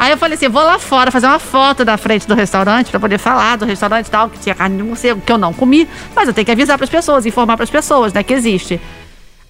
[0.00, 2.98] Aí eu falei assim, vou lá fora fazer uma foto da frente do restaurante pra
[2.98, 5.86] poder falar do restaurante e tal, que tinha carne de morcego, que eu não comi,
[6.16, 8.80] mas eu tenho que avisar pras pessoas, informar pras pessoas, né, que existe.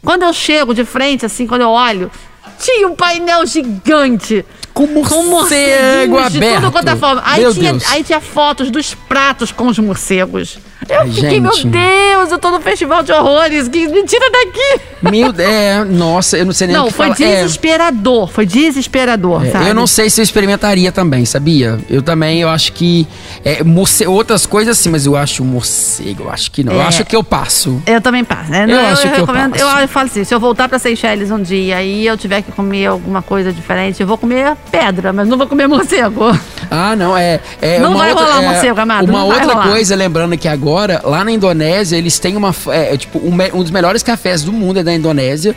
[0.04, 2.10] Quando eu chego de frente, assim, quando eu olho,
[2.58, 4.44] tinha um painel gigante.
[4.86, 6.60] Com morcego morceguinhos de aberto.
[6.60, 7.22] tudo quanto é forma.
[7.24, 7.84] Aí Meu tinha, Deus.
[7.90, 10.58] aí tinha fotos dos pratos com os morcegos.
[10.88, 11.68] Eu Ai, fiquei, meu gente.
[11.68, 13.68] Deus, eu tô no festival de horrores.
[13.68, 14.80] Que me tira daqui.
[15.02, 17.30] Meu, é, nossa, eu não sei nem o Não, que foi falar.
[17.30, 18.28] É, desesperador.
[18.30, 19.68] Foi desesperador, É, sabe?
[19.68, 21.78] eu não sei se eu experimentaria também, sabia?
[21.88, 23.06] Eu também, eu acho que.
[23.44, 26.72] É, morce- outras coisas sim, mas eu acho morcego, eu acho que não.
[26.72, 26.84] Eu É.
[26.86, 27.80] acho que eu passo.
[27.86, 28.64] Eu também passo, né?
[28.64, 29.54] Eu Não, acho que eu passo.
[29.56, 32.50] eu, eu falo assim, se eu voltar pra Seychelles um dia e eu tiver que
[32.52, 36.26] comer alguma coisa diferente, eu vou comer pedra, mas não vou comer morcego.
[36.70, 37.40] Ah, não, é.
[37.60, 39.68] é Não uma vai outra, rolar é, morcego, amado, Uma outra rolar.
[39.68, 42.54] coisa, lembrando que agora, lá na Indonésia, eles têm uma.
[42.68, 45.54] É, tipo, um, um dos melhores cafés do mundo é da Indonésia.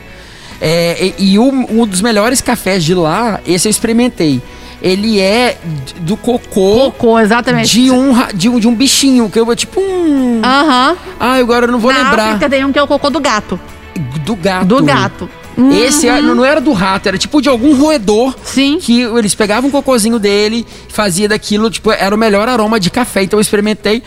[0.59, 4.41] É, e e um, um dos melhores cafés de lá, esse eu experimentei.
[4.81, 5.57] Ele é
[6.01, 6.91] do cocô.
[6.91, 7.69] Cocô, exatamente.
[7.79, 10.41] De um, de, um, de um bichinho, que eu é tipo um.
[10.43, 10.97] Aham.
[11.19, 12.27] Ah, agora eu não vou Na lembrar.
[12.29, 13.57] África tem um que é o cocô do gato.
[14.25, 14.65] Do gato.
[14.65, 15.29] Do gato.
[15.85, 18.33] Esse é- não era do rato, era tipo de algum roedor.
[18.43, 18.77] Sim.
[18.79, 23.23] Que eles pegavam um cocôzinho dele, fazia daquilo, tipo, era o melhor aroma de café.
[23.23, 24.01] Então eu experimentei.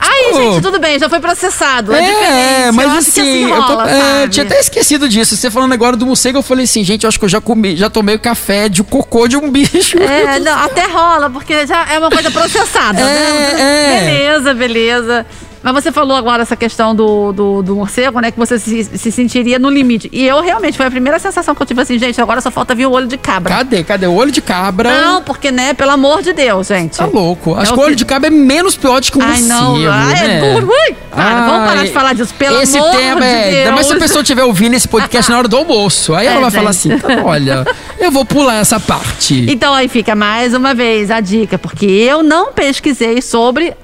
[0.00, 1.92] Aí, Tipo, gente, tudo bem, já foi processado.
[1.92, 5.36] É, É, mas eu assim, assim eu, tô- rola, é, eu tinha até esquecido disso.
[5.36, 7.76] Você falando agora do morcego, eu falei assim, gente, eu acho que eu já comi,
[7.76, 9.98] já tomei café de cocô de um bicho.
[9.98, 13.54] É, não, até rola, porque já é uma coisa processada, É, né?
[13.58, 14.00] é.
[14.00, 15.26] Beleza, beleza.
[15.62, 18.30] Mas você falou agora essa questão do, do, do morcego, né?
[18.30, 20.08] Que você se, se sentiria no limite.
[20.12, 22.74] E eu realmente, foi a primeira sensação que eu tive assim, gente, agora só falta
[22.74, 23.54] vir o olho de cabra.
[23.56, 23.84] Cadê?
[23.84, 24.06] Cadê?
[24.06, 24.90] O olho de cabra.
[25.02, 26.96] Não, porque, né, pelo amor de Deus, gente.
[26.98, 27.54] Tá louco.
[27.54, 29.22] Acho É o que o olho que- de cabra é menos pior do que o
[29.22, 29.48] Ai, morcego.
[29.48, 29.76] não.
[29.92, 30.52] Ai, é né?
[30.54, 30.68] duro.
[30.72, 33.58] Ui, cara, vamos parar de Ai, falar disso, pelo esse amor tema de é.
[33.60, 34.06] Ainda mais se a Deus.
[34.06, 36.14] pessoa estiver ouvindo esse podcast na hora do almoço.
[36.14, 36.92] Aí É, ela vai falar gente.
[36.94, 37.64] assim: "Tá, olha,
[38.00, 39.46] eu vou pular essa parte.
[39.48, 43.74] Então aí fica mais uma vez a dica, porque eu não pesquisei sobre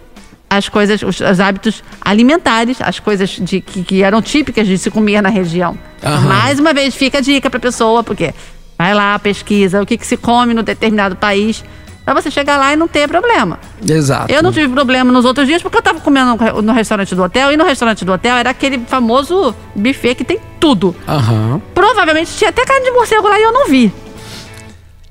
[0.51, 4.91] as coisas, os, os hábitos alimentares, as coisas de, que, que eram típicas de se
[4.91, 5.79] comer na região.
[5.99, 8.35] Então, mais uma vez fica a dica pra pessoa, porque
[8.79, 11.65] vai lá, pesquisa o que, que se come no determinado país,
[12.05, 13.59] pra você chegar lá e não ter problema.
[13.87, 14.33] Exato.
[14.33, 17.23] Eu não tive problema nos outros dias porque eu tava comendo no, no restaurante do
[17.23, 20.97] hotel, e no restaurante do hotel era aquele famoso buffet que tem tudo.
[21.07, 21.61] Aham.
[21.75, 23.93] Provavelmente tinha até carne de morcego lá e eu não vi.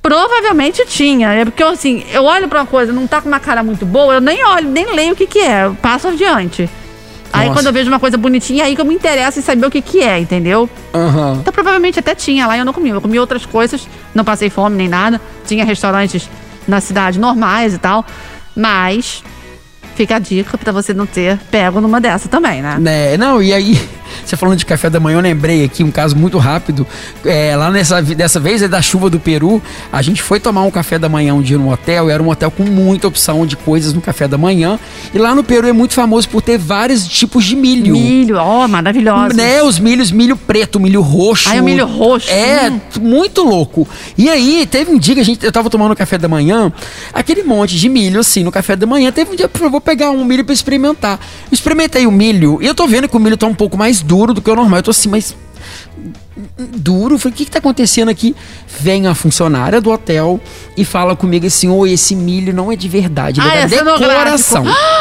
[0.08, 1.34] Provavelmente tinha.
[1.34, 4.14] É porque, assim, eu olho pra uma coisa, não tá com uma cara muito boa,
[4.14, 5.66] eu nem olho, nem leio o que que é.
[5.66, 6.70] Eu passo adiante.
[7.34, 7.60] Aí Nossa.
[7.60, 9.82] quando eu vejo uma coisa bonitinha, aí que eu me interesso em saber o que
[9.82, 10.70] que é, entendeu?
[10.93, 11.39] Aham.
[11.41, 12.88] Então provavelmente até tinha lá e eu não comi.
[12.88, 13.86] Eu comi outras coisas,
[14.16, 15.20] não passei fome nem nada.
[15.45, 16.30] Tinha restaurantes
[16.66, 18.05] na cidade normais e tal.
[18.55, 19.22] Mas
[19.93, 22.78] fica a dica pra você não ter pego numa dessa também, né?
[22.80, 23.78] Né, não, e aí,
[24.26, 26.86] você falando de café da manhã, eu lembrei aqui um caso muito rápido.
[27.26, 29.61] É, lá nessa dessa vez é da chuva do Peru.
[29.91, 32.51] A gente foi tomar um café da manhã um dia no hotel, era um hotel
[32.51, 34.80] com muita opção de coisas no café da manhã.
[35.13, 37.93] E lá no Peru é muito famoso por ter vários tipos de milho.
[37.93, 39.36] Milho, ó, maravilhoso.
[39.36, 41.49] Né, os milhos, milho preto, milho roxo.
[41.49, 42.80] Ai, o milho roxo, É, hum.
[43.01, 43.88] muito louco.
[44.18, 46.72] E aí, teve um dia que a gente, eu tava tomando café da manhã,
[47.13, 49.11] aquele monte de milho, assim, no café da manhã.
[49.11, 51.20] Teve um dia que eu vou pegar um milho pra experimentar.
[51.45, 54.01] Eu experimentei o milho, e eu tô vendo que o milho tá um pouco mais
[54.08, 54.79] duro do que o normal.
[54.79, 55.36] Eu tô assim, mas
[56.58, 57.17] duro.
[57.17, 58.36] Falei, o que que tá acontecendo aqui?
[58.79, 60.39] Vem a funcionária do hotel
[60.75, 63.67] e fala comigo assim, oi, esse milho não é de verdade, ele Ah, é é
[63.67, 64.63] da decoração.
[64.63, 64.97] cenográfico.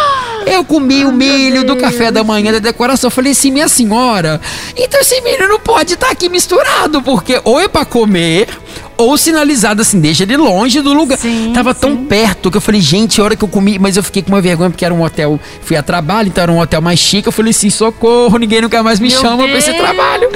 [0.47, 3.09] Eu comi o milho do café da manhã da decoração.
[3.09, 4.41] Eu falei assim, minha senhora,
[4.77, 8.49] então esse milho não pode estar aqui misturado, porque ou é pra comer,
[8.97, 11.19] ou sinalizado assim, deixa ele longe do lugar.
[11.19, 12.05] Sim, Tava tão sim.
[12.07, 14.41] perto que eu falei, gente, a hora que eu comi, mas eu fiquei com uma
[14.41, 17.29] vergonha porque era um hotel, fui a trabalho, então era um hotel mais chique.
[17.29, 19.83] Eu falei assim, socorro, ninguém nunca mais me Meu chama pra esse Deus.
[19.83, 20.29] trabalho.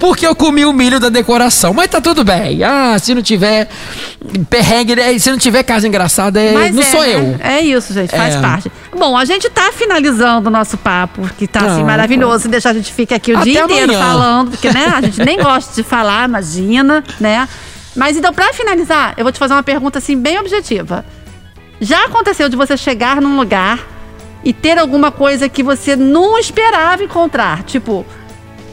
[0.00, 1.72] Porque eu comi o milho da decoração.
[1.74, 2.62] Mas tá tudo bem.
[2.62, 3.68] Ah, se não tiver
[4.48, 7.14] perrengue, né, se não tiver casa engraçada, é, Mas não é, sou né?
[7.14, 7.36] eu.
[7.40, 8.40] É isso, gente, faz É.
[8.40, 8.70] parte.
[8.96, 12.48] Bom, a gente tá finalizando o nosso papo, que tá assim maravilhoso.
[12.48, 14.00] Deixar a gente fica aqui o Até dia inteiro amanhã.
[14.00, 17.46] falando, porque né, a gente nem gosta de falar, imagina, né?
[17.96, 21.04] Mas então, pra finalizar, eu vou te fazer uma pergunta assim bem objetiva.
[21.80, 23.80] Já aconteceu de você chegar num lugar
[24.44, 27.62] e ter alguma coisa que você não esperava encontrar?
[27.64, 28.04] Tipo,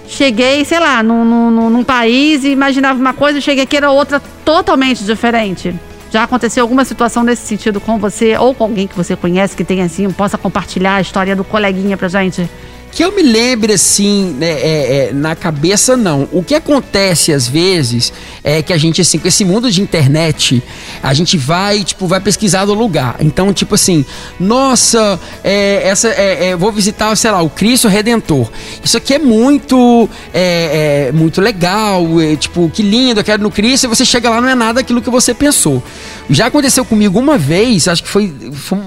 [0.07, 3.91] cheguei, sei lá, num, num, num- país e imaginava uma coisa e cheguei aqui era
[3.91, 5.73] outra totalmente diferente.
[6.11, 9.63] Já aconteceu alguma situação nesse sentido com você ou com alguém que você conhece que
[9.63, 12.47] tenha assim, possa compartilhar a história do coleguinha pra gente?
[12.95, 16.29] Que eu me lembre assim, né, é, é, na cabeça não.
[16.31, 18.13] O que acontece às vezes
[18.43, 20.61] é que a gente, assim, com esse mundo de internet,
[21.01, 23.15] a gente vai, tipo, vai pesquisar do lugar.
[23.19, 24.05] Então, tipo assim,
[24.39, 28.47] nossa, é, essa, é, é, vou visitar, sei lá, o Cristo Redentor.
[28.83, 32.05] Isso aqui é muito, é, muito legal,
[32.37, 35.01] tipo, que lindo, eu quero no Cristo, e você chega lá, não é nada aquilo
[35.01, 35.81] que você pensou.
[36.29, 38.77] Já aconteceu comigo uma vez, acho que foi, foi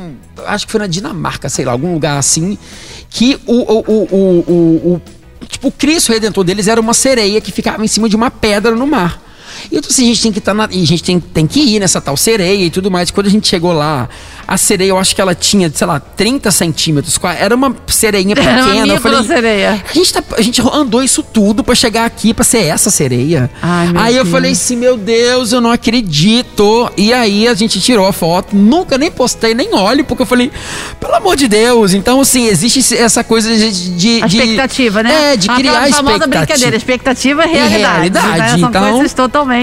[0.46, 2.58] acho que foi na Dinamarca, sei lá, algum lugar assim,
[3.10, 5.02] que o, o, o, o, o-
[5.46, 8.74] tipo, o Cristo Redentor deles era uma sereia que ficava em cima de uma pedra
[8.74, 9.22] no mar.
[9.70, 11.60] E eu disse, a gente tem que estar na, e a gente tem, tem que
[11.60, 13.10] ir nessa tal sereia e tudo mais.
[13.10, 14.08] Quando a gente chegou lá,
[14.46, 17.18] a sereia, eu acho que ela tinha, sei lá, 30 centímetros.
[17.38, 18.94] Era uma sereinha Era uma pequena.
[18.94, 19.84] eu falei, microsereia.
[19.88, 23.50] a gente, tá- a gente andou isso tudo pra chegar aqui pra ser essa sereia.
[23.62, 24.32] Ai, aí eu Deus.
[24.32, 26.90] falei assim, meu Deus, eu não acredito.
[26.96, 30.50] E aí a gente tirou a foto, nunca nem postei, nem olho, porque eu falei,
[31.00, 31.92] pelo amor de Deus.
[31.94, 33.90] Então, assim, existe essa coisa de.
[33.96, 35.32] de A de- expectativa, né?
[35.32, 36.26] É, de Aquela criar famosa expectativa.
[36.46, 37.82] brincadeira, expectativa e realidade.
[37.94, 38.58] realidade, né?
[38.58, 39.55] São então- coisas totalmente.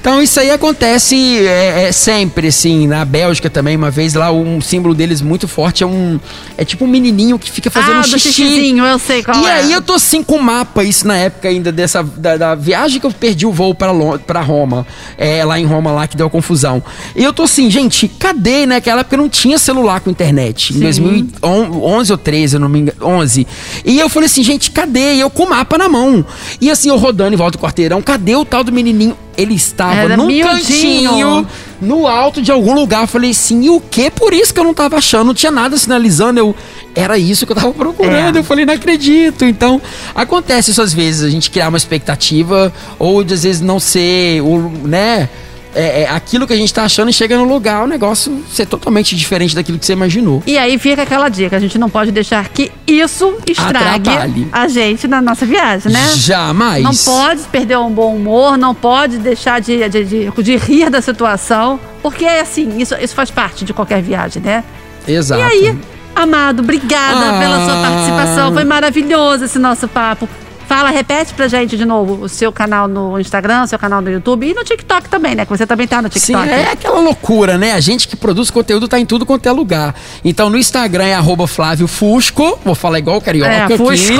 [0.00, 1.16] Então isso aí acontece
[1.46, 5.82] é, é, sempre, assim, na Bélgica também, uma vez lá, um símbolo deles muito forte
[5.82, 6.20] é um.
[6.56, 8.32] É tipo um menininho que fica fazendo ah, um xixi.
[8.32, 9.52] xixizinho, eu sei qual E é.
[9.52, 13.00] aí eu tô assim com o mapa, isso na época ainda dessa da, da viagem
[13.00, 13.92] que eu perdi o voo para
[14.26, 16.82] para Roma, é, lá em Roma lá que deu a confusão.
[17.16, 18.74] E eu tô assim, gente, cadê, né?
[18.74, 20.82] Naquela época não tinha celular com internet, em Sim.
[20.82, 23.46] 2011 ou 13, eu não me engano, 11.
[23.84, 25.14] E eu falei assim, gente, cadê?
[25.14, 26.24] E eu com o mapa na mão.
[26.60, 29.16] E assim, eu rodando em volta do quarteirão, cadê o tal do menininho?
[29.36, 30.48] Ele estava Era num miudinho.
[30.48, 31.46] cantinho,
[31.80, 33.02] no alto de algum lugar.
[33.02, 34.10] Eu falei assim, e o que?
[34.10, 36.38] Por isso que eu não tava achando, não tinha nada sinalizando.
[36.38, 36.54] Eu,
[36.94, 38.36] era isso que eu tava procurando.
[38.36, 38.40] É.
[38.40, 39.44] Eu falei, não acredito.
[39.44, 39.80] Então,
[40.14, 44.40] acontece isso às vezes, a gente criar uma expectativa, ou de, às vezes não ser,
[44.42, 45.28] o, né?
[45.74, 48.66] É, é aquilo que a gente tá achando e chega no lugar, o negócio ser
[48.66, 50.42] totalmente diferente daquilo que você imaginou.
[50.46, 54.48] E aí fica aquela dica, a gente não pode deixar que isso estrague Atrapalhe.
[54.52, 56.06] a gente na nossa viagem, né?
[56.16, 56.82] Jamais.
[56.82, 61.00] Não pode perder um bom humor, não pode deixar de, de, de, de rir da
[61.02, 64.62] situação, porque é assim, isso, isso faz parte de qualquer viagem, né?
[65.08, 65.40] Exato.
[65.40, 65.78] E aí,
[66.14, 67.40] amado, obrigada Ah.
[67.40, 70.28] pela sua participação, foi maravilhoso esse nosso papo.
[70.66, 74.10] Fala, repete pra gente de novo o seu canal no Instagram, o seu canal no
[74.10, 75.44] YouTube e no TikTok também, né?
[75.44, 76.48] Que você também tá no Sim, TikTok.
[76.48, 77.72] é aquela loucura, né?
[77.72, 79.94] A gente que produz conteúdo tá em tudo quanto é lugar.
[80.24, 83.76] Então no Instagram é arroba Flávio Fusco, vou falar igual o carioca É, aqui.
[83.76, 84.14] Fusco.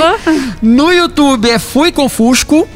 [0.61, 2.67] No YouTube é Fui com Fusco.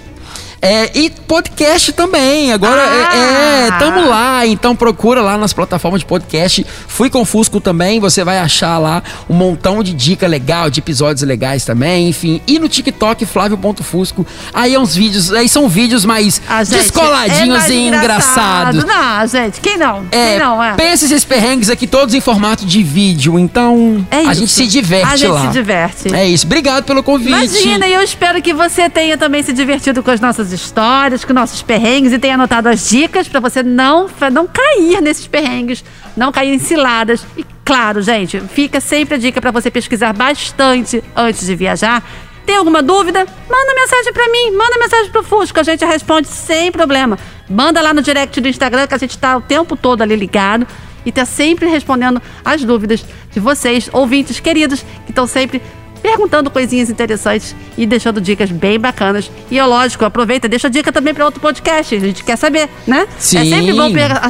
[0.61, 2.51] É, e podcast também.
[2.51, 3.15] Agora Ah!
[3.15, 4.45] é, é, tamo lá.
[4.45, 6.65] Então procura lá nas plataformas de podcast.
[6.87, 7.99] Fui com Fusco também.
[7.99, 12.09] Você vai achar lá um montão de dica legal, de episódios legais também.
[12.09, 12.41] Enfim.
[12.47, 14.25] E no TikTok, Flávio.fusco.
[14.53, 15.31] Aí é uns vídeos.
[15.31, 18.83] Aí são vídeos mais Ah, gente, descoladinhos é mais e engraçados.
[18.83, 20.05] Não, gente, quem não?
[20.11, 20.73] É, quem não, é?
[20.73, 25.05] pensa esses perrengues aqui todos em formato de vídeo, então É a gente se diverte
[25.13, 25.41] A gente lá.
[25.41, 26.13] se diverte.
[26.13, 26.45] É isso.
[26.45, 27.29] Obrigado pelo convite.
[27.29, 31.33] Imagina, e eu espero que você tenha também se divertido com as nossas histórias, com
[31.33, 35.83] nossos perrengues e tenha anotado as dicas pra você não, não cair nesses perrengues,
[36.15, 37.25] não cair em ciladas.
[37.37, 42.03] E claro, gente, fica sempre a dica pra você pesquisar bastante antes de viajar.
[42.45, 43.19] Tem alguma dúvida?
[43.19, 47.17] Manda mensagem pra mim, manda mensagem pro Fusco, a gente responde sem problema.
[47.47, 50.65] Manda lá no direct do Instagram que a gente tá o tempo todo ali ligado
[51.05, 55.61] e tá sempre respondendo as dúvidas de vocês, ouvintes queridos, que estão sempre
[56.01, 59.31] perguntando coisinhas interessantes e deixando dicas bem bacanas.
[59.49, 61.95] E é lógico, aproveita, deixa dica também para outro podcast.
[61.95, 63.07] A gente quer saber, né?
[63.17, 63.37] Sim.
[63.37, 63.89] É sempre bom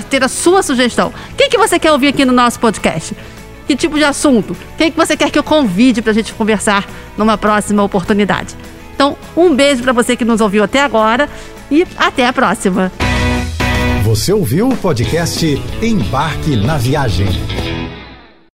[0.10, 1.14] ter a sua sugestão.
[1.38, 3.16] Quem que você quer ouvir aqui no nosso podcast?
[3.68, 4.58] Que tipo de assunto?
[4.78, 6.88] Quem que você quer que eu convide pra gente conversar
[7.18, 8.56] numa próxima oportunidade?
[8.96, 11.30] Então, um beijo para você que nos ouviu até agora
[11.70, 12.92] e até a próxima.
[14.04, 15.46] Você ouviu o podcast
[15.82, 17.28] Embarque na Viagem.